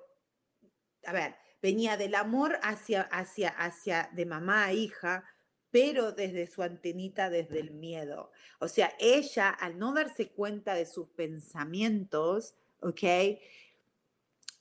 a 1.05 1.13
ver, 1.13 1.35
venía 1.61 1.97
del 1.97 2.15
amor 2.15 2.59
hacia, 2.61 3.03
hacia, 3.03 3.49
hacia 3.49 4.09
de 4.13 4.25
mamá 4.25 4.65
a 4.65 4.73
hija, 4.73 5.23
pero 5.71 6.11
desde 6.11 6.45
su 6.45 6.61
antenita, 6.61 7.29
desde 7.29 7.59
el 7.59 7.71
miedo. 7.71 8.31
O 8.59 8.67
sea, 8.67 8.93
ella, 8.99 9.49
al 9.49 9.79
no 9.79 9.93
darse 9.93 10.29
cuenta 10.29 10.75
de 10.75 10.85
sus 10.85 11.07
pensamientos, 11.09 12.55
¿ok? 12.81 13.01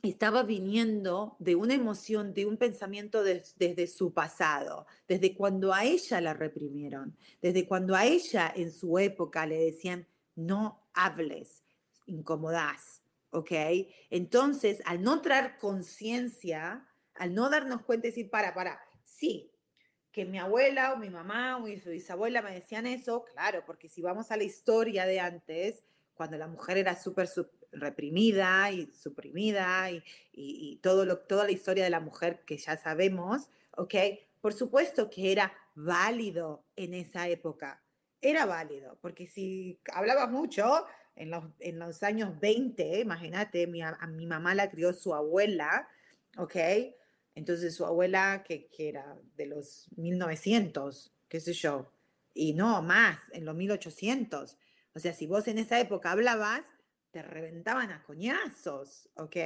Estaba 0.03 0.43
viniendo 0.43 1.37
de 1.39 1.55
una 1.55 1.75
emoción, 1.75 2.35
de 2.35 2.45
un 2.45 2.57
pensamiento 2.57 3.23
desde 3.23 3.87
su 3.87 4.13
pasado, 4.13 4.85
desde 5.07 5.37
cuando 5.37 5.73
a 5.73 5.85
ella 5.85 6.21
la 6.21 6.35
reprimieron, 6.35 7.17
desde 7.41 7.69
cuando 7.69 7.95
a 7.95 8.05
ella 8.05 8.53
en 8.57 8.73
su 8.73 8.99
época 8.99 9.47
le 9.47 9.59
decían, 9.59 10.09
no 10.35 10.89
hables, 10.93 11.63
incomodás, 12.07 13.05
¿ok? 13.31 13.53
Entonces, 14.11 14.83
al 14.87 15.05
no 15.05 15.23
traer 15.23 15.57
conciencia, 15.59 16.85
al 17.15 17.33
no 17.33 17.49
darnos 17.49 17.83
cuenta 17.83 18.09
y 18.09 18.11
decir, 18.11 18.29
para, 18.29 18.55
para, 18.55 18.81
sí, 19.05 19.53
que 20.11 20.25
mi 20.25 20.41
abuela 20.41 20.95
o 20.95 20.97
mi 20.97 21.11
mamá 21.11 21.59
o 21.59 21.61
mi 21.61 21.77
bisabuela 21.77 22.43
me 22.43 22.53
decían 22.53 22.89
eso, 22.89 23.23
claro, 23.23 23.63
porque 23.65 23.89
si 23.89 24.03
vamos 24.03 24.33
a 24.33 24.37
la 24.37 24.43
historia 24.43 25.07
de 25.07 25.21
antes, 25.21 25.85
cuando 26.15 26.37
la 26.39 26.49
mujer 26.49 26.77
era 26.77 27.01
súper 27.01 27.29
reprimida 27.73 28.71
y 28.71 28.91
suprimida 28.93 29.91
y, 29.91 30.03
y, 30.33 30.77
todo 30.77 31.05
lo, 31.05 31.19
toda 31.19 31.45
la 31.45 31.53
historia 31.53 31.85
de 31.85 31.91
la 31.91 32.01
mujer 32.01 32.43
que 32.47 32.57
ya 32.57 32.77
sabemos, 32.77 33.49
¿ok? 33.77 33.95
Por 34.41 34.53
supuesto 34.53 35.11
que 35.11 35.33
era 35.33 35.53
válido 35.75 36.65
en 36.77 36.95
esa 36.95 37.29
época, 37.29 37.83
era 38.21 38.47
válido, 38.47 38.99
porque 39.01 39.27
si 39.27 39.81
hablaba 39.93 40.27
mucho 40.27 40.85
en 41.17 41.31
los, 41.31 41.45
en 41.61 41.79
los 41.79 42.03
años 42.03 42.39
20, 42.41 43.01
imagínate, 43.01 43.67
mi, 43.67 43.83
a 43.83 43.97
mi 44.07 44.27
mamá 44.27 44.55
la 44.55 44.71
crió 44.71 44.93
su 44.93 45.15
abuela, 45.15 45.89
¿ok? 46.37 46.57
Entonces 47.35 47.75
su 47.75 47.85
abuela, 47.85 48.45
que, 48.47 48.69
era 48.79 49.17
de 49.37 49.47
los 49.47 49.89
1900, 49.97 51.13
qué 51.29 51.41
sé 51.41 51.53
yo, 51.53 51.91
y 52.35 52.55
no 52.55 52.83
más, 52.83 53.19
en 53.33 53.45
los 53.45 53.55
1800. 53.55 54.57
O 54.95 54.99
sea, 54.99 55.15
si 55.15 55.27
vos 55.27 55.49
en 55.49 55.59
esa 55.59 55.81
época 55.81 56.13
hablabas, 56.13 56.63
te 57.13 57.23
reventaban 57.23 57.93
a 57.93 58.03
coñazos, 58.03 59.09
¿ok? 59.15 59.37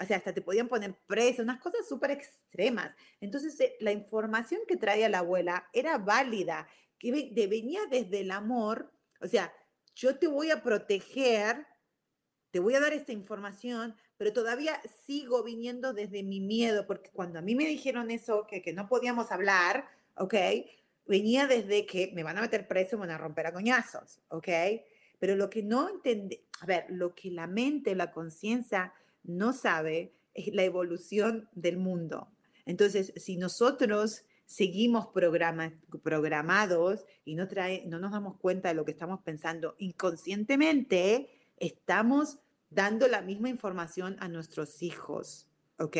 O 0.00 0.04
sea, 0.04 0.18
hasta 0.18 0.32
te 0.32 0.42
podían 0.42 0.68
poner 0.68 0.94
presa, 1.06 1.42
unas 1.42 1.60
cosas 1.60 1.88
súper 1.88 2.12
extremas. 2.12 2.94
Entonces, 3.20 3.58
eh, 3.60 3.76
la 3.80 3.92
información 3.92 4.60
que 4.68 4.76
traía 4.76 5.08
la 5.08 5.18
abuela 5.18 5.68
era 5.72 5.98
válida, 5.98 6.68
que 6.98 7.10
venía 7.48 7.80
desde 7.90 8.20
el 8.20 8.30
amor. 8.30 8.92
O 9.20 9.26
sea, 9.26 9.52
yo 9.94 10.18
te 10.18 10.26
voy 10.26 10.50
a 10.50 10.62
proteger, 10.62 11.66
te 12.50 12.60
voy 12.60 12.74
a 12.74 12.80
dar 12.80 12.92
esta 12.92 13.12
información, 13.12 13.96
pero 14.16 14.32
todavía 14.32 14.80
sigo 15.06 15.42
viniendo 15.42 15.94
desde 15.94 16.22
mi 16.22 16.40
miedo, 16.40 16.86
porque 16.86 17.10
cuando 17.10 17.38
a 17.38 17.42
mí 17.42 17.54
me 17.54 17.66
dijeron 17.66 18.10
eso, 18.10 18.46
que, 18.46 18.60
que 18.60 18.74
no 18.74 18.88
podíamos 18.88 19.32
hablar, 19.32 19.88
¿ok? 20.16 20.34
Venía 21.06 21.46
desde 21.46 21.86
que 21.86 22.12
me 22.14 22.22
van 22.22 22.36
a 22.38 22.42
meter 22.42 22.68
preso, 22.68 22.96
me 22.96 23.06
van 23.06 23.16
a 23.16 23.18
romper 23.18 23.46
a 23.46 23.52
coñazos, 23.52 24.20
¿ok? 24.28 24.48
Pero 25.20 25.36
lo 25.36 25.48
que 25.48 25.62
no 25.62 25.88
entiende, 25.88 26.44
a 26.60 26.66
ver, 26.66 26.86
lo 26.88 27.14
que 27.14 27.30
la 27.30 27.46
mente, 27.46 27.94
la 27.94 28.10
conciencia 28.10 28.92
no 29.22 29.52
sabe 29.52 30.12
es 30.34 30.52
la 30.52 30.64
evolución 30.64 31.48
del 31.52 31.76
mundo. 31.76 32.32
Entonces, 32.66 33.12
si 33.16 33.36
nosotros 33.36 34.24
seguimos 34.46 35.08
programados 36.02 37.06
y 37.24 37.36
no, 37.36 37.46
trae, 37.46 37.84
no 37.86 38.00
nos 38.00 38.10
damos 38.10 38.36
cuenta 38.38 38.68
de 38.68 38.74
lo 38.74 38.84
que 38.84 38.90
estamos 38.90 39.20
pensando 39.20 39.76
inconscientemente, 39.78 41.30
estamos 41.56 42.40
dando 42.68 43.06
la 43.06 43.20
misma 43.22 43.48
información 43.48 44.16
a 44.18 44.28
nuestros 44.28 44.82
hijos, 44.82 45.48
¿ok? 45.78 45.96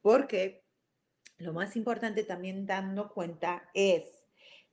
Porque 0.00 0.64
lo 1.38 1.52
más 1.52 1.76
importante 1.76 2.24
también 2.24 2.64
dando 2.64 3.10
cuenta 3.10 3.68
es 3.74 4.04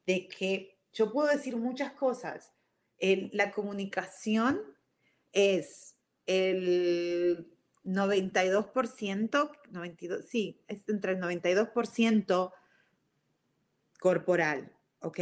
de 0.05 0.27
que 0.27 0.77
yo 0.93 1.11
puedo 1.11 1.29
decir 1.29 1.57
muchas 1.57 1.91
cosas. 1.93 2.53
La 2.99 3.51
comunicación 3.51 4.61
es 5.31 5.95
el 6.25 7.47
92%, 7.83 9.51
92, 9.71 10.25
sí, 10.27 10.61
es 10.67 10.87
entre 10.89 11.13
el 11.13 11.19
92% 11.19 12.51
corporal, 13.99 14.71
¿ok? 15.01 15.19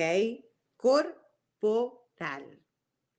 Corporal. 0.76 2.58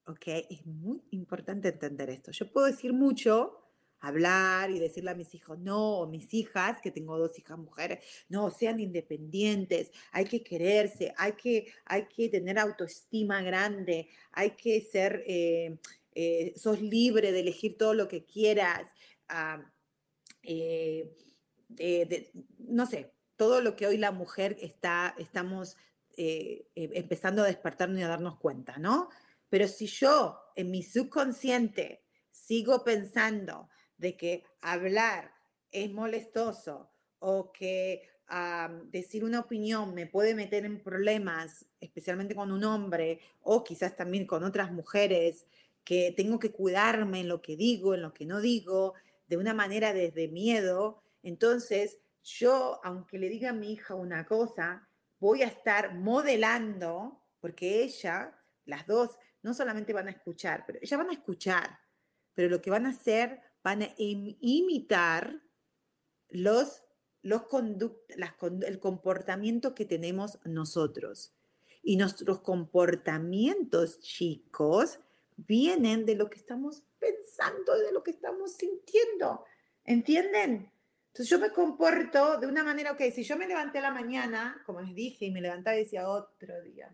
¿ok? 0.08 0.26
Es 0.50 0.66
muy 0.66 1.02
importante 1.10 1.68
entender 1.68 2.10
esto. 2.10 2.32
Yo 2.32 2.50
puedo 2.50 2.66
decir 2.66 2.92
mucho, 2.92 3.67
hablar 4.00 4.70
y 4.70 4.78
decirle 4.78 5.10
a 5.10 5.14
mis 5.14 5.34
hijos, 5.34 5.58
no, 5.58 5.98
o 5.98 6.06
mis 6.06 6.32
hijas, 6.34 6.80
que 6.80 6.90
tengo 6.90 7.18
dos 7.18 7.38
hijas 7.38 7.58
mujeres, 7.58 8.04
no, 8.28 8.50
sean 8.50 8.80
independientes, 8.80 9.90
hay 10.12 10.24
que 10.24 10.42
quererse, 10.42 11.12
hay 11.16 11.32
que, 11.32 11.72
hay 11.84 12.06
que 12.06 12.28
tener 12.28 12.58
autoestima 12.58 13.42
grande, 13.42 14.08
hay 14.32 14.50
que 14.52 14.80
ser, 14.80 15.24
eh, 15.26 15.78
eh, 16.14 16.54
sos 16.56 16.80
libre 16.80 17.32
de 17.32 17.40
elegir 17.40 17.76
todo 17.76 17.94
lo 17.94 18.08
que 18.08 18.24
quieras, 18.24 18.86
ah, 19.28 19.62
eh, 20.42 21.12
no 22.58 22.86
sé, 22.86 23.12
todo 23.36 23.60
lo 23.60 23.76
que 23.76 23.86
hoy 23.86 23.98
la 23.98 24.12
mujer 24.12 24.56
está, 24.60 25.14
estamos 25.18 25.76
empezando 26.16 27.44
a 27.44 27.46
despertarnos 27.46 28.00
y 28.00 28.02
a 28.02 28.08
darnos 28.08 28.38
cuenta, 28.38 28.76
¿no? 28.78 29.08
Pero 29.48 29.68
si 29.68 29.86
yo 29.86 30.36
en 30.56 30.72
mi 30.72 30.82
subconsciente 30.82 32.02
sigo 32.32 32.82
pensando 32.82 33.68
de 33.98 34.16
que 34.16 34.44
hablar 34.60 35.34
es 35.70 35.90
molestoso 35.92 36.90
o 37.18 37.52
que 37.52 38.08
decir 38.90 39.24
una 39.24 39.40
opinión 39.40 39.94
me 39.94 40.06
puede 40.06 40.34
meter 40.34 40.64
en 40.66 40.82
problemas, 40.82 41.64
especialmente 41.80 42.34
con 42.34 42.52
un 42.52 42.62
hombre 42.64 43.20
o 43.40 43.64
quizás 43.64 43.96
también 43.96 44.26
con 44.26 44.44
otras 44.44 44.70
mujeres, 44.70 45.46
que 45.82 46.12
tengo 46.14 46.38
que 46.38 46.52
cuidarme 46.52 47.20
en 47.20 47.28
lo 47.28 47.40
que 47.40 47.56
digo, 47.56 47.94
en 47.94 48.02
lo 48.02 48.12
que 48.12 48.26
no 48.26 48.40
digo, 48.40 48.92
de 49.26 49.38
una 49.38 49.54
manera 49.54 49.94
desde 49.94 50.28
miedo, 50.28 51.02
entonces 51.22 51.98
yo, 52.22 52.80
aunque 52.84 53.18
le 53.18 53.28
diga 53.28 53.50
a 53.50 53.54
mi 53.54 53.72
hija 53.72 53.94
una 53.94 54.26
cosa, 54.26 54.86
voy 55.18 55.42
a 55.42 55.46
estar 55.46 55.94
modelando, 55.94 57.22
porque 57.40 57.82
ella, 57.82 58.38
las 58.66 58.86
dos, 58.86 59.18
no 59.42 59.54
solamente 59.54 59.92
van 59.92 60.08
a 60.08 60.12
escuchar, 60.12 60.64
pero 60.66 60.78
ellas 60.82 60.98
van 60.98 61.08
a 61.08 61.14
escuchar, 61.14 61.78
pero 62.34 62.48
lo 62.48 62.60
que 62.60 62.70
van 62.70 62.86
a 62.86 62.90
hacer, 62.90 63.40
van 63.68 63.82
a 63.82 63.94
imitar 63.98 65.42
los, 66.30 66.82
los 67.20 67.42
el 68.66 68.80
comportamiento 68.80 69.74
que 69.74 69.84
tenemos 69.84 70.38
nosotros. 70.46 71.34
Y 71.82 71.96
nuestros 71.96 72.40
comportamientos, 72.40 74.00
chicos, 74.00 75.00
vienen 75.36 76.06
de 76.06 76.14
lo 76.14 76.30
que 76.30 76.38
estamos 76.38 76.82
pensando, 76.98 77.76
de 77.76 77.92
lo 77.92 78.02
que 78.02 78.12
estamos 78.12 78.56
sintiendo. 78.56 79.44
¿Entienden? 79.84 80.72
Entonces 81.08 81.28
yo 81.28 81.38
me 81.38 81.50
comporto 81.50 82.40
de 82.40 82.46
una 82.46 82.64
manera, 82.64 82.92
ok, 82.92 83.02
si 83.14 83.22
yo 83.22 83.36
me 83.36 83.46
levanté 83.46 83.78
a 83.78 83.82
la 83.82 83.90
mañana, 83.90 84.62
como 84.64 84.80
les 84.80 84.94
dije, 84.94 85.26
y 85.26 85.30
me 85.30 85.42
levantaba 85.42 85.76
y 85.76 85.80
decía 85.80 86.08
otro 86.08 86.62
día 86.62 86.90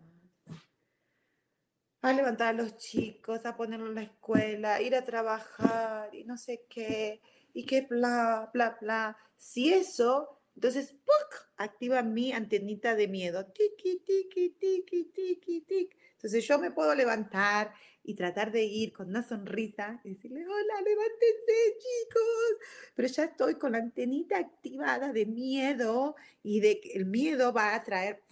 a 2.09 2.13
levantar 2.13 2.49
a 2.49 2.53
los 2.53 2.77
chicos, 2.77 3.45
a 3.45 3.55
ponerlos 3.55 3.89
en 3.89 3.95
la 3.95 4.03
escuela, 4.03 4.81
ir 4.81 4.95
a 4.95 5.05
trabajar 5.05 6.13
y 6.13 6.23
no 6.23 6.37
sé 6.37 6.65
qué, 6.69 7.21
y 7.53 7.65
que 7.65 7.81
bla, 7.81 8.49
bla, 8.53 8.77
bla. 8.79 9.17
Si 9.37 9.73
eso, 9.73 10.41
entonces, 10.55 10.93
¡puc! 10.93 11.45
activa 11.57 12.01
mi 12.01 12.31
antenita 12.31 12.95
de 12.95 13.07
miedo. 13.07 13.45
Tiki, 13.45 13.99
tiki, 13.99 14.49
tiki, 14.51 15.05
tiki, 15.05 15.61
tiki. 15.61 15.89
Entonces 16.13 16.47
yo 16.47 16.57
me 16.59 16.71
puedo 16.71 16.95
levantar 16.95 17.73
y 18.03 18.13
tratar 18.15 18.51
de 18.51 18.63
ir 18.63 18.93
con 18.93 19.09
una 19.09 19.23
sonrisa 19.23 19.99
y 20.03 20.09
decirle, 20.09 20.45
hola, 20.45 20.81
levántense 20.81 21.77
chicos. 21.77 22.59
Pero 22.95 23.07
ya 23.07 23.23
estoy 23.25 23.55
con 23.55 23.73
la 23.73 23.79
antenita 23.79 24.37
activada 24.37 25.11
de 25.11 25.25
miedo 25.25 26.15
y 26.43 26.59
de 26.59 26.79
que 26.79 26.93
el 26.93 27.05
miedo 27.05 27.51
va 27.51 27.75
a 27.75 27.83
traer 27.83 28.23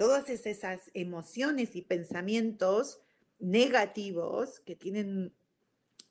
todas 0.00 0.30
esas 0.30 0.90
emociones 0.94 1.76
y 1.76 1.82
pensamientos 1.82 3.02
negativos 3.38 4.58
que 4.60 4.74
tienen 4.74 5.34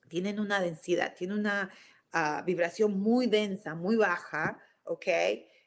tienen 0.07 0.39
una 0.39 0.61
densidad, 0.61 1.15
tienen 1.15 1.39
una 1.39 1.71
ah, 2.11 2.43
vibración 2.45 2.99
muy 2.99 3.25
densa, 3.25 3.73
muy 3.73 3.95
baja, 3.95 4.59
¿ok? 4.83 5.07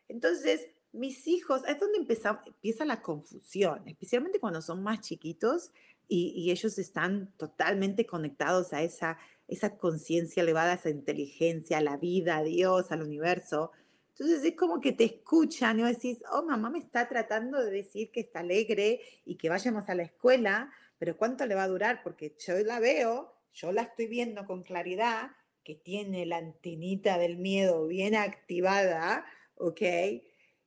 Entonces, 0.06 0.68
mis 0.92 1.26
hijos, 1.26 1.62
es 1.66 1.80
donde 1.80 1.98
empieza, 1.98 2.40
empieza 2.46 2.84
la 2.84 3.02
confusión, 3.02 3.82
especialmente 3.88 4.38
cuando 4.38 4.62
son 4.62 4.84
más 4.84 5.00
chiquitos 5.00 5.72
y, 6.06 6.48
ellos 6.52 6.78
están 6.78 7.32
totalmente 7.38 8.06
conectados 8.06 8.72
a 8.72 8.82
esa, 8.82 9.18
esa 9.48 9.76
conciencia 9.78 10.44
elevada, 10.44 10.72
a 10.72 10.76
esa 10.76 10.90
inteligencia, 10.90 11.78
a 11.78 11.82
la 11.82 11.96
vida, 11.96 12.36
a 12.36 12.42
Dios, 12.44 12.92
al 12.92 13.02
universo. 13.02 13.72
Entonces 14.12 14.44
es 14.44 14.56
como 14.56 14.80
que 14.80 14.92
te 14.92 15.04
escuchan 15.04 15.80
y 15.80 15.82
decís, 15.84 16.22
oh, 16.30 16.42
mamá 16.42 16.70
me 16.70 16.78
está 16.78 17.08
tratando 17.08 17.64
de 17.64 17.70
decir 17.70 18.10
que 18.10 18.20
está 18.20 18.40
alegre 18.40 19.00
y 19.24 19.36
que 19.36 19.48
vayamos 19.48 19.88
a 19.88 19.94
la 19.94 20.02
escuela, 20.02 20.70
pero 20.98 21.16
¿cuánto 21.16 21.46
le 21.46 21.54
va 21.54 21.64
a 21.64 21.68
durar? 21.68 22.02
Porque 22.02 22.36
yo 22.38 22.54
la 22.58 22.78
veo, 22.78 23.32
yo 23.54 23.72
la 23.72 23.82
estoy 23.82 24.06
viendo 24.06 24.46
con 24.46 24.62
claridad, 24.62 25.30
que 25.64 25.74
tiene 25.74 26.26
la 26.26 26.38
antenita 26.38 27.18
del 27.18 27.38
miedo 27.38 27.86
bien 27.86 28.14
activada, 28.14 29.24
¿ok? 29.56 29.80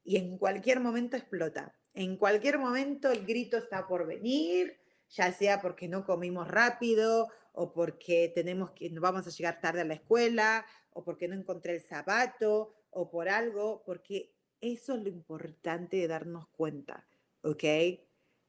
Y 0.04 0.18
en 0.18 0.38
cualquier 0.38 0.80
momento 0.80 1.18
explota. 1.18 1.74
En 1.94 2.18
cualquier 2.18 2.58
momento 2.58 3.12
el 3.12 3.26
grito 3.26 3.58
está 3.58 3.88
por 3.88 4.08
venir, 4.08 4.78
ya 5.10 5.32
sea 5.32 5.62
porque 5.62 5.88
no 5.88 6.06
comimos 6.06 6.48
rápido 6.48 7.28
o 7.54 7.72
porque 7.72 8.32
tenemos 8.34 8.72
que 8.72 8.90
vamos 9.00 9.28
a 9.28 9.30
llegar 9.30 9.62
tarde 9.62 9.82
a 9.82 9.86
la 9.86 9.94
escuela 9.94 10.66
o 10.92 11.04
porque 11.04 11.28
no 11.28 11.36
encontré 11.36 11.76
el 11.76 11.82
zapato 11.82 12.74
o 12.96 13.10
por 13.10 13.30
algo, 13.30 13.84
porque 13.86 14.32
eso 14.62 14.96
es 14.96 15.04
lo 15.04 15.10
importante 15.10 15.98
de 15.98 16.08
darnos 16.08 16.48
cuenta, 16.48 17.06
¿ok? 17.44 17.64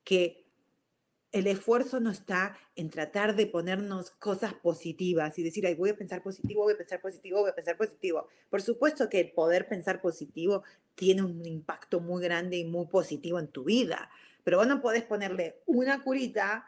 Que 0.05 0.47
el 1.33 1.49
esfuerzo 1.49 1.99
no 2.01 2.11
está 2.11 2.57
en 2.77 2.89
tratar 2.89 3.35
de 3.35 3.47
ponernos 3.47 4.13
cosas 4.13 4.55
positivas 4.55 5.39
y 5.39 5.43
decir, 5.43 5.67
Ay, 5.67 5.75
voy 5.75 5.91
a 5.91 5.97
pensar 5.97 6.23
positivo, 6.23 6.63
voy 6.63 6.75
a 6.75 6.79
pensar 6.79 7.01
positivo, 7.01 7.41
voy 7.41 7.51
a 7.51 7.55
pensar 7.55 7.77
positivo. 7.77 8.29
Por 8.49 8.63
supuesto 8.63 9.09
que 9.11 9.21
el 9.21 9.33
poder 9.33 9.69
pensar 9.69 10.01
positivo 10.01 10.63
tiene 10.95 11.23
un 11.23 11.45
impacto 11.45 12.01
muy 12.01 12.23
grande 12.23 12.57
y 12.57 12.65
muy 12.65 12.87
positivo 12.87 13.39
en 13.41 13.49
tu 13.49 13.65
vida, 13.65 14.09
pero 14.45 14.59
vos 14.59 14.67
no 14.69 14.81
podés 14.81 15.03
ponerle 15.03 15.57
una 15.67 16.03
curita 16.03 16.67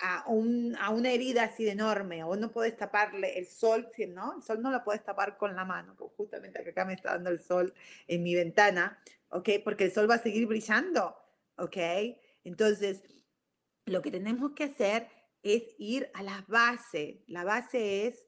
a, 0.00 0.24
a 0.24 0.90
una 0.90 1.10
herida 1.10 1.44
así 1.44 1.64
de 1.64 1.72
enorme, 1.72 2.24
o 2.24 2.34
no 2.36 2.50
podés 2.50 2.76
taparle 2.76 3.38
el 3.38 3.46
sol, 3.46 3.88
¿no? 4.08 4.36
El 4.36 4.42
sol 4.42 4.62
no 4.62 4.70
lo 4.70 4.82
podés 4.82 5.04
tapar 5.04 5.36
con 5.36 5.54
la 5.54 5.64
mano, 5.64 5.94
justamente 6.16 6.58
acá 6.58 6.84
me 6.84 6.94
está 6.94 7.12
dando 7.12 7.30
el 7.30 7.40
sol 7.40 7.74
en 8.08 8.22
mi 8.22 8.34
ventana, 8.34 8.98
¿ok? 9.28 9.48
Porque 9.62 9.84
el 9.84 9.92
sol 9.92 10.10
va 10.10 10.14
a 10.14 10.22
seguir 10.22 10.46
brillando, 10.46 11.16
¿ok? 11.56 11.76
Entonces, 12.44 13.02
lo 13.86 14.02
que 14.02 14.10
tenemos 14.10 14.52
que 14.52 14.64
hacer 14.64 15.08
es 15.42 15.62
ir 15.78 16.10
a 16.14 16.22
la 16.22 16.44
base. 16.48 17.22
La 17.26 17.44
base 17.44 18.06
es, 18.06 18.26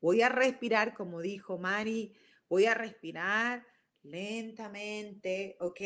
voy 0.00 0.22
a 0.22 0.28
respirar, 0.28 0.94
como 0.94 1.20
dijo 1.20 1.58
Mari, 1.58 2.14
voy 2.48 2.66
a 2.66 2.74
respirar 2.74 3.66
lentamente, 4.02 5.56
¿ok? 5.60 5.80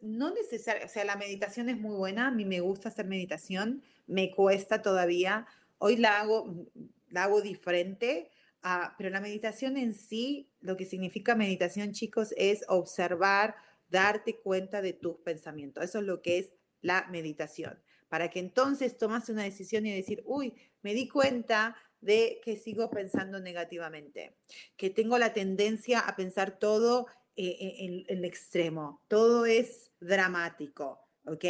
No 0.00 0.32
necesariamente, 0.32 0.90
o 0.90 0.92
sea, 0.92 1.04
la 1.04 1.16
meditación 1.16 1.68
es 1.68 1.78
muy 1.78 1.96
buena, 1.96 2.28
a 2.28 2.30
mí 2.30 2.44
me 2.44 2.60
gusta 2.60 2.88
hacer 2.88 3.06
meditación, 3.06 3.82
me 4.06 4.30
cuesta 4.30 4.82
todavía, 4.82 5.46
hoy 5.78 5.96
la 5.96 6.20
hago, 6.20 6.66
la 7.10 7.24
hago 7.24 7.40
diferente, 7.40 8.30
uh, 8.64 8.92
pero 8.96 9.10
la 9.10 9.20
meditación 9.20 9.76
en 9.76 9.94
sí, 9.94 10.50
lo 10.60 10.76
que 10.76 10.86
significa 10.86 11.34
meditación, 11.34 11.92
chicos, 11.92 12.34
es 12.36 12.64
observar, 12.68 13.56
darte 13.90 14.36
cuenta 14.36 14.82
de 14.82 14.92
tus 14.92 15.16
pensamientos, 15.18 15.84
eso 15.84 15.98
es 15.98 16.04
lo 16.04 16.22
que 16.22 16.38
es 16.38 16.52
la 16.80 17.06
meditación, 17.10 17.80
para 18.08 18.30
que 18.30 18.38
entonces 18.38 18.96
tomas 18.96 19.28
una 19.28 19.42
decisión 19.42 19.86
y 19.86 19.94
decir, 19.94 20.22
uy, 20.26 20.54
me 20.82 20.94
di 20.94 21.08
cuenta 21.08 21.76
de 22.00 22.40
que 22.44 22.56
sigo 22.56 22.90
pensando 22.90 23.40
negativamente, 23.40 24.36
que 24.76 24.90
tengo 24.90 25.18
la 25.18 25.32
tendencia 25.32 25.98
a 26.00 26.14
pensar 26.14 26.58
todo 26.58 27.06
eh, 27.40 27.56
eh, 27.60 28.04
en, 28.08 28.24
extremo, 28.24 29.04
todo 29.06 29.46
es 29.46 29.92
dramático, 30.00 30.98
¿ok? 31.24 31.44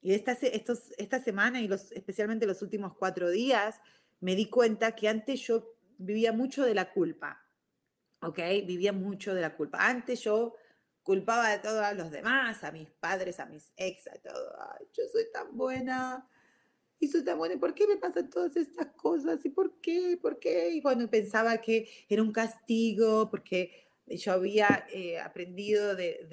Y 0.00 0.14
esta, 0.14 0.32
estos, 0.32 0.92
esta 0.96 1.22
semana 1.22 1.60
y 1.60 1.68
los, 1.68 1.92
especialmente 1.92 2.46
los 2.46 2.62
últimos 2.62 2.94
cuatro 2.96 3.28
días, 3.28 3.78
me 4.20 4.34
di 4.34 4.48
cuenta 4.48 4.96
que 4.96 5.10
antes 5.10 5.40
yo 5.42 5.76
vivía 5.98 6.32
mucho 6.32 6.64
de 6.64 6.74
la 6.74 6.90
culpa, 6.90 7.46
¿ok? 8.22 8.38
Vivía 8.66 8.94
mucho 8.94 9.34
de 9.34 9.42
la 9.42 9.54
culpa. 9.54 9.86
Antes 9.86 10.22
yo 10.22 10.54
culpaba 11.02 11.50
de 11.50 11.58
todos 11.58 11.94
los 11.94 12.10
demás, 12.10 12.64
a 12.64 12.72
mis 12.72 12.88
padres, 12.92 13.38
a 13.38 13.44
mis 13.44 13.74
ex, 13.76 14.08
a 14.08 14.14
todo. 14.14 14.56
Ay, 14.58 14.86
yo 14.94 15.04
soy 15.12 15.30
tan 15.30 15.54
buena, 15.54 16.26
y 16.98 17.08
soy 17.08 17.24
tan 17.24 17.36
buena, 17.36 17.60
¿por 17.60 17.74
qué 17.74 17.86
me 17.86 17.98
pasan 17.98 18.30
todas 18.30 18.56
estas 18.56 18.86
cosas? 18.96 19.44
¿Y 19.44 19.50
por 19.50 19.80
qué? 19.82 20.18
¿Por 20.20 20.38
qué? 20.38 20.70
Y 20.70 20.80
cuando 20.80 21.10
pensaba 21.10 21.58
que 21.58 21.88
era 22.08 22.22
un 22.22 22.32
castigo, 22.32 23.28
porque 23.30 23.85
yo 24.06 24.32
había 24.32 24.86
eh, 24.92 25.18
aprendido 25.18 25.96
de, 25.96 26.26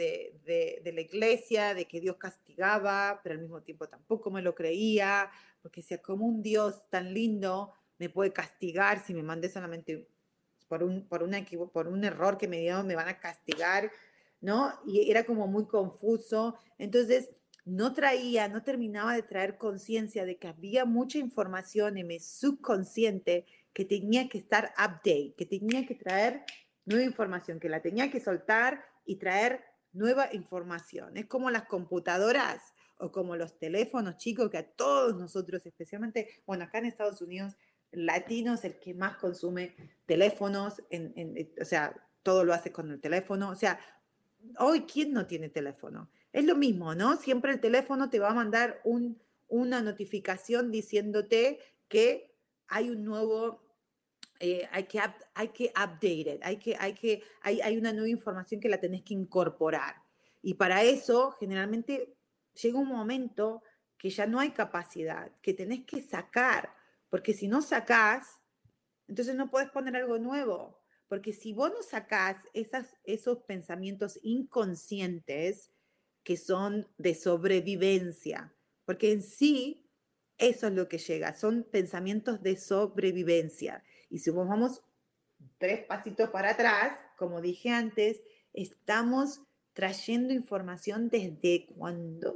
de, 0.46 0.82
de, 0.84 0.94
la 0.94 1.02
iglesia, 1.02 1.74
de 1.74 1.86
que 1.86 2.00
Dios 2.00 2.18
castigaba, 2.18 3.20
pero 3.24 3.36
al 3.36 3.42
mismo 3.42 3.62
tiempo 3.62 3.88
tampoco 3.88 4.30
me 4.30 4.44
lo 4.44 4.54
creía, 4.54 5.32
porque 5.62 5.82
sea 5.82 6.00
como 6.00 6.26
un 6.26 6.44
Dios 6.44 6.88
tan 6.90 7.14
lindo 7.14 7.74
me 7.98 8.10
puede 8.10 8.34
castigar 8.34 9.04
si 9.04 9.14
me 9.14 9.24
mandé 9.24 9.50
solamente 9.50 10.08
por 10.68 10.84
un, 10.84 11.08
por, 11.08 11.24
una, 11.24 11.44
por 11.72 11.88
un 11.88 12.04
error 12.04 12.38
que 12.38 12.48
me 12.48 12.60
dio, 12.60 12.84
me 12.84 12.96
van 12.96 13.08
a 13.08 13.20
castigar, 13.20 13.92
¿no? 14.42 14.74
Y 14.86 15.10
era 15.10 15.24
como 15.26 15.48
muy 15.48 15.66
confuso. 15.68 16.56
Entonces, 16.78 17.30
no 17.66 17.94
traía, 17.94 18.48
no 18.50 18.64
terminaba 18.64 19.16
de 19.16 19.24
traer 19.24 19.58
conciencia 19.58 20.26
de 20.26 20.38
que 20.38 20.48
había 20.48 20.86
mucha 20.86 21.18
información 21.18 21.98
en 21.98 22.08
mi 22.08 22.20
subconsciente 22.20 23.46
que 23.74 23.86
tenía 23.86 24.28
que 24.28 24.38
estar 24.38 24.74
update, 24.78 25.34
que 25.38 25.46
tenía 25.46 25.86
que 25.86 25.96
traer 25.96 26.44
nueva 26.86 27.04
información, 27.04 27.60
que 27.60 27.70
la 27.70 27.82
tenía 27.82 28.12
que 28.12 28.20
soltar 28.20 28.84
y 29.06 29.18
traer 29.18 29.64
nueva 29.94 30.30
información. 30.34 31.18
Es 31.18 31.28
como 31.28 31.50
las 31.50 31.66
computadoras 31.66 32.74
o 32.98 33.12
como 33.12 33.36
los 33.36 33.58
teléfonos 33.60 34.18
chicos 34.18 34.50
que 34.50 34.58
a 34.58 34.68
todos 34.68 35.16
nosotros, 35.16 35.66
especialmente, 35.66 36.42
bueno, 36.46 36.66
acá 36.66 36.80
en 36.80 36.86
Estados 36.86 37.22
Unidos, 37.22 37.56
latinos, 37.92 38.64
el 38.66 38.80
que 38.80 38.94
más 38.94 39.18
consume 39.18 39.76
teléfonos, 40.06 40.82
en, 40.90 41.54
o 41.62 41.66
sea, 41.66 41.96
todo 42.24 42.44
lo 42.44 42.54
hace 42.54 42.72
con 42.72 42.90
el 42.92 43.00
teléfono. 43.00 43.50
O 43.50 43.56
sea, 43.56 43.80
hoy, 44.58 44.82
¿quién 44.82 45.14
no 45.14 45.28
tiene 45.28 45.50
teléfono? 45.50 46.10
Es 46.32 46.46
lo 46.46 46.56
mismo, 46.56 46.96
¿no? 46.96 47.18
Siempre 47.18 47.52
el 47.52 47.60
teléfono 47.60 48.10
te 48.10 48.20
va 48.20 48.30
a 48.30 48.34
mandar 48.34 48.82
un, 48.84 49.22
una 49.48 49.82
notificación 49.82 50.72
diciéndote 50.72 51.60
que 51.88 52.34
hay 52.68 52.90
un 52.90 53.04
nuevo 53.04 53.63
eh, 54.46 54.68
hay, 54.74 54.84
que 54.84 55.00
hay 55.36 55.48
que 55.54 55.68
update 55.70 56.38
hay, 56.42 56.58
que, 56.58 56.76
hay, 56.78 56.94
que, 56.94 57.24
hay, 57.44 57.62
hay 57.62 57.78
una 57.78 57.94
nueva 57.94 58.10
información 58.10 58.60
que 58.60 58.68
la 58.68 58.78
tenés 58.78 59.02
que 59.02 59.14
incorporar. 59.14 59.96
Y 60.42 60.56
para 60.56 60.84
eso, 60.84 61.32
generalmente, 61.40 62.18
llega 62.62 62.78
un 62.78 62.90
momento 62.90 63.64
que 63.98 64.10
ya 64.10 64.28
no 64.28 64.42
hay 64.42 64.52
capacidad, 64.52 65.32
que 65.42 65.54
tenés 65.54 65.86
que 65.86 66.02
sacar, 66.02 66.76
porque 67.10 67.34
si 67.34 67.48
no 67.48 67.62
sacás, 67.62 68.42
entonces 69.08 69.34
no 69.36 69.50
puedes 69.50 69.72
poner 69.72 69.96
algo 69.96 70.20
nuevo. 70.20 70.84
Porque 71.08 71.32
si 71.32 71.54
vos 71.54 71.72
no 71.72 71.82
sacás 71.82 72.36
esas, 72.54 72.98
esos 73.06 73.44
pensamientos 73.44 74.20
inconscientes 74.24 75.72
que 76.22 76.36
son 76.36 76.90
de 76.98 77.16
sobrevivencia, 77.16 78.54
porque 78.84 79.14
en 79.14 79.24
sí 79.24 79.90
eso 80.38 80.68
es 80.68 80.74
lo 80.74 80.90
que 80.90 80.98
llega, 80.98 81.34
son 81.34 81.64
pensamientos 81.64 82.44
de 82.44 82.58
sobrevivencia. 82.58 83.86
Y 84.14 84.20
si 84.20 84.30
vamos 84.30 84.80
tres 85.58 85.88
pasitos 85.88 86.30
para 86.30 86.52
atrás, 86.52 87.00
como 87.18 87.42
dije 87.42 87.72
antes, 87.72 88.22
estamos 88.54 89.42
trayendo 89.74 90.36
información 90.36 91.10
desde 91.10 91.66
cuando 91.66 92.36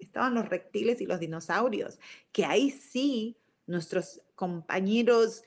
estaban 0.00 0.34
los 0.34 0.48
reptiles 0.48 1.00
y 1.00 1.06
los 1.06 1.20
dinosaurios, 1.20 2.00
que 2.32 2.44
ahí 2.44 2.72
sí 2.72 3.36
nuestros 3.66 4.20
compañeros 4.34 5.44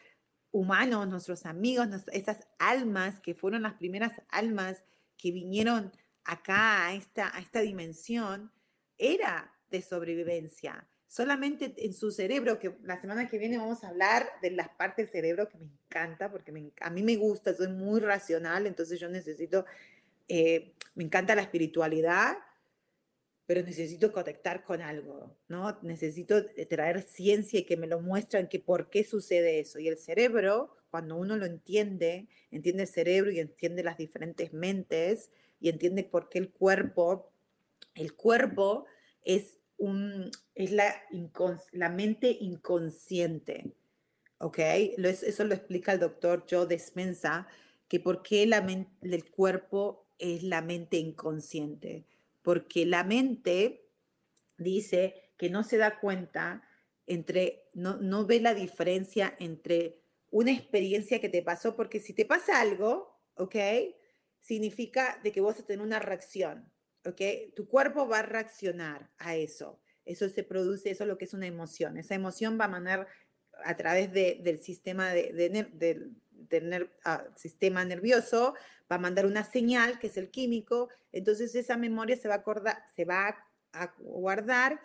humanos, 0.52 1.10
nuestros 1.10 1.46
amigos, 1.46 1.90
esas 2.14 2.48
almas 2.58 3.20
que 3.20 3.36
fueron 3.36 3.64
las 3.64 3.74
primeras 3.74 4.14
almas 4.30 4.82
que 5.18 5.34
vinieron 5.34 5.92
acá 6.24 6.88
a 6.88 6.94
esta, 6.94 7.36
a 7.36 7.42
esta 7.42 7.60
dimensión, 7.60 8.50
era 8.98 9.54
de 9.70 9.82
sobrevivencia 9.82 10.88
solamente 11.16 11.74
en 11.78 11.94
su 11.94 12.12
cerebro, 12.12 12.60
que 12.60 12.76
la 12.84 13.00
semana 13.00 13.30
que 13.30 13.38
viene 13.38 13.58
vamos 13.58 13.86
a 13.86 13.88
hablar 13.88 14.28
de 14.42 14.52
las 14.52 14.68
partes 14.68 15.06
del 15.06 15.14
cerebro 15.14 15.48
que 15.48 15.58
me 15.58 15.64
encanta, 15.64 16.30
porque 16.30 16.52
a 16.82 16.90
mí 16.90 17.04
me 17.04 17.16
gusta, 17.16 17.56
soy 17.56 17.70
muy 17.70 18.02
racional, 18.02 18.68
entonces 18.68 19.00
yo 19.00 19.08
necesito, 19.08 19.66
eh, 20.28 20.74
me 20.94 21.06
encanta 21.06 21.34
la 21.34 21.44
espiritualidad, 21.44 22.36
pero 23.46 23.64
necesito 23.64 24.12
conectar 24.12 24.66
con 24.66 24.82
algo, 24.82 25.34
¿no? 25.48 25.80
Necesito 25.84 26.48
traer 26.68 27.04
ciencia 27.04 27.62
y 27.62 27.64
que 27.64 27.78
me 27.78 27.88
lo 27.88 28.02
muestren 28.02 28.50
que 28.50 28.60
por 28.60 28.90
qué 28.90 29.06
sucede 29.06 29.62
eso. 29.62 29.80
Y 29.80 29.88
el 29.88 29.98
cerebro, 29.98 30.76
cuando 30.92 31.16
uno 31.16 31.38
lo 31.38 31.46
entiende, 31.46 32.28
entiende 32.52 32.84
el 32.84 32.90
cerebro 32.90 33.32
y 33.32 33.40
entiende 33.40 33.84
las 33.84 33.98
diferentes 33.98 34.52
mentes 34.52 35.30
y 35.62 35.70
entiende 35.70 36.04
por 36.04 36.28
qué 36.28 36.40
el 36.40 36.50
cuerpo, 36.50 37.32
el 37.94 38.16
cuerpo 38.16 38.86
es 39.24 39.56
es 40.56 40.72
la, 40.72 41.90
mente 41.90 42.38
inconsciente. 42.40 43.74
¿ok? 44.40 44.60
Eso 44.60 45.44
lo 45.44 45.54
explica 45.54 45.94
el 45.94 46.00
doctor 46.00 46.46
Joe 46.50 46.68
Despensa, 46.68 47.48
que 47.88 48.00
por 48.00 48.24
qué 48.24 48.46
la 48.46 48.66
el 49.02 49.32
cuerpo 49.32 50.08
es 50.18 50.44
la 50.44 50.62
mente 50.62 50.98
inconsciente. 50.98 52.06
Porque 52.42 52.86
la 52.86 53.04
mente 53.04 53.90
dice 54.58 55.32
que 55.38 55.50
no 55.50 55.64
se 55.64 55.78
da 55.78 56.00
cuenta 56.00 56.64
entre, 57.08 57.70
no, 57.74 57.98
no 57.98 58.26
ve 58.26 58.40
la 58.40 58.54
diferencia 58.54 59.36
entre 59.40 60.00
una 60.32 60.52
experiencia 60.52 61.22
que 61.22 61.30
te 61.30 61.42
pasó, 61.42 61.76
porque 61.76 62.00
si 62.00 62.14
te 62.14 62.26
pasa 62.26 62.60
algo, 62.60 63.20
¿ok? 63.36 63.56
Significa 64.42 65.20
de 65.24 65.32
que 65.32 65.42
vos 65.42 65.56
vas 65.56 65.64
a 65.64 65.66
tener 65.66 65.86
una 65.86 66.00
reacción, 66.00 66.70
¿ok? 67.06 67.54
Tu 67.56 67.68
cuerpo 67.68 68.08
va 68.08 68.20
a 68.20 68.24
reaccionar 68.24 69.10
a 69.18 69.36
eso. 69.36 69.80
Eso 70.06 70.30
se 70.30 70.44
produce, 70.44 70.92
eso 70.92 71.04
es 71.04 71.08
lo 71.08 71.18
que 71.18 71.26
es 71.26 71.34
una 71.34 71.48
emoción. 71.48 71.98
Esa 71.98 72.16
emoción 72.16 72.60
va 72.60 72.66
a 72.66 72.70
mandar 72.70 73.08
a 73.64 73.76
través 73.76 74.12
del 74.12 74.60
sistema, 74.60 75.10
de, 75.10 76.14
del 76.32 76.92
ah, 77.04 77.24
sistema 77.36 77.86
nervioso, 77.86 78.54
va 78.92 78.98
a 78.98 79.00
mandar 79.00 79.26
una 79.26 79.44
señal, 79.44 79.98
que 80.00 80.08
es 80.08 80.18
el 80.18 80.30
químico, 80.30 80.90
entonces 81.12 81.56
esa 81.56 81.78
memoria 81.78 82.18
se 82.18 82.28
va 82.28 82.36
a, 82.36 82.88
se 82.96 83.06
va 83.06 83.36
a 83.74 83.96
guardar 84.00 84.80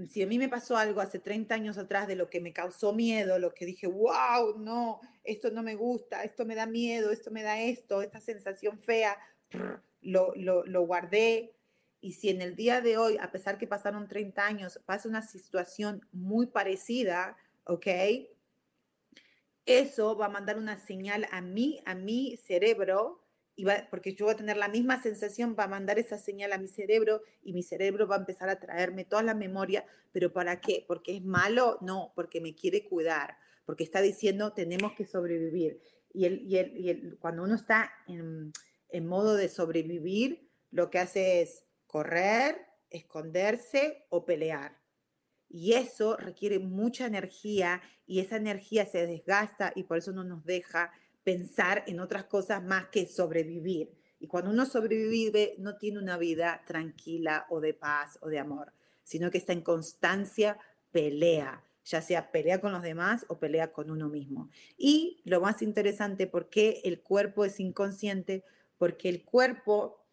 si 0.09 0.23
a 0.23 0.27
mí 0.27 0.39
me 0.39 0.49
pasó 0.49 0.77
algo 0.77 1.01
hace 1.01 1.19
30 1.19 1.55
años 1.55 1.79
atrás 1.79 2.09
de 2.09 2.17
lo 2.17 2.29
que 2.29 2.41
me 2.41 2.53
causó 2.53 2.93
miedo, 2.93 3.39
lo 3.39 3.55
que 3.55 3.67
dije, 3.67 3.87
wow, 3.87 4.59
no, 4.59 5.01
esto 5.23 5.51
no 5.51 5.63
me 5.63 5.75
gusta, 5.75 6.25
esto 6.25 6.45
me 6.45 6.55
da 6.55 6.67
miedo, 6.67 7.11
esto 7.11 7.31
me 7.31 7.43
da 7.43 7.61
esto, 7.61 8.03
esta 8.03 8.21
sensación 8.21 8.81
fea, 8.81 9.17
lo, 10.03 10.35
lo, 10.35 10.87
guardé. 10.87 11.55
Y 12.01 12.13
si 12.13 12.29
en 12.29 12.43
el 12.43 12.57
día 12.57 12.81
de 12.81 12.99
hoy, 12.99 13.17
a 13.19 13.31
pesar 13.31 13.57
que 13.57 13.67
pasaron 13.67 14.09
30 14.09 14.45
años, 14.45 14.81
pasa 14.85 15.09
una 15.09 15.23
situación 15.23 16.07
muy 16.13 16.47
parecida, 16.47 17.37
¿ok? 17.65 17.87
Eso 19.65 20.17
va 20.17 20.27
a 20.27 20.31
mandar 20.31 20.59
una 20.59 20.77
señal 20.77 21.27
a 21.31 21.41
mí, 21.41 21.81
a 21.87 21.95
mi 21.95 22.37
cerebro, 22.37 23.24
porque 23.91 24.15
yo 24.15 24.27
voy 24.27 24.35
a 24.35 24.37
tener 24.37 24.57
la 24.57 24.69
misma 24.69 25.03
sensación, 25.03 25.57
va 25.59 25.65
a 25.65 25.69
mandar 25.69 25.99
esa 25.99 26.19
señal 26.19 26.53
a 26.53 26.59
mi 26.59 26.69
cerebro 26.69 27.23
y 27.43 27.53
mi 27.53 27.63
cerebro 27.63 28.07
va 28.07 28.17
a 28.17 28.21
empezar 28.21 28.49
a 28.49 28.59
traerme 28.59 29.05
toda 29.05 29.23
la 29.23 29.35
memoria, 29.35 29.85
pero 30.13 30.33
¿para 30.33 30.61
qué? 30.61 30.85
¿Porque 30.87 31.17
es 31.17 31.25
malo? 31.25 31.79
No, 31.81 32.13
porque 32.15 32.41
me 32.41 32.55
quiere 32.55 32.85
cuidar, 32.85 33.37
porque 33.65 33.85
está 33.85 34.01
diciendo 34.01 34.53
tenemos 34.53 34.93
que 34.95 35.07
sobrevivir. 35.07 35.81
Y, 36.13 36.27
el, 36.27 36.43
y, 36.43 36.59
el, 36.59 36.77
y 36.77 36.91
el, 36.91 37.19
cuando 37.19 37.43
uno 37.43 37.55
está 37.55 37.93
en 38.07 39.07
modo 39.07 39.35
de 39.37 39.49
sobrevivir, 39.49 40.49
lo 40.71 40.91
que 40.91 40.99
hace 40.99 41.43
es 41.43 41.65
correr, 41.87 42.67
esconderse 42.91 44.07
o 44.09 44.25
pelear. 44.25 44.77
Y 45.49 45.75
eso 45.75 46.17
requiere 46.17 46.59
mucha 46.59 47.07
energía 47.07 47.81
y 48.07 48.19
esa 48.19 48.37
energía 48.37 48.87
se 48.87 49.07
desgasta 49.07 49.73
y 49.77 49.85
por 49.85 49.99
eso 49.99 50.11
no 50.11 50.25
nos 50.25 50.45
deja 50.45 50.93
pensar 51.25 51.85
en 51.87 52.01
otras 52.01 52.25
cosas 52.25 52.63
más 52.63 52.87
que 52.89 53.07
sobrevivir. 53.07 53.91
Y 54.21 54.27
cuando 54.27 54.51
uno 54.51 54.67
sobrevive, 54.67 55.57
no 55.59 55.77
tiene 55.77 55.99
una 55.99 56.17
vida 56.17 56.63
tranquila 56.67 57.47
o 57.51 57.61
de 57.61 57.75
paz 57.75 58.19
o 58.23 58.29
de 58.29 58.39
amor, 58.39 58.73
sino 59.03 59.31
que 59.31 59.39
está 59.39 59.53
en 59.53 59.63
constancia 59.63 60.59
pelea, 60.93 61.65
ya 61.85 62.01
sea 62.01 62.31
pelea 62.31 62.61
con 62.61 62.73
los 62.73 62.83
demás 62.83 63.27
o 63.29 63.39
pelea 63.39 63.73
con 63.73 63.91
uno 63.91 64.09
mismo. 64.09 64.51
Y 64.79 65.21
lo 65.25 65.41
más 65.41 65.61
interesante, 65.61 66.27
¿por 66.27 66.49
qué 66.49 66.81
el 66.85 67.01
cuerpo 67.01 67.45
es 67.45 67.59
inconsciente? 67.59 68.45
Porque 68.79 69.09
el 69.09 69.25
cuerpo, 69.25 70.07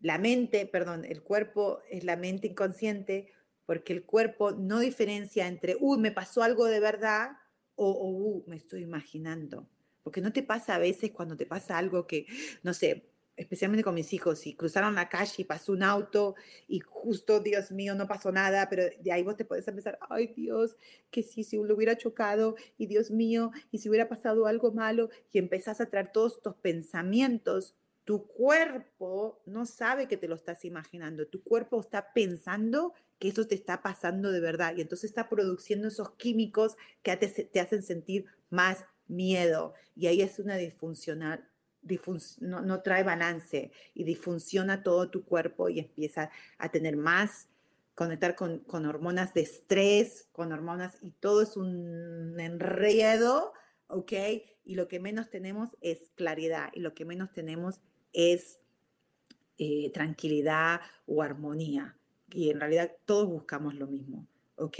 la 0.00 0.18
mente, 0.18 0.64
perdón, 0.66 1.04
el 1.04 1.22
cuerpo 1.22 1.80
es 1.90 2.04
la 2.04 2.16
mente 2.16 2.46
inconsciente, 2.46 3.32
porque 3.66 3.92
el 3.92 4.04
cuerpo 4.04 4.52
no 4.52 4.78
diferencia 4.78 5.46
entre, 5.46 5.76
uy, 5.78 5.98
me 5.98 6.12
pasó 6.12 6.42
algo 6.42 6.64
de 6.66 6.80
verdad 6.80 7.32
o, 7.74 8.08
uy, 8.08 8.44
me 8.46 8.56
estoy 8.56 8.82
imaginando. 8.82 9.68
Porque 10.08 10.22
no 10.22 10.32
te 10.32 10.42
pasa 10.42 10.74
a 10.74 10.78
veces 10.78 11.10
cuando 11.10 11.36
te 11.36 11.44
pasa 11.44 11.76
algo 11.76 12.06
que, 12.06 12.24
no 12.62 12.72
sé, 12.72 13.10
especialmente 13.36 13.84
con 13.84 13.94
mis 13.94 14.14
hijos, 14.14 14.38
si 14.38 14.54
cruzaron 14.54 14.94
la 14.94 15.10
calle 15.10 15.34
y 15.36 15.44
pasó 15.44 15.72
un 15.72 15.82
auto 15.82 16.34
y 16.66 16.80
justo, 16.80 17.40
Dios 17.40 17.70
mío, 17.72 17.94
no 17.94 18.08
pasó 18.08 18.32
nada, 18.32 18.70
pero 18.70 18.84
de 19.02 19.12
ahí 19.12 19.22
vos 19.22 19.36
te 19.36 19.44
puedes 19.44 19.68
empezar, 19.68 19.98
ay 20.08 20.28
Dios, 20.28 20.78
que 21.10 21.22
si, 21.22 21.44
si 21.44 21.58
lo 21.58 21.74
hubiera 21.76 21.98
chocado 21.98 22.56
y 22.78 22.86
Dios 22.86 23.10
mío, 23.10 23.50
y 23.70 23.80
si 23.80 23.90
hubiera 23.90 24.08
pasado 24.08 24.46
algo 24.46 24.72
malo 24.72 25.10
y 25.30 25.38
empezás 25.38 25.82
a 25.82 25.90
traer 25.90 26.10
todos 26.10 26.36
estos 26.36 26.54
pensamientos, 26.54 27.76
tu 28.04 28.26
cuerpo 28.26 29.42
no 29.44 29.66
sabe 29.66 30.08
que 30.08 30.16
te 30.16 30.26
lo 30.26 30.36
estás 30.36 30.64
imaginando, 30.64 31.26
tu 31.26 31.42
cuerpo 31.42 31.82
está 31.82 32.14
pensando 32.14 32.94
que 33.18 33.28
eso 33.28 33.46
te 33.46 33.56
está 33.56 33.82
pasando 33.82 34.32
de 34.32 34.40
verdad 34.40 34.72
y 34.74 34.80
entonces 34.80 35.10
está 35.10 35.28
produciendo 35.28 35.88
esos 35.88 36.12
químicos 36.12 36.78
que 37.02 37.14
te 37.14 37.60
hacen 37.60 37.82
sentir 37.82 38.24
más 38.48 38.86
miedo 39.08 39.74
y 39.96 40.06
ahí 40.06 40.22
es 40.22 40.38
una 40.38 40.56
disfuncional, 40.56 41.48
no, 42.40 42.60
no, 42.60 42.82
trae 42.82 43.02
balance 43.02 43.72
y 43.94 44.04
disfunciona 44.04 44.82
todo 44.82 45.10
tu 45.10 45.24
cuerpo 45.24 45.68
y 45.68 45.78
empieza 45.78 46.30
a 46.58 46.70
tener 46.70 46.96
más, 46.96 47.48
conectar 47.94 48.34
con, 48.34 48.60
con 48.60 48.86
hormonas 48.86 49.34
de 49.34 49.42
estrés, 49.42 50.28
con 50.32 50.52
hormonas 50.52 50.98
y 51.00 51.10
todo 51.12 51.42
es 51.42 51.56
un 51.56 52.38
enredo, 52.38 53.52
¿ok? 53.88 54.12
Y 54.64 54.74
lo 54.74 54.86
que 54.86 55.00
menos 55.00 55.30
tenemos 55.30 55.76
es 55.80 56.10
claridad 56.14 56.70
y 56.74 56.80
lo 56.80 56.94
que 56.94 57.04
menos 57.04 57.32
tenemos 57.32 57.80
es 58.12 58.60
eh, 59.58 59.90
tranquilidad 59.92 60.80
o 61.06 61.22
armonía. 61.22 61.96
Y 62.30 62.50
en 62.50 62.60
realidad 62.60 62.92
todos 63.04 63.26
buscamos 63.26 63.74
lo 63.74 63.88
mismo, 63.88 64.26
¿ok? 64.56 64.78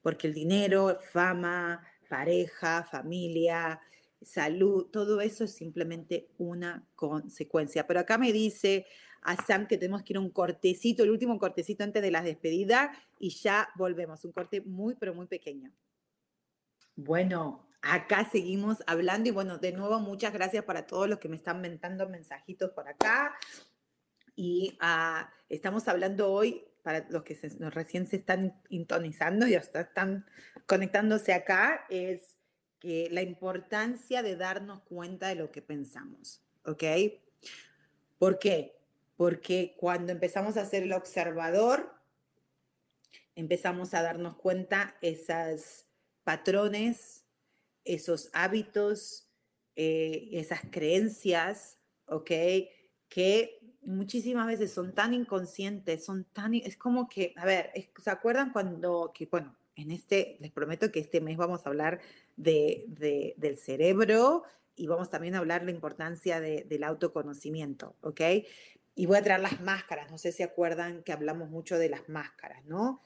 Porque 0.00 0.26
el 0.26 0.32
dinero, 0.32 0.98
fama, 1.12 1.84
pareja, 2.08 2.84
familia, 2.84 3.80
salud, 4.22 4.86
todo 4.86 5.20
eso 5.20 5.44
es 5.44 5.54
simplemente 5.54 6.28
una 6.38 6.86
consecuencia. 6.94 7.86
Pero 7.86 8.00
acá 8.00 8.18
me 8.18 8.32
dice 8.32 8.86
a 9.22 9.36
Sam 9.36 9.66
que 9.66 9.76
tenemos 9.76 10.02
que 10.02 10.12
ir 10.12 10.16
a 10.18 10.20
un 10.20 10.30
cortecito, 10.30 11.02
el 11.02 11.10
último 11.10 11.38
cortecito 11.38 11.84
antes 11.84 12.02
de 12.02 12.10
la 12.10 12.22
despedida 12.22 12.92
y 13.18 13.30
ya 13.30 13.68
volvemos, 13.76 14.24
un 14.24 14.32
corte 14.32 14.60
muy, 14.60 14.94
pero 14.94 15.14
muy 15.14 15.26
pequeño. 15.26 15.72
Bueno, 16.94 17.68
acá 17.82 18.28
seguimos 18.30 18.78
hablando 18.86 19.28
y 19.28 19.32
bueno, 19.32 19.58
de 19.58 19.72
nuevo 19.72 19.98
muchas 20.00 20.32
gracias 20.32 20.64
para 20.64 20.86
todos 20.86 21.08
los 21.08 21.18
que 21.18 21.28
me 21.28 21.36
están 21.36 21.60
mentando 21.60 22.08
mensajitos 22.08 22.70
por 22.70 22.88
acá. 22.88 23.34
Y 24.34 24.76
ah, 24.80 25.30
estamos 25.48 25.88
hablando 25.88 26.30
hoy 26.30 26.64
para 26.86 27.04
los 27.10 27.24
que 27.24 27.36
recién 27.72 28.06
se 28.06 28.14
están 28.14 28.62
intonizando 28.68 29.48
y 29.48 29.56
hasta 29.56 29.80
están 29.80 30.24
conectándose 30.66 31.32
acá, 31.32 31.84
es 31.90 32.36
que 32.78 33.08
la 33.10 33.22
importancia 33.22 34.22
de 34.22 34.36
darnos 34.36 34.82
cuenta 34.84 35.26
de 35.26 35.34
lo 35.34 35.50
que 35.50 35.62
pensamos, 35.62 36.44
¿ok? 36.64 36.84
¿Por 38.20 38.38
qué? 38.38 38.78
Porque 39.16 39.74
cuando 39.80 40.12
empezamos 40.12 40.56
a 40.56 40.64
ser 40.64 40.84
el 40.84 40.92
observador, 40.92 41.92
empezamos 43.34 43.92
a 43.92 44.02
darnos 44.02 44.36
cuenta 44.36 44.96
esos 45.00 45.86
patrones, 46.22 47.24
esos 47.84 48.30
hábitos, 48.32 49.28
eh, 49.74 50.28
esas 50.34 50.60
creencias, 50.70 51.78
¿ok? 52.06 52.30
Que 53.08 53.60
muchísimas 53.82 54.46
veces 54.46 54.72
son 54.72 54.94
tan 54.94 55.14
inconscientes, 55.14 56.04
son 56.04 56.24
tan, 56.32 56.54
es 56.54 56.76
como 56.76 57.08
que, 57.08 57.32
a 57.36 57.44
ver, 57.44 57.70
¿se 58.02 58.10
acuerdan 58.10 58.52
cuando, 58.52 59.12
que 59.14 59.26
bueno, 59.26 59.56
en 59.76 59.90
este, 59.90 60.36
les 60.40 60.50
prometo 60.50 60.90
que 60.90 61.00
este 61.00 61.20
mes 61.20 61.36
vamos 61.36 61.64
a 61.64 61.68
hablar 61.68 62.00
de, 62.36 63.34
del 63.36 63.56
cerebro 63.56 64.42
y 64.74 64.86
vamos 64.86 65.08
también 65.08 65.34
a 65.34 65.38
hablar 65.38 65.64
la 65.64 65.70
importancia 65.70 66.40
del 66.40 66.84
autoconocimiento, 66.84 67.94
¿ok? 68.00 68.20
y 68.96 69.04
voy 69.04 69.18
a 69.18 69.22
traer 69.22 69.40
las 69.40 69.60
máscaras. 69.60 70.10
No 70.10 70.18
sé 70.18 70.32
si 70.32 70.42
acuerdan 70.42 71.02
que 71.02 71.12
hablamos 71.12 71.50
mucho 71.50 71.78
de 71.78 71.90
las 71.90 72.08
máscaras, 72.08 72.64
¿no? 72.64 73.02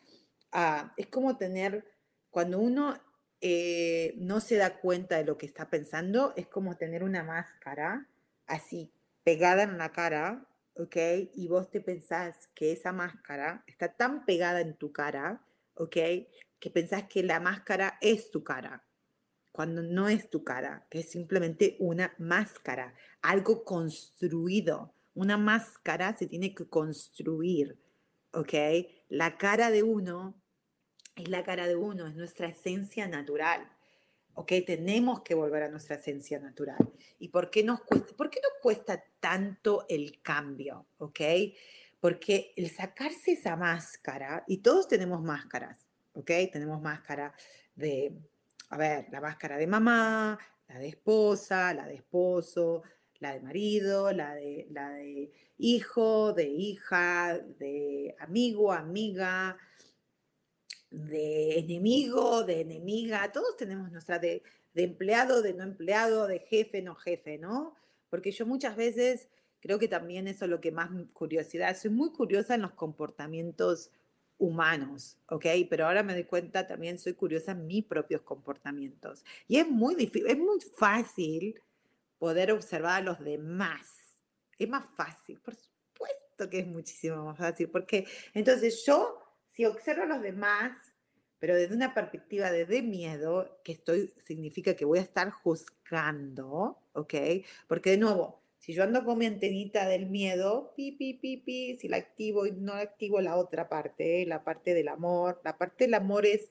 Ah, 0.52 0.94
es 0.96 1.08
como 1.08 1.36
tener, 1.36 1.84
cuando 2.30 2.60
uno 2.60 2.96
eh, 3.40 4.14
no 4.16 4.40
se 4.40 4.56
da 4.56 4.78
cuenta 4.78 5.16
de 5.16 5.24
lo 5.24 5.36
que 5.36 5.46
está 5.46 5.68
pensando, 5.68 6.32
es 6.36 6.46
como 6.46 6.76
tener 6.76 7.02
una 7.02 7.24
máscara 7.24 8.06
así 8.46 8.92
pegada 9.30 9.62
en 9.62 9.78
la 9.78 9.92
cara, 9.92 10.44
¿ok? 10.74 10.96
Y 11.34 11.46
vos 11.46 11.70
te 11.70 11.80
pensás 11.80 12.48
que 12.52 12.72
esa 12.72 12.92
máscara 12.92 13.62
está 13.68 13.94
tan 13.94 14.24
pegada 14.24 14.60
en 14.60 14.74
tu 14.74 14.90
cara, 14.90 15.40
¿ok? 15.74 15.96
Que 16.58 16.70
pensás 16.72 17.04
que 17.04 17.22
la 17.22 17.38
máscara 17.38 17.96
es 18.00 18.32
tu 18.32 18.42
cara, 18.42 18.84
cuando 19.52 19.84
no 19.84 20.08
es 20.08 20.28
tu 20.30 20.42
cara, 20.42 20.84
que 20.90 20.98
es 20.98 21.10
simplemente 21.12 21.76
una 21.78 22.12
máscara, 22.18 22.92
algo 23.22 23.62
construido. 23.62 24.92
Una 25.14 25.36
máscara 25.36 26.12
se 26.18 26.26
tiene 26.26 26.52
que 26.52 26.68
construir, 26.68 27.78
¿ok? 28.32 28.54
La 29.10 29.38
cara 29.38 29.70
de 29.70 29.84
uno 29.84 30.42
es 31.14 31.28
la 31.28 31.44
cara 31.44 31.68
de 31.68 31.76
uno, 31.76 32.08
es 32.08 32.16
nuestra 32.16 32.48
esencia 32.48 33.06
natural. 33.06 33.70
¿Ok? 34.34 34.52
Tenemos 34.66 35.22
que 35.22 35.34
volver 35.34 35.64
a 35.64 35.68
nuestra 35.68 35.96
esencia 35.96 36.38
natural. 36.38 36.78
¿Y 37.18 37.28
por 37.28 37.50
qué 37.50 37.62
nos 37.62 37.80
cuesta, 37.82 38.14
por 38.16 38.30
qué 38.30 38.40
nos 38.42 38.60
cuesta 38.62 39.02
tanto 39.20 39.86
el 39.88 40.20
cambio? 40.22 40.86
¿ok? 40.98 41.20
Porque 42.00 42.52
el 42.56 42.70
sacarse 42.70 43.32
esa 43.32 43.56
máscara, 43.56 44.44
y 44.46 44.58
todos 44.58 44.88
tenemos 44.88 45.22
máscaras, 45.22 45.86
¿ok? 46.14 46.30
Tenemos 46.52 46.80
máscara 46.80 47.34
de, 47.74 48.12
a 48.70 48.76
ver, 48.76 49.06
la 49.10 49.20
máscara 49.20 49.56
de 49.56 49.66
mamá, 49.66 50.38
la 50.68 50.78
de 50.78 50.88
esposa, 50.88 51.74
la 51.74 51.86
de 51.86 51.96
esposo, 51.96 52.82
la 53.18 53.34
de 53.34 53.40
marido, 53.40 54.12
la 54.12 54.34
de, 54.34 54.66
la 54.70 54.90
de 54.90 55.30
hijo, 55.58 56.32
de 56.32 56.48
hija, 56.48 57.38
de 57.58 58.16
amigo, 58.18 58.72
amiga, 58.72 59.58
de 60.90 61.58
enemigo, 61.58 62.42
de 62.42 62.60
enemiga, 62.60 63.30
todos 63.32 63.56
tenemos 63.56 63.90
nuestra 63.92 64.18
de, 64.18 64.42
de, 64.74 64.82
empleado, 64.82 65.42
de 65.42 65.54
no 65.54 65.62
empleado, 65.62 66.26
de 66.26 66.40
jefe, 66.40 66.82
no 66.82 66.94
jefe, 66.94 67.38
¿no? 67.38 67.74
Porque 68.08 68.32
yo 68.32 68.44
muchas 68.46 68.76
veces 68.76 69.28
creo 69.60 69.78
que 69.78 69.88
también 69.88 70.26
eso 70.26 70.46
es 70.46 70.50
lo 70.50 70.60
que 70.60 70.72
más 70.72 70.90
curiosidad, 71.12 71.76
soy 71.76 71.90
muy 71.90 72.10
curiosa 72.10 72.54
en 72.54 72.62
los 72.62 72.72
comportamientos 72.72 73.90
humanos, 74.38 75.18
¿ok? 75.28 75.46
Pero 75.68 75.86
ahora 75.86 76.02
me 76.02 76.14
doy 76.14 76.24
cuenta 76.24 76.66
también 76.66 76.98
soy 76.98 77.12
curiosa 77.12 77.52
en 77.52 77.66
mis 77.66 77.84
propios 77.84 78.22
comportamientos. 78.22 79.24
Y 79.46 79.58
es 79.58 79.68
muy 79.68 79.94
difícil, 79.94 80.28
es 80.28 80.38
muy 80.38 80.60
fácil 80.60 81.60
poder 82.18 82.50
observar 82.50 83.02
a 83.02 83.04
los 83.04 83.20
demás. 83.20 84.22
Es 84.58 84.68
más 84.68 84.88
fácil, 84.96 85.38
por 85.40 85.54
supuesto 85.54 86.48
que 86.50 86.60
es 86.60 86.66
muchísimo 86.66 87.22
más 87.24 87.36
fácil, 87.36 87.68
porque 87.68 88.06
entonces 88.32 88.82
yo 88.86 89.19
si 89.50 89.64
observo 89.64 90.02
a 90.02 90.06
los 90.06 90.22
demás, 90.22 90.72
pero 91.38 91.54
desde 91.54 91.74
una 91.74 91.94
perspectiva 91.94 92.50
de, 92.50 92.82
miedo, 92.82 93.60
que 93.64 93.72
estoy, 93.72 94.12
significa 94.24 94.74
que 94.74 94.84
voy 94.84 94.98
a 94.98 95.02
estar 95.02 95.30
juzgando, 95.30 96.78
¿ok? 96.92 97.14
Porque 97.66 97.90
de 97.90 97.96
nuevo, 97.96 98.42
si 98.58 98.74
yo 98.74 98.82
ando 98.84 99.04
con 99.04 99.18
mi 99.18 99.26
antenita 99.26 99.88
del 99.88 100.06
miedo, 100.06 100.74
pi, 100.76 100.92
pi, 100.92 101.14
pi, 101.14 101.38
pi, 101.38 101.76
si 101.78 101.88
la 101.88 101.96
activo 101.96 102.46
y 102.46 102.52
no 102.52 102.74
activo 102.74 103.20
la 103.22 103.36
otra 103.36 103.70
parte, 103.70 104.26
la 104.26 104.44
parte 104.44 104.74
del 104.74 104.88
amor, 104.88 105.40
la 105.42 105.56
parte 105.56 105.84
del 105.84 105.94
amor 105.94 106.26
es, 106.26 106.50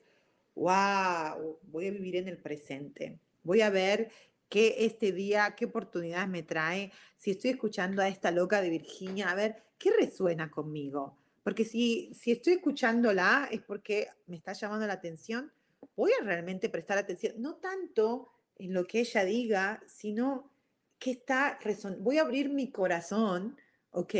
wow, 0.56 1.58
voy 1.62 1.86
a 1.86 1.92
vivir 1.92 2.16
en 2.16 2.26
el 2.26 2.38
presente, 2.38 3.20
voy 3.44 3.60
a 3.60 3.70
ver 3.70 4.10
qué 4.48 4.74
este 4.86 5.12
día, 5.12 5.54
qué 5.56 5.66
oportunidades 5.66 6.28
me 6.28 6.42
trae, 6.42 6.90
si 7.16 7.30
estoy 7.30 7.50
escuchando 7.52 8.02
a 8.02 8.08
esta 8.08 8.32
loca 8.32 8.60
de 8.60 8.70
Virginia, 8.70 9.30
a 9.30 9.36
ver, 9.36 9.62
¿qué 9.78 9.92
resuena 9.92 10.50
conmigo? 10.50 11.19
Porque 11.50 11.64
si, 11.64 12.14
si 12.14 12.30
estoy 12.30 12.52
escuchándola 12.52 13.48
es 13.50 13.60
porque 13.60 14.06
me 14.28 14.36
está 14.36 14.52
llamando 14.52 14.86
la 14.86 14.92
atención, 14.92 15.52
voy 15.96 16.12
a 16.12 16.22
realmente 16.22 16.68
prestar 16.68 16.96
atención, 16.96 17.42
no 17.42 17.56
tanto 17.56 18.30
en 18.54 18.72
lo 18.72 18.86
que 18.86 19.00
ella 19.00 19.24
diga, 19.24 19.82
sino 19.84 20.52
que 21.00 21.10
está, 21.10 21.58
voy 21.98 22.18
a 22.18 22.22
abrir 22.22 22.50
mi 22.50 22.70
corazón, 22.70 23.58
¿ok? 23.90 24.14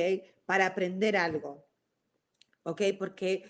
Para 0.44 0.66
aprender 0.66 1.16
algo, 1.16 1.64
¿ok? 2.64 2.82
Porque 2.98 3.44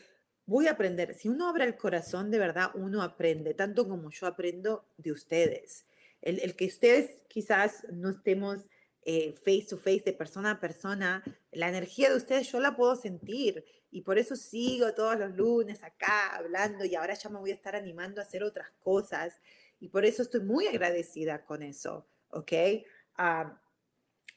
voy 0.44 0.66
a 0.66 0.72
aprender, 0.72 1.14
si 1.14 1.30
uno 1.30 1.48
abre 1.48 1.64
el 1.64 1.78
corazón, 1.78 2.30
de 2.30 2.38
verdad 2.38 2.72
uno 2.74 3.02
aprende, 3.02 3.54
tanto 3.54 3.88
como 3.88 4.10
yo 4.10 4.26
aprendo 4.26 4.90
de 4.98 5.12
ustedes. 5.12 5.86
El, 6.20 6.38
el 6.40 6.54
que 6.54 6.66
ustedes 6.66 7.22
quizás 7.28 7.86
no 7.90 8.10
estemos 8.10 8.68
eh, 9.02 9.32
face 9.32 9.66
to 9.68 9.78
face, 9.78 10.02
de 10.04 10.12
persona 10.12 10.52
a 10.52 10.60
persona, 10.60 11.22
la 11.52 11.68
energía 11.68 12.10
de 12.10 12.16
ustedes 12.16 12.50
yo 12.50 12.60
la 12.60 12.76
puedo 12.76 12.96
sentir 12.96 13.64
y 13.90 14.02
por 14.02 14.18
eso 14.18 14.36
sigo 14.36 14.94
todos 14.94 15.18
los 15.18 15.34
lunes 15.34 15.82
acá 15.82 16.36
hablando 16.36 16.84
y 16.84 16.94
ahora 16.94 17.14
ya 17.14 17.28
me 17.30 17.38
voy 17.38 17.50
a 17.50 17.54
estar 17.54 17.74
animando 17.74 18.20
a 18.20 18.24
hacer 18.24 18.42
otras 18.42 18.70
cosas 18.80 19.40
y 19.80 19.88
por 19.88 20.04
eso 20.04 20.22
estoy 20.22 20.42
muy 20.42 20.66
agradecida 20.66 21.44
con 21.44 21.62
eso, 21.62 22.06
¿ok? 22.28 22.52
Ah, 23.16 23.60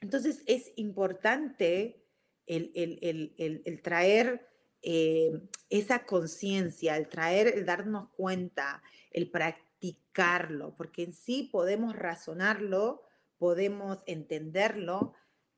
entonces 0.02 0.44
es 0.46 0.72
importante 0.76 2.04
el, 2.46 2.72
el, 2.76 3.82
traer 3.82 4.48
eh, 4.82 5.32
esa 5.70 6.06
conciencia, 6.06 6.98
el 6.98 7.08
traer, 7.08 7.48
el 7.48 7.66
darnos 7.66 8.10
cuenta, 8.10 8.82
el 9.12 9.30
practicarlo, 9.30 10.76
porque 10.76 11.04
en 11.04 11.14
sí 11.14 11.50
podemos 11.52 11.96
razonarlo, 11.96 13.04
podemos 13.44 13.98
entenderlo, 14.06 15.12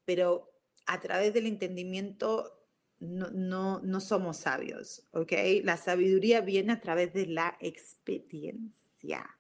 pero 0.06 0.52
a 0.88 1.00
través 1.02 1.36
del 1.36 1.46
entendimiento 1.46 2.60
no, 3.00 3.80
no, 3.80 4.00
somos 4.00 4.38
sabios, 4.38 5.04
¿ok? 5.12 5.32
La 5.64 5.78
sabiduría 5.78 6.42
viene 6.42 6.74
a 6.74 6.82
través 6.82 7.14
de 7.14 7.28
la 7.28 7.56
experiencia, 7.60 9.38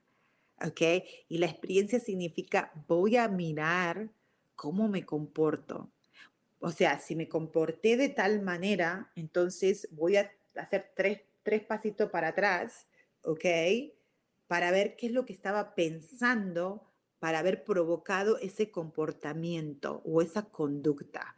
¿ok? 0.63 0.79
Y 1.27 1.39
la 1.39 1.47
experiencia 1.47 1.99
significa 1.99 2.71
voy 2.87 3.17
a 3.17 3.27
mirar 3.29 4.11
cómo 4.55 4.89
me 4.89 5.07
comporto. 5.07 5.89
O 6.59 6.69
sea, 6.69 6.99
si 6.99 7.15
me 7.15 7.27
comporté 7.27 7.97
de 7.97 8.09
tal 8.09 8.43
manera, 8.43 9.11
entonces 9.15 9.87
voy 9.89 10.17
a 10.17 10.31
hacer 10.53 10.91
tres, 10.95 11.21
tres 11.41 11.63
pasitos 11.63 12.11
para 12.11 12.27
atrás, 12.27 12.85
¿ok? 13.23 13.45
Para 14.45 14.69
ver 14.69 14.95
qué 14.97 15.07
es 15.07 15.13
lo 15.13 15.25
que 15.25 15.33
estaba 15.33 15.73
pensando 15.73 16.84
para 17.19 17.39
haber 17.39 17.63
provocado 17.63 18.37
ese 18.39 18.71
comportamiento 18.71 20.01
o 20.05 20.21
esa 20.21 20.43
conducta, 20.49 21.35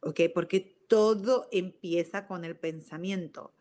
¿ok? 0.00 0.20
Porque 0.32 0.60
todo 0.88 1.48
empieza 1.52 2.26
con 2.26 2.44
el 2.44 2.56
pensamiento, 2.56 3.52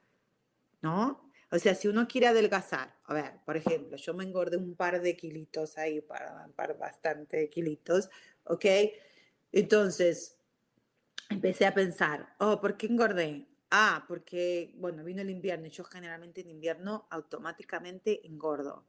¿no? 0.82 1.26
O 1.51 1.59
sea, 1.59 1.76
si 1.76 1.88
uno 1.88 2.07
quiere 2.07 2.28
adelgazar, 2.28 2.95
a 3.05 3.13
ver, 3.13 3.39
por 3.45 3.55
ejemplo, 3.55 3.97
yo 3.97 4.13
me 4.13 4.24
engordé 4.24 4.57
un 4.57 4.76
par 4.76 5.01
de 5.01 5.16
kilitos 5.16 5.78
ahí, 5.78 6.01
para, 6.01 6.47
par 6.55 6.78
bastante 6.78 7.49
kilitos, 7.49 8.09
¿ok? 8.45 8.66
Entonces, 9.51 10.38
empecé 11.30 11.66
a 11.66 11.74
pensar, 11.74 12.36
oh, 12.39 12.59
¿por 12.59 12.78
qué 12.78 12.88
engordé? 12.88 13.47
Ah, 13.72 14.05
porque, 14.07 14.74
bueno, 14.78 15.03
vino 15.03 15.22
el 15.22 15.30
invierno 15.30 15.68
y 15.68 15.70
yo 15.72 15.84
generalmente 15.84 16.41
en 16.41 16.49
invierno 16.49 17.07
automáticamente 17.09 18.26
engordo. 18.26 18.86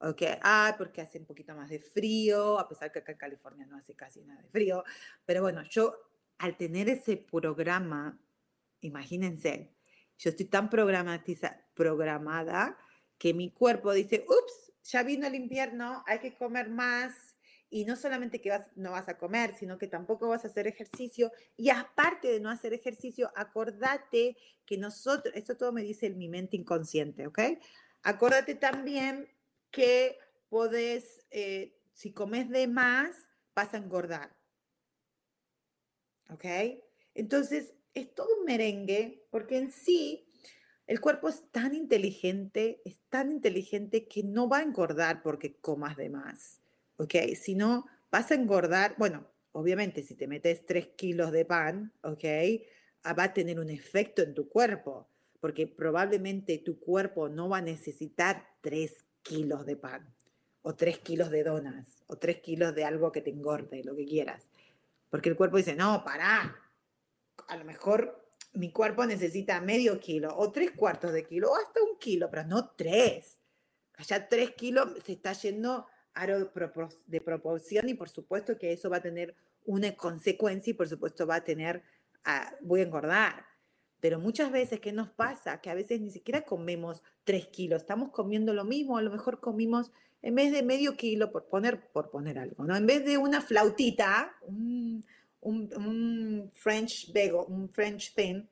Ok, 0.00 0.22
ah, 0.42 0.74
porque 0.78 1.00
hace 1.00 1.18
un 1.18 1.24
poquito 1.24 1.54
más 1.56 1.70
de 1.70 1.80
frío, 1.80 2.58
a 2.58 2.68
pesar 2.68 2.92
que 2.92 3.00
acá 3.00 3.12
en 3.12 3.18
California 3.18 3.66
no 3.66 3.76
hace 3.76 3.94
casi 3.94 4.22
nada 4.22 4.40
de 4.40 4.48
frío. 4.48 4.84
Pero 5.26 5.42
bueno, 5.42 5.62
yo 5.68 5.96
al 6.38 6.56
tener 6.56 6.88
ese 6.88 7.16
programa, 7.16 8.18
imagínense, 8.80 9.74
yo 10.18 10.30
estoy 10.30 10.46
tan 10.46 10.70
programada 10.70 12.78
que 13.18 13.34
mi 13.34 13.50
cuerpo 13.50 13.92
dice, 13.92 14.24
ups, 14.28 14.72
ya 14.84 15.02
vino 15.02 15.26
el 15.26 15.34
invierno, 15.34 16.04
hay 16.06 16.20
que 16.20 16.36
comer 16.36 16.70
más. 16.70 17.34
Y 17.70 17.84
no 17.84 17.96
solamente 17.96 18.40
que 18.40 18.50
vas, 18.50 18.68
no 18.76 18.92
vas 18.92 19.08
a 19.08 19.18
comer, 19.18 19.54
sino 19.54 19.78
que 19.78 19.88
tampoco 19.88 20.28
vas 20.28 20.44
a 20.44 20.48
hacer 20.48 20.66
ejercicio. 20.66 21.32
Y 21.56 21.70
aparte 21.70 22.28
de 22.28 22.40
no 22.40 22.50
hacer 22.50 22.72
ejercicio, 22.72 23.30
acordate 23.34 24.36
que 24.64 24.78
nosotros, 24.78 25.34
esto 25.36 25.56
todo 25.56 25.72
me 25.72 25.82
dice 25.82 26.10
mi 26.10 26.28
mente 26.28 26.56
inconsciente, 26.56 27.26
¿ok? 27.26 27.40
Acordate 28.04 28.54
también 28.54 29.28
que 29.70 30.18
podés, 30.48 31.24
eh, 31.30 31.76
si 31.92 32.12
comes 32.12 32.48
de 32.48 32.66
más, 32.66 33.16
vas 33.54 33.74
a 33.74 33.78
engordar. 33.78 34.36
¿Ok? 36.30 36.44
Entonces, 37.14 37.74
es 37.94 38.14
todo 38.14 38.28
un 38.38 38.44
merengue 38.44 39.26
porque 39.30 39.58
en 39.58 39.72
sí 39.72 40.28
el 40.86 41.00
cuerpo 41.00 41.28
es 41.28 41.50
tan 41.50 41.74
inteligente, 41.74 42.80
es 42.84 42.98
tan 43.08 43.30
inteligente 43.30 44.08
que 44.08 44.22
no 44.22 44.48
va 44.48 44.58
a 44.58 44.62
engordar 44.62 45.22
porque 45.22 45.56
comas 45.60 45.96
de 45.96 46.08
más. 46.08 46.60
¿Ok? 46.96 47.14
Si 47.34 47.54
no, 47.54 47.86
vas 48.10 48.30
a 48.30 48.34
engordar, 48.34 48.94
bueno, 48.98 49.28
obviamente 49.52 50.02
si 50.02 50.14
te 50.14 50.26
metes 50.26 50.64
3 50.66 50.88
kilos 50.96 51.32
de 51.32 51.44
pan, 51.44 51.92
¿ok? 52.02 52.24
Ah, 53.02 53.12
va 53.12 53.24
a 53.24 53.34
tener 53.34 53.58
un 53.60 53.70
efecto 53.70 54.22
en 54.22 54.34
tu 54.34 54.48
cuerpo, 54.48 55.08
porque 55.40 55.66
probablemente 55.66 56.58
tu 56.58 56.78
cuerpo 56.78 57.28
no 57.28 57.48
va 57.48 57.58
a 57.58 57.62
necesitar 57.62 58.46
3 58.60 59.04
kilos 59.28 59.66
de 59.66 59.76
pan, 59.76 60.14
o 60.62 60.74
tres 60.74 60.98
kilos 60.98 61.30
de 61.30 61.44
donas, 61.44 62.02
o 62.06 62.16
tres 62.16 62.40
kilos 62.40 62.74
de 62.74 62.84
algo 62.84 63.12
que 63.12 63.20
te 63.20 63.30
engorde, 63.30 63.84
lo 63.84 63.94
que 63.94 64.06
quieras. 64.06 64.48
Porque 65.10 65.28
el 65.28 65.36
cuerpo 65.36 65.58
dice, 65.58 65.74
no, 65.74 66.02
pará, 66.04 66.56
a 67.46 67.56
lo 67.56 67.64
mejor 67.64 68.24
mi 68.54 68.72
cuerpo 68.72 69.04
necesita 69.06 69.60
medio 69.60 70.00
kilo 70.00 70.34
o 70.36 70.50
tres 70.50 70.72
cuartos 70.72 71.12
de 71.12 71.24
kilo 71.24 71.50
o 71.50 71.56
hasta 71.56 71.82
un 71.82 71.98
kilo, 71.98 72.28
pero 72.30 72.44
no 72.44 72.70
tres. 72.70 73.38
Ya 74.06 74.28
tres 74.28 74.52
kilos 74.52 74.88
se 75.04 75.12
está 75.12 75.32
yendo 75.32 75.86
a 76.14 76.26
de 76.26 77.20
proporción 77.20 77.88
y 77.88 77.94
por 77.94 78.08
supuesto 78.08 78.58
que 78.58 78.72
eso 78.72 78.90
va 78.90 78.96
a 78.96 79.02
tener 79.02 79.36
una 79.66 79.94
consecuencia 79.94 80.70
y 80.70 80.74
por 80.74 80.88
supuesto 80.88 81.26
va 81.26 81.36
a 81.36 81.44
tener, 81.44 81.82
ah, 82.24 82.52
voy 82.60 82.80
a 82.80 82.84
engordar. 82.84 83.47
Pero 84.00 84.20
muchas 84.20 84.52
veces, 84.52 84.80
¿qué 84.80 84.92
nos 84.92 85.10
pasa? 85.10 85.60
Que 85.60 85.70
a 85.70 85.74
veces 85.74 86.00
ni 86.00 86.10
siquiera 86.10 86.42
comemos 86.42 87.02
tres 87.24 87.48
kilos, 87.48 87.82
estamos 87.82 88.10
comiendo 88.10 88.52
lo 88.52 88.64
mismo, 88.64 88.96
a 88.96 89.02
lo 89.02 89.10
mejor 89.10 89.40
comimos 89.40 89.90
en 90.22 90.34
vez 90.34 90.52
de 90.52 90.62
medio 90.62 90.96
kilo, 90.96 91.30
por 91.30 91.46
poner, 91.46 91.90
por 91.92 92.10
poner 92.10 92.38
algo, 92.38 92.64
¿no? 92.64 92.76
En 92.76 92.86
vez 92.86 93.04
de 93.04 93.18
una 93.18 93.40
flautita, 93.40 94.36
un, 94.42 95.04
un, 95.40 96.50
French 96.52 97.12
bagel, 97.12 97.44
un 97.46 97.68
French 97.68 98.14
thing, 98.14 98.42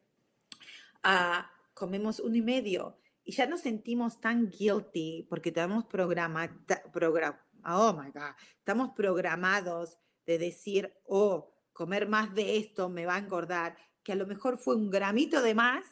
uh, 1.05 1.43
comemos 1.75 2.21
uno 2.21 2.37
y 2.37 2.43
medio. 2.43 2.99
Y 3.25 3.33
ya 3.33 3.47
nos 3.47 3.61
sentimos 3.61 4.21
tan 4.21 4.49
guilty 4.49 5.27
porque 5.29 5.49
estamos 5.49 5.85
programados, 5.87 6.57
oh 7.65 7.93
my 7.93 8.13
estamos 8.59 8.91
programados 8.95 9.99
de 10.25 10.39
decir, 10.39 10.93
oh, 11.05 11.53
comer 11.73 12.09
más 12.09 12.33
de 12.35 12.57
esto 12.57 12.89
me 12.89 13.07
va 13.07 13.17
a 13.17 13.19
engordar, 13.19 13.77
que 14.07 14.13
a 14.13 14.17
lo 14.17 14.27
mejor 14.27 14.57
fue 14.57 14.77
un 14.77 14.89
gramito 14.89 15.43
de 15.43 15.55
más, 15.55 15.85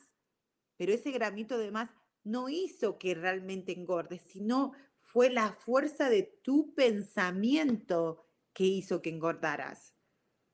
pero 0.78 0.92
ese 0.92 1.10
gramito 1.10 1.58
de 1.58 1.70
más 1.70 1.90
no 2.22 2.48
hizo 2.48 2.96
que 2.96 3.14
realmente 3.14 3.72
engordes, 3.72 4.22
sino 4.22 4.72
fue 5.02 5.28
la 5.28 5.52
fuerza 5.52 6.08
de 6.08 6.22
tu 6.22 6.74
pensamiento 6.74 8.24
que 8.54 8.64
hizo 8.64 9.02
que 9.02 9.10
engordaras 9.10 9.94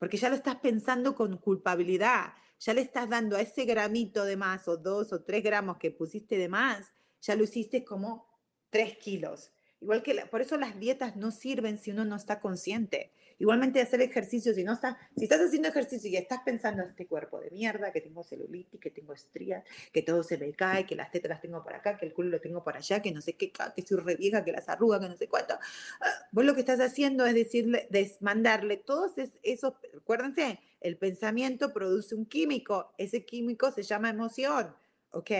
porque 0.01 0.17
ya 0.17 0.31
lo 0.31 0.35
estás 0.35 0.57
pensando 0.57 1.15
con 1.15 1.37
culpabilidad, 1.37 2.33
ya 2.59 2.73
le 2.73 2.81
estás 2.81 3.07
dando 3.07 3.37
a 3.37 3.43
ese 3.43 3.67
gramito 3.67 4.25
de 4.25 4.35
más 4.35 4.67
o 4.67 4.79
dos 4.79 5.13
o 5.13 5.23
tres 5.23 5.45
gramos 5.45 5.77
que 5.77 5.91
pusiste 5.91 6.39
de 6.39 6.49
más, 6.49 6.95
ya 7.21 7.37
lo 7.37 7.45
hiciste 7.45 7.85
como 7.85 8.27
tres 8.71 8.97
kilos. 8.97 9.53
Igual 9.81 10.03
que 10.03 10.15
por 10.27 10.43
eso 10.43 10.59
las 10.59 10.79
dietas 10.79 11.17
no 11.17 11.31
sirven 11.31 11.79
si 11.79 11.91
uno 11.91 12.05
no 12.05 12.17
está 12.17 12.41
consciente. 12.41 13.13
Igualmente 13.39 13.81
hacer 13.81 14.03
ejercicio, 14.03 14.53
si 14.53 14.63
no 14.63 14.75
estás, 14.75 14.97
si 15.17 15.25
estás 15.25 15.41
haciendo 15.41 15.69
ejercicio 15.69 16.11
y 16.11 16.17
estás 16.17 16.41
pensando 16.45 16.83
en 16.83 16.91
este 16.91 17.07
cuerpo 17.07 17.41
de 17.41 17.51
mierda, 17.51 17.91
que 17.91 18.03
tengo 18.03 18.23
celulitis, 18.23 18.79
que 18.79 18.91
tengo 18.91 19.15
estrías, 19.15 19.65
que 19.93 20.03
todo 20.03 20.23
se 20.23 20.37
me 20.37 20.53
cae, 20.53 20.85
que 20.85 20.95
las 20.95 21.11
tetas 21.11 21.31
las 21.31 21.41
tengo 21.41 21.63
por 21.63 21.73
acá, 21.73 21.97
que 21.97 22.05
el 22.05 22.13
culo 22.13 22.29
lo 22.29 22.41
tengo 22.43 22.63
por 22.63 22.77
allá, 22.77 23.01
que 23.01 23.11
no 23.13 23.23
sé 23.23 23.37
qué, 23.37 23.51
que 23.51 23.83
soy 23.83 23.97
re 24.01 24.17
vieja, 24.17 24.45
que 24.45 24.53
las 24.53 24.69
arrugas, 24.69 25.01
que 25.01 25.09
no 25.09 25.17
sé 25.17 25.27
cuánto. 25.27 25.55
Ah, 26.03 26.29
vos 26.33 26.45
lo 26.45 26.53
que 26.53 26.61
estás 26.61 26.81
haciendo 26.81 27.25
es 27.25 27.35
decirle, 27.35 27.87
desmandarle 27.89 28.77
todos 28.77 29.13
esos, 29.43 29.73
acuérdense, 29.97 30.61
el 30.83 30.99
pensamiento 30.99 31.73
produce 31.73 32.15
un 32.15 32.27
químico, 32.27 32.93
ese 32.99 33.25
químico 33.25 33.73
se 33.73 33.83
llama 33.83 34.11
emoción, 34.11 34.77
¿ok? 35.13 35.31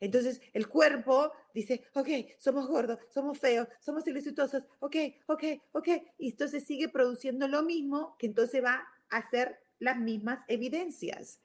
Entonces 0.00 0.40
el 0.52 0.68
cuerpo 0.68 1.32
dice, 1.54 1.84
ok, 1.94 2.08
somos 2.38 2.66
gordos, 2.68 2.98
somos 3.08 3.38
feos, 3.38 3.68
somos 3.80 4.06
ilusiosos, 4.06 4.64
ok, 4.80 4.96
ok, 5.26 5.44
ok. 5.72 5.88
Y 6.18 6.30
entonces 6.30 6.64
sigue 6.64 6.88
produciendo 6.88 7.48
lo 7.48 7.62
mismo 7.62 8.16
que 8.18 8.26
entonces 8.26 8.62
va 8.62 8.86
a 9.10 9.16
hacer 9.16 9.58
las 9.78 9.98
mismas 9.98 10.40
evidencias. 10.48 11.40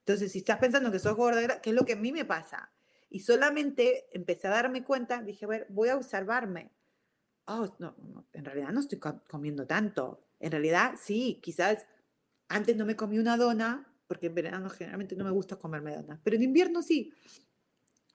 Entonces, 0.00 0.32
si 0.32 0.38
estás 0.38 0.58
pensando 0.58 0.90
que 0.90 0.98
sos 0.98 1.16
gorda, 1.16 1.60
¿qué 1.60 1.70
es 1.70 1.76
lo 1.76 1.84
que 1.84 1.92
a 1.92 1.96
mí 1.96 2.10
me 2.12 2.24
pasa? 2.24 2.72
Y 3.08 3.20
solamente 3.20 4.06
empecé 4.12 4.48
a 4.48 4.50
darme 4.50 4.82
cuenta, 4.82 5.22
dije, 5.22 5.44
a 5.44 5.48
ver, 5.48 5.66
voy 5.68 5.90
a 5.90 5.96
observarme. 5.96 6.72
Oh, 7.46 7.68
no, 7.78 7.94
en 8.32 8.44
realidad 8.44 8.70
no 8.70 8.80
estoy 8.80 8.98
comiendo 9.28 9.66
tanto. 9.66 10.24
En 10.40 10.50
realidad, 10.50 10.94
sí, 11.00 11.38
quizás 11.42 11.86
antes 12.48 12.76
no 12.76 12.84
me 12.84 12.96
comí 12.96 13.18
una 13.18 13.36
dona, 13.36 13.92
porque 14.08 14.26
en 14.26 14.34
verano 14.34 14.68
generalmente 14.70 15.16
no 15.16 15.24
me 15.24 15.30
gusta 15.30 15.56
comerme 15.56 15.94
donas, 15.94 16.20
pero 16.22 16.36
en 16.36 16.42
invierno 16.42 16.82
sí. 16.82 17.12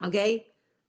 ¿Ok? 0.00 0.14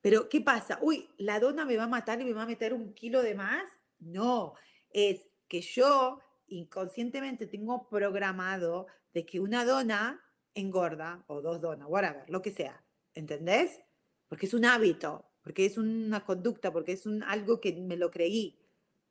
Pero 0.02 0.30
¿qué 0.30 0.42
pasa? 0.42 0.80
Uy, 0.82 1.10
¿la 1.18 1.40
dona 1.40 1.66
me 1.66 1.78
va 1.78 1.84
a 1.84 1.88
matar 1.88 2.22
y 2.22 2.26
me 2.26 2.34
va 2.34 2.44
a 2.44 2.48
meter 2.48 2.74
un 2.74 2.94
kilo 2.94 3.22
de 3.22 3.36
más? 3.36 3.64
No, 4.00 4.54
es 4.92 5.28
que 5.48 5.62
yo 5.62 6.20
inconscientemente 6.48 7.48
tengo 7.48 7.88
programado 7.90 8.88
de 9.14 9.26
que 9.26 9.40
una 9.40 9.66
dona 9.66 10.22
engorda, 10.54 11.24
o 11.28 11.42
dos 11.42 11.62
donas, 11.62 11.88
whatever, 11.90 12.30
lo 12.30 12.42
que 12.42 12.52
sea. 12.52 12.84
¿Entendés? 13.14 13.80
Porque 14.28 14.46
es 14.46 14.54
un 14.54 14.66
hábito, 14.66 15.26
porque 15.42 15.66
es 15.66 15.78
una 15.78 16.24
conducta, 16.24 16.72
porque 16.72 16.94
es 16.94 17.06
un, 17.06 17.24
algo 17.24 17.60
que 17.60 17.74
me 17.74 17.98
lo 17.98 18.12
creí. 18.12 18.60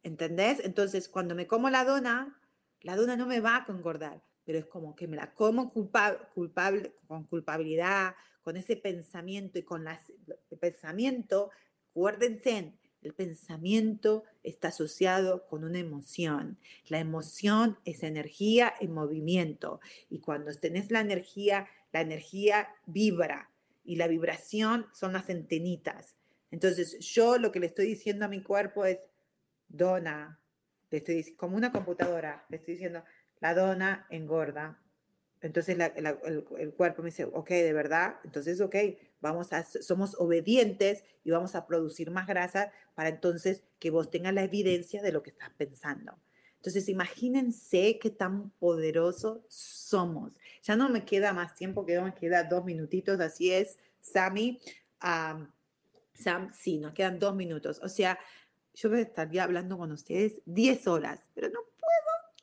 ¿Entendés? 0.02 0.60
Entonces, 0.64 1.08
cuando 1.08 1.34
me 1.34 1.46
como 1.46 1.70
la 1.70 1.84
dona, 1.84 2.40
la 2.80 2.96
dona 2.96 3.16
no 3.16 3.26
me 3.26 3.40
va 3.40 3.56
a 3.56 3.72
engordar, 3.72 4.22
pero 4.44 4.58
es 4.58 4.66
como 4.66 4.94
que 4.94 5.08
me 5.08 5.16
la 5.16 5.34
como 5.34 5.72
culpable, 5.72 6.94
con 7.06 7.24
culpabilidad, 7.24 8.14
con 8.48 8.56
ese 8.56 8.76
pensamiento 8.76 9.58
y 9.58 9.62
con 9.62 9.84
las, 9.84 10.10
el 10.50 10.58
pensamiento, 10.58 11.50
acuérdense, 11.90 12.72
el 13.02 13.12
pensamiento 13.12 14.24
está 14.42 14.68
asociado 14.68 15.46
con 15.46 15.64
una 15.64 15.80
emoción. 15.80 16.56
La 16.86 16.98
emoción 16.98 17.76
es 17.84 18.02
energía 18.02 18.72
en 18.80 18.94
movimiento 18.94 19.82
y 20.08 20.20
cuando 20.20 20.50
tenés 20.54 20.90
la 20.90 21.00
energía, 21.00 21.68
la 21.92 22.00
energía 22.00 22.68
vibra 22.86 23.50
y 23.84 23.96
la 23.96 24.08
vibración 24.08 24.86
son 24.94 25.12
las 25.12 25.28
antenitas. 25.28 26.16
Entonces 26.50 26.98
yo 27.00 27.36
lo 27.36 27.52
que 27.52 27.60
le 27.60 27.66
estoy 27.66 27.84
diciendo 27.84 28.24
a 28.24 28.28
mi 28.28 28.42
cuerpo 28.42 28.86
es, 28.86 28.98
dona, 29.68 30.40
le 30.90 30.96
estoy 30.96 31.34
como 31.34 31.54
una 31.54 31.70
computadora, 31.70 32.46
le 32.48 32.56
estoy 32.56 32.76
diciendo, 32.76 33.04
la 33.40 33.52
dona 33.52 34.06
engorda, 34.08 34.80
entonces 35.40 35.76
el, 35.78 36.74
cuerpo 36.74 37.02
me 37.02 37.10
dice, 37.10 37.24
ok, 37.24 37.48
de 37.50 37.72
verdad, 37.72 38.16
entonces, 38.24 38.60
ok, 38.60 38.74
vamos 39.20 39.52
a, 39.52 39.64
somos 39.64 40.16
obedientes 40.18 41.04
y 41.24 41.30
vamos 41.30 41.54
a 41.54 41.66
producir 41.66 42.10
más 42.10 42.26
grasa 42.26 42.72
para 42.94 43.08
entonces 43.08 43.62
que 43.78 43.90
vos 43.90 44.10
tengas 44.10 44.34
la 44.34 44.42
evidencia 44.42 45.02
de 45.02 45.12
lo 45.12 45.22
que 45.22 45.30
estás 45.30 45.50
pensando. 45.56 46.18
Entonces, 46.56 46.88
imagínense 46.88 47.98
qué 48.00 48.10
tan 48.10 48.50
poderosos 48.50 49.40
somos. 49.48 50.32
Ya 50.62 50.74
no 50.74 50.88
me 50.88 51.04
queda 51.04 51.32
más 51.32 51.54
tiempo, 51.54 51.86
que 51.86 52.00
me 52.00 52.14
queda 52.14 52.42
dos 52.42 52.64
minutitos, 52.64 53.20
así 53.20 53.52
es, 53.52 53.78
Sammy. 54.00 54.60
Sam, 56.14 56.52
sí, 56.52 56.78
nos 56.78 56.94
quedan 56.94 57.20
dos 57.20 57.36
minutos. 57.36 57.78
O 57.82 57.88
sea, 57.88 58.18
yo 58.74 58.92
estaría 58.94 59.44
hablando 59.44 59.78
con 59.78 59.92
ustedes 59.92 60.40
10 60.46 60.88
horas, 60.88 61.20
pero 61.34 61.48
no 61.48 61.60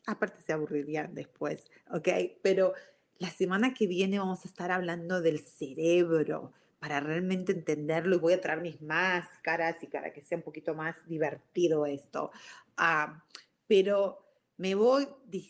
aparte 0.08 0.42
se 0.42 0.54
aburrirían 0.54 1.14
después, 1.14 1.66
¿ok? 1.92 2.10
Pero 2.42 2.74
la 3.18 3.30
semana 3.30 3.74
que 3.74 3.88
viene 3.88 4.20
vamos 4.20 4.46
a 4.46 4.48
estar 4.48 4.72
hablando 4.72 5.22
del 5.22 5.40
cerebro 5.40 6.54
para 6.80 7.00
realmente 7.00 7.52
entenderlo 7.52 8.16
y 8.16 8.20
voy 8.20 8.34
a 8.34 8.42
traer 8.42 8.62
mis 8.62 8.82
máscaras 8.82 9.82
y 9.82 9.88
para 9.88 10.14
que 10.14 10.22
sea 10.22 10.38
un 10.38 10.44
poquito 10.44 10.76
más 10.76 10.96
divertido 11.08 11.86
esto. 11.86 12.32
Ah, 12.78 13.24
pero 13.68 14.26
me 14.58 14.76
voy 14.76 15.08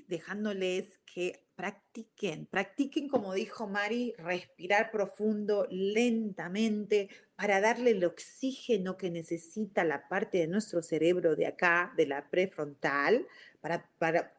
dejándoles 0.08 1.00
que 1.06 1.45
practiquen, 1.56 2.46
practiquen 2.48 3.08
como 3.08 3.34
dijo 3.34 3.68
Mari, 3.68 4.14
respirar 4.18 4.92
profundo, 4.92 5.68
lentamente, 5.70 7.10
para 7.36 7.62
darle 7.62 7.92
el 7.92 8.04
oxígeno 8.04 8.98
que 8.98 9.10
necesita 9.10 9.84
la 9.84 10.08
parte 10.08 10.40
de 10.40 10.48
nuestro 10.48 10.82
cerebro 10.82 11.36
de 11.36 11.48
acá, 11.48 11.94
de 11.96 12.08
la 12.08 12.30
prefrontal, 12.30 13.26
para, 13.62 13.90
para 13.98 14.36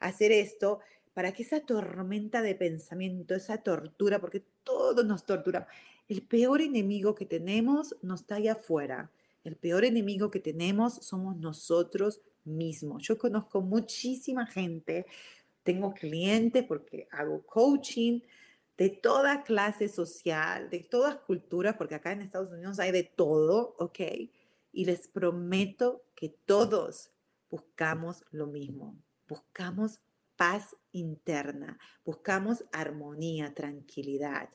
hacer 0.00 0.32
esto, 0.32 0.80
para 1.12 1.32
que 1.32 1.42
esa 1.42 1.60
tormenta 1.60 2.42
de 2.42 2.54
pensamiento, 2.54 3.34
esa 3.34 3.58
tortura, 3.58 4.20
porque 4.20 4.42
todo 4.64 5.04
nos 5.04 5.26
tortura, 5.26 5.68
el 6.08 6.22
peor 6.22 6.60
enemigo 6.60 7.14
que 7.14 7.26
tenemos 7.26 7.94
no 8.02 8.14
está 8.14 8.36
allá 8.36 8.52
afuera. 8.52 9.10
El 9.44 9.56
peor 9.56 9.84
enemigo 9.84 10.30
que 10.30 10.40
tenemos 10.40 10.96
somos 10.96 11.36
nosotros 11.36 12.20
mismos. 12.44 13.04
Yo 13.04 13.16
conozco 13.16 13.60
muchísima 13.60 14.46
gente 14.46 15.06
tengo 15.62 15.92
clientes 15.94 16.64
porque 16.64 17.08
hago 17.10 17.42
coaching 17.46 18.20
de 18.76 18.88
toda 18.88 19.42
clase 19.42 19.88
social, 19.88 20.70
de 20.70 20.80
todas 20.80 21.16
culturas, 21.16 21.76
porque 21.76 21.94
acá 21.94 22.12
en 22.12 22.22
Estados 22.22 22.50
Unidos 22.50 22.78
hay 22.78 22.92
de 22.92 23.02
todo, 23.02 23.74
¿ok? 23.78 24.00
Y 24.72 24.84
les 24.86 25.06
prometo 25.08 26.02
que 26.14 26.30
todos 26.30 27.10
buscamos 27.50 28.24
lo 28.30 28.46
mismo, 28.46 28.96
buscamos 29.28 30.00
paz 30.36 30.74
interna, 30.92 31.78
buscamos 32.06 32.64
armonía, 32.72 33.52
tranquilidad. 33.52 34.48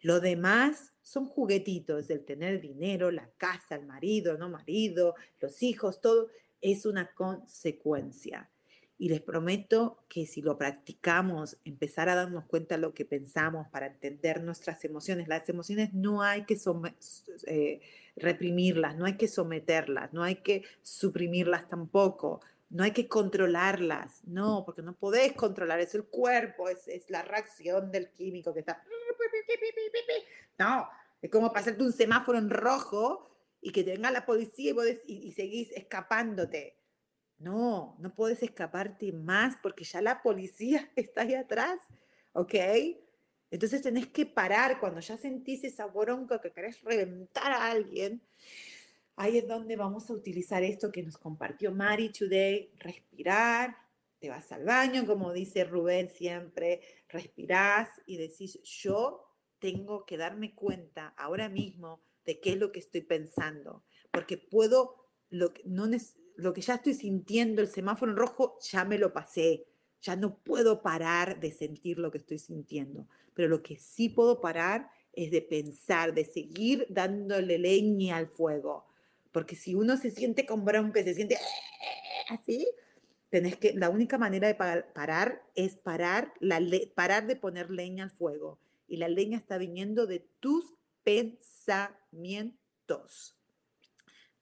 Lo 0.00 0.20
demás 0.20 0.92
son 1.02 1.26
juguetitos, 1.26 2.08
el 2.10 2.24
tener 2.24 2.60
dinero, 2.60 3.10
la 3.10 3.28
casa, 3.36 3.74
el 3.74 3.84
marido, 3.84 4.38
no 4.38 4.48
marido, 4.48 5.16
los 5.40 5.60
hijos, 5.64 6.00
todo 6.00 6.28
es 6.60 6.86
una 6.86 7.12
consecuencia. 7.14 8.51
Y 8.98 9.08
les 9.08 9.20
prometo 9.20 10.04
que 10.08 10.26
si 10.26 10.42
lo 10.42 10.56
practicamos, 10.56 11.56
empezar 11.64 12.08
a 12.08 12.14
darnos 12.14 12.44
cuenta 12.44 12.76
de 12.76 12.82
lo 12.82 12.94
que 12.94 13.04
pensamos 13.04 13.66
para 13.68 13.86
entender 13.86 14.42
nuestras 14.42 14.84
emociones, 14.84 15.28
las 15.28 15.48
emociones 15.48 15.92
no 15.92 16.22
hay 16.22 16.44
que 16.44 16.58
eh, 17.46 17.80
reprimirlas, 18.16 18.96
no 18.96 19.06
hay 19.06 19.16
que 19.16 19.28
someterlas, 19.28 20.12
no 20.12 20.22
hay 20.22 20.36
que 20.36 20.64
suprimirlas 20.82 21.68
tampoco. 21.68 22.40
no 22.70 22.84
hay 22.84 22.92
que 22.92 23.06
controlarlas, 23.06 24.22
no, 24.24 24.64
porque 24.64 24.80
no 24.80 24.94
podés 24.94 25.34
controlar, 25.34 25.78
es 25.80 25.94
el 25.94 26.04
cuerpo, 26.04 26.70
es, 26.70 26.88
es 26.88 27.10
la 27.10 27.20
reacción 27.20 27.92
del 27.92 28.08
químico 28.12 28.54
que 28.54 28.60
está... 28.60 28.82
No, 30.58 30.88
es 31.20 31.30
como 31.30 31.52
pasarte 31.52 31.82
un 31.82 31.92
semáforo 31.92 32.38
en 32.38 32.50
rojo 32.50 33.28
y 33.60 33.70
que 33.70 33.84
te 33.84 33.92
venga 33.92 34.10
la 34.10 34.26
policía 34.26 34.74
y, 35.06 35.28
y, 35.28 35.32
seguís 35.32 35.70
escapándote. 35.72 36.76
No, 37.42 37.96
no 37.98 38.14
puedes 38.14 38.42
escaparte 38.42 39.12
más 39.12 39.56
porque 39.62 39.84
ya 39.84 40.00
la 40.00 40.22
policía 40.22 40.90
está 40.96 41.22
ahí 41.22 41.34
atrás, 41.34 41.80
¿ok? 42.32 42.54
Entonces 43.50 43.82
tenés 43.82 44.06
que 44.06 44.24
parar 44.24 44.80
cuando 44.80 45.00
ya 45.00 45.16
sentís 45.16 45.64
esa 45.64 45.86
bronca 45.86 46.40
que 46.40 46.52
querés 46.52 46.80
reventar 46.82 47.52
a 47.52 47.70
alguien 47.70 48.22
Ahí 49.16 49.38
es 49.38 49.46
donde 49.46 49.76
vamos 49.76 50.08
a 50.08 50.14
utilizar 50.14 50.62
esto 50.62 50.90
que 50.90 51.02
nos 51.02 51.18
compartió 51.18 51.70
Mari 51.70 52.10
today, 52.10 52.72
respirar, 52.78 53.76
te 54.18 54.30
vas 54.30 54.50
al 54.52 54.64
baño, 54.64 55.06
como 55.06 55.32
dice 55.32 55.64
Rubén 55.64 56.08
siempre, 56.08 56.80
respirás 57.08 57.88
y 58.06 58.16
decís, 58.16 58.60
yo 58.62 59.22
tengo 59.58 60.06
que 60.06 60.16
darme 60.16 60.54
cuenta 60.54 61.08
ahora 61.18 61.48
mismo 61.48 62.02
de 62.24 62.40
qué 62.40 62.52
es 62.52 62.56
lo 62.56 62.72
que 62.72 62.78
estoy 62.78 63.02
pensando, 63.02 63.84
porque 64.10 64.38
puedo, 64.38 65.10
lo 65.28 65.52
no, 65.64 65.86
lo 66.36 66.52
que 66.52 66.60
ya 66.60 66.74
estoy 66.74 66.94
sintiendo, 66.94 67.62
el 67.62 67.68
semáforo 67.68 68.12
en 68.12 68.18
rojo, 68.18 68.58
ya 68.60 68.84
me 68.84 68.98
lo 68.98 69.12
pasé, 69.12 69.66
ya 70.00 70.16
no 70.16 70.38
puedo 70.38 70.82
parar 70.82 71.40
de 71.40 71.52
sentir 71.52 71.98
lo 71.98 72.10
que 72.10 72.18
estoy 72.18 72.38
sintiendo, 72.38 73.06
pero 73.34 73.48
lo 73.48 73.62
que 73.62 73.76
sí 73.76 74.08
puedo 74.08 74.40
parar 74.40 74.90
es 75.12 75.30
de 75.30 75.42
pensar, 75.42 76.14
de 76.14 76.24
seguir 76.24 76.86
dándole 76.88 77.58
leña 77.58 78.16
al 78.16 78.26
fuego, 78.26 78.86
porque 79.30 79.56
si 79.56 79.74
uno 79.74 79.96
se 79.96 80.10
siente 80.10 80.46
con 80.46 80.64
bronca, 80.64 81.02
se 81.02 81.14
siente 81.14 81.38
así, 82.28 82.68
tenés 83.30 83.56
que, 83.56 83.72
la 83.72 83.88
única 83.88 84.18
manera 84.18 84.46
de 84.46 84.54
parar 84.54 85.42
es 85.54 85.76
parar, 85.76 86.34
parar 86.94 87.26
de 87.26 87.36
poner 87.36 87.70
leña 87.70 88.04
al 88.04 88.10
fuego. 88.10 88.58
Y 88.86 88.98
la 88.98 89.08
leña 89.08 89.38
está 89.38 89.56
viniendo 89.56 90.06
de 90.06 90.18
tus 90.38 90.74
pensamientos. 91.02 93.38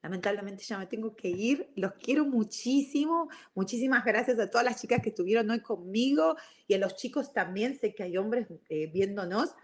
Lamentablemente 0.03 0.65
ya 0.65 0.79
me 0.79 0.87
tengo 0.87 1.15
que 1.15 1.29
ir. 1.29 1.71
Los 1.77 1.93
quiero 1.95 2.25
muchísimo. 2.25 3.29
Muchísimas 3.55 4.05
gracias 4.05 4.39
a 4.39 4.51
todas 4.51 4.65
las 4.65 4.81
chicas 4.81 5.01
que 5.03 5.11
estuvieron 5.11 5.51
hoy 5.51 5.61
conmigo 5.61 6.37
y 6.67 6.75
a 6.75 6.79
los 6.79 6.97
chicos 6.97 7.33
también. 7.33 7.79
Sé 7.79 7.95
que 7.95 8.05
hay 8.05 8.17
hombres 8.17 8.47
eh, 8.69 8.87
viéndonos. 8.87 9.55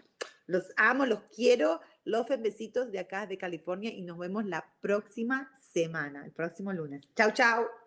Los 0.45 0.71
amo, 0.77 1.05
los 1.05 1.23
quiero. 1.35 1.81
Los 2.03 2.27
besitos 2.27 2.91
de 2.91 2.99
acá 2.99 3.25
de 3.27 3.37
California 3.37 3.91
y 3.91 4.01
nos 4.01 4.17
vemos 4.17 4.45
la 4.45 4.65
próxima 4.79 5.51
semana, 5.59 6.25
el 6.25 6.31
próximo 6.31 6.71
lunes. 6.71 7.09
Chao, 7.15 7.31
chao. 7.31 7.86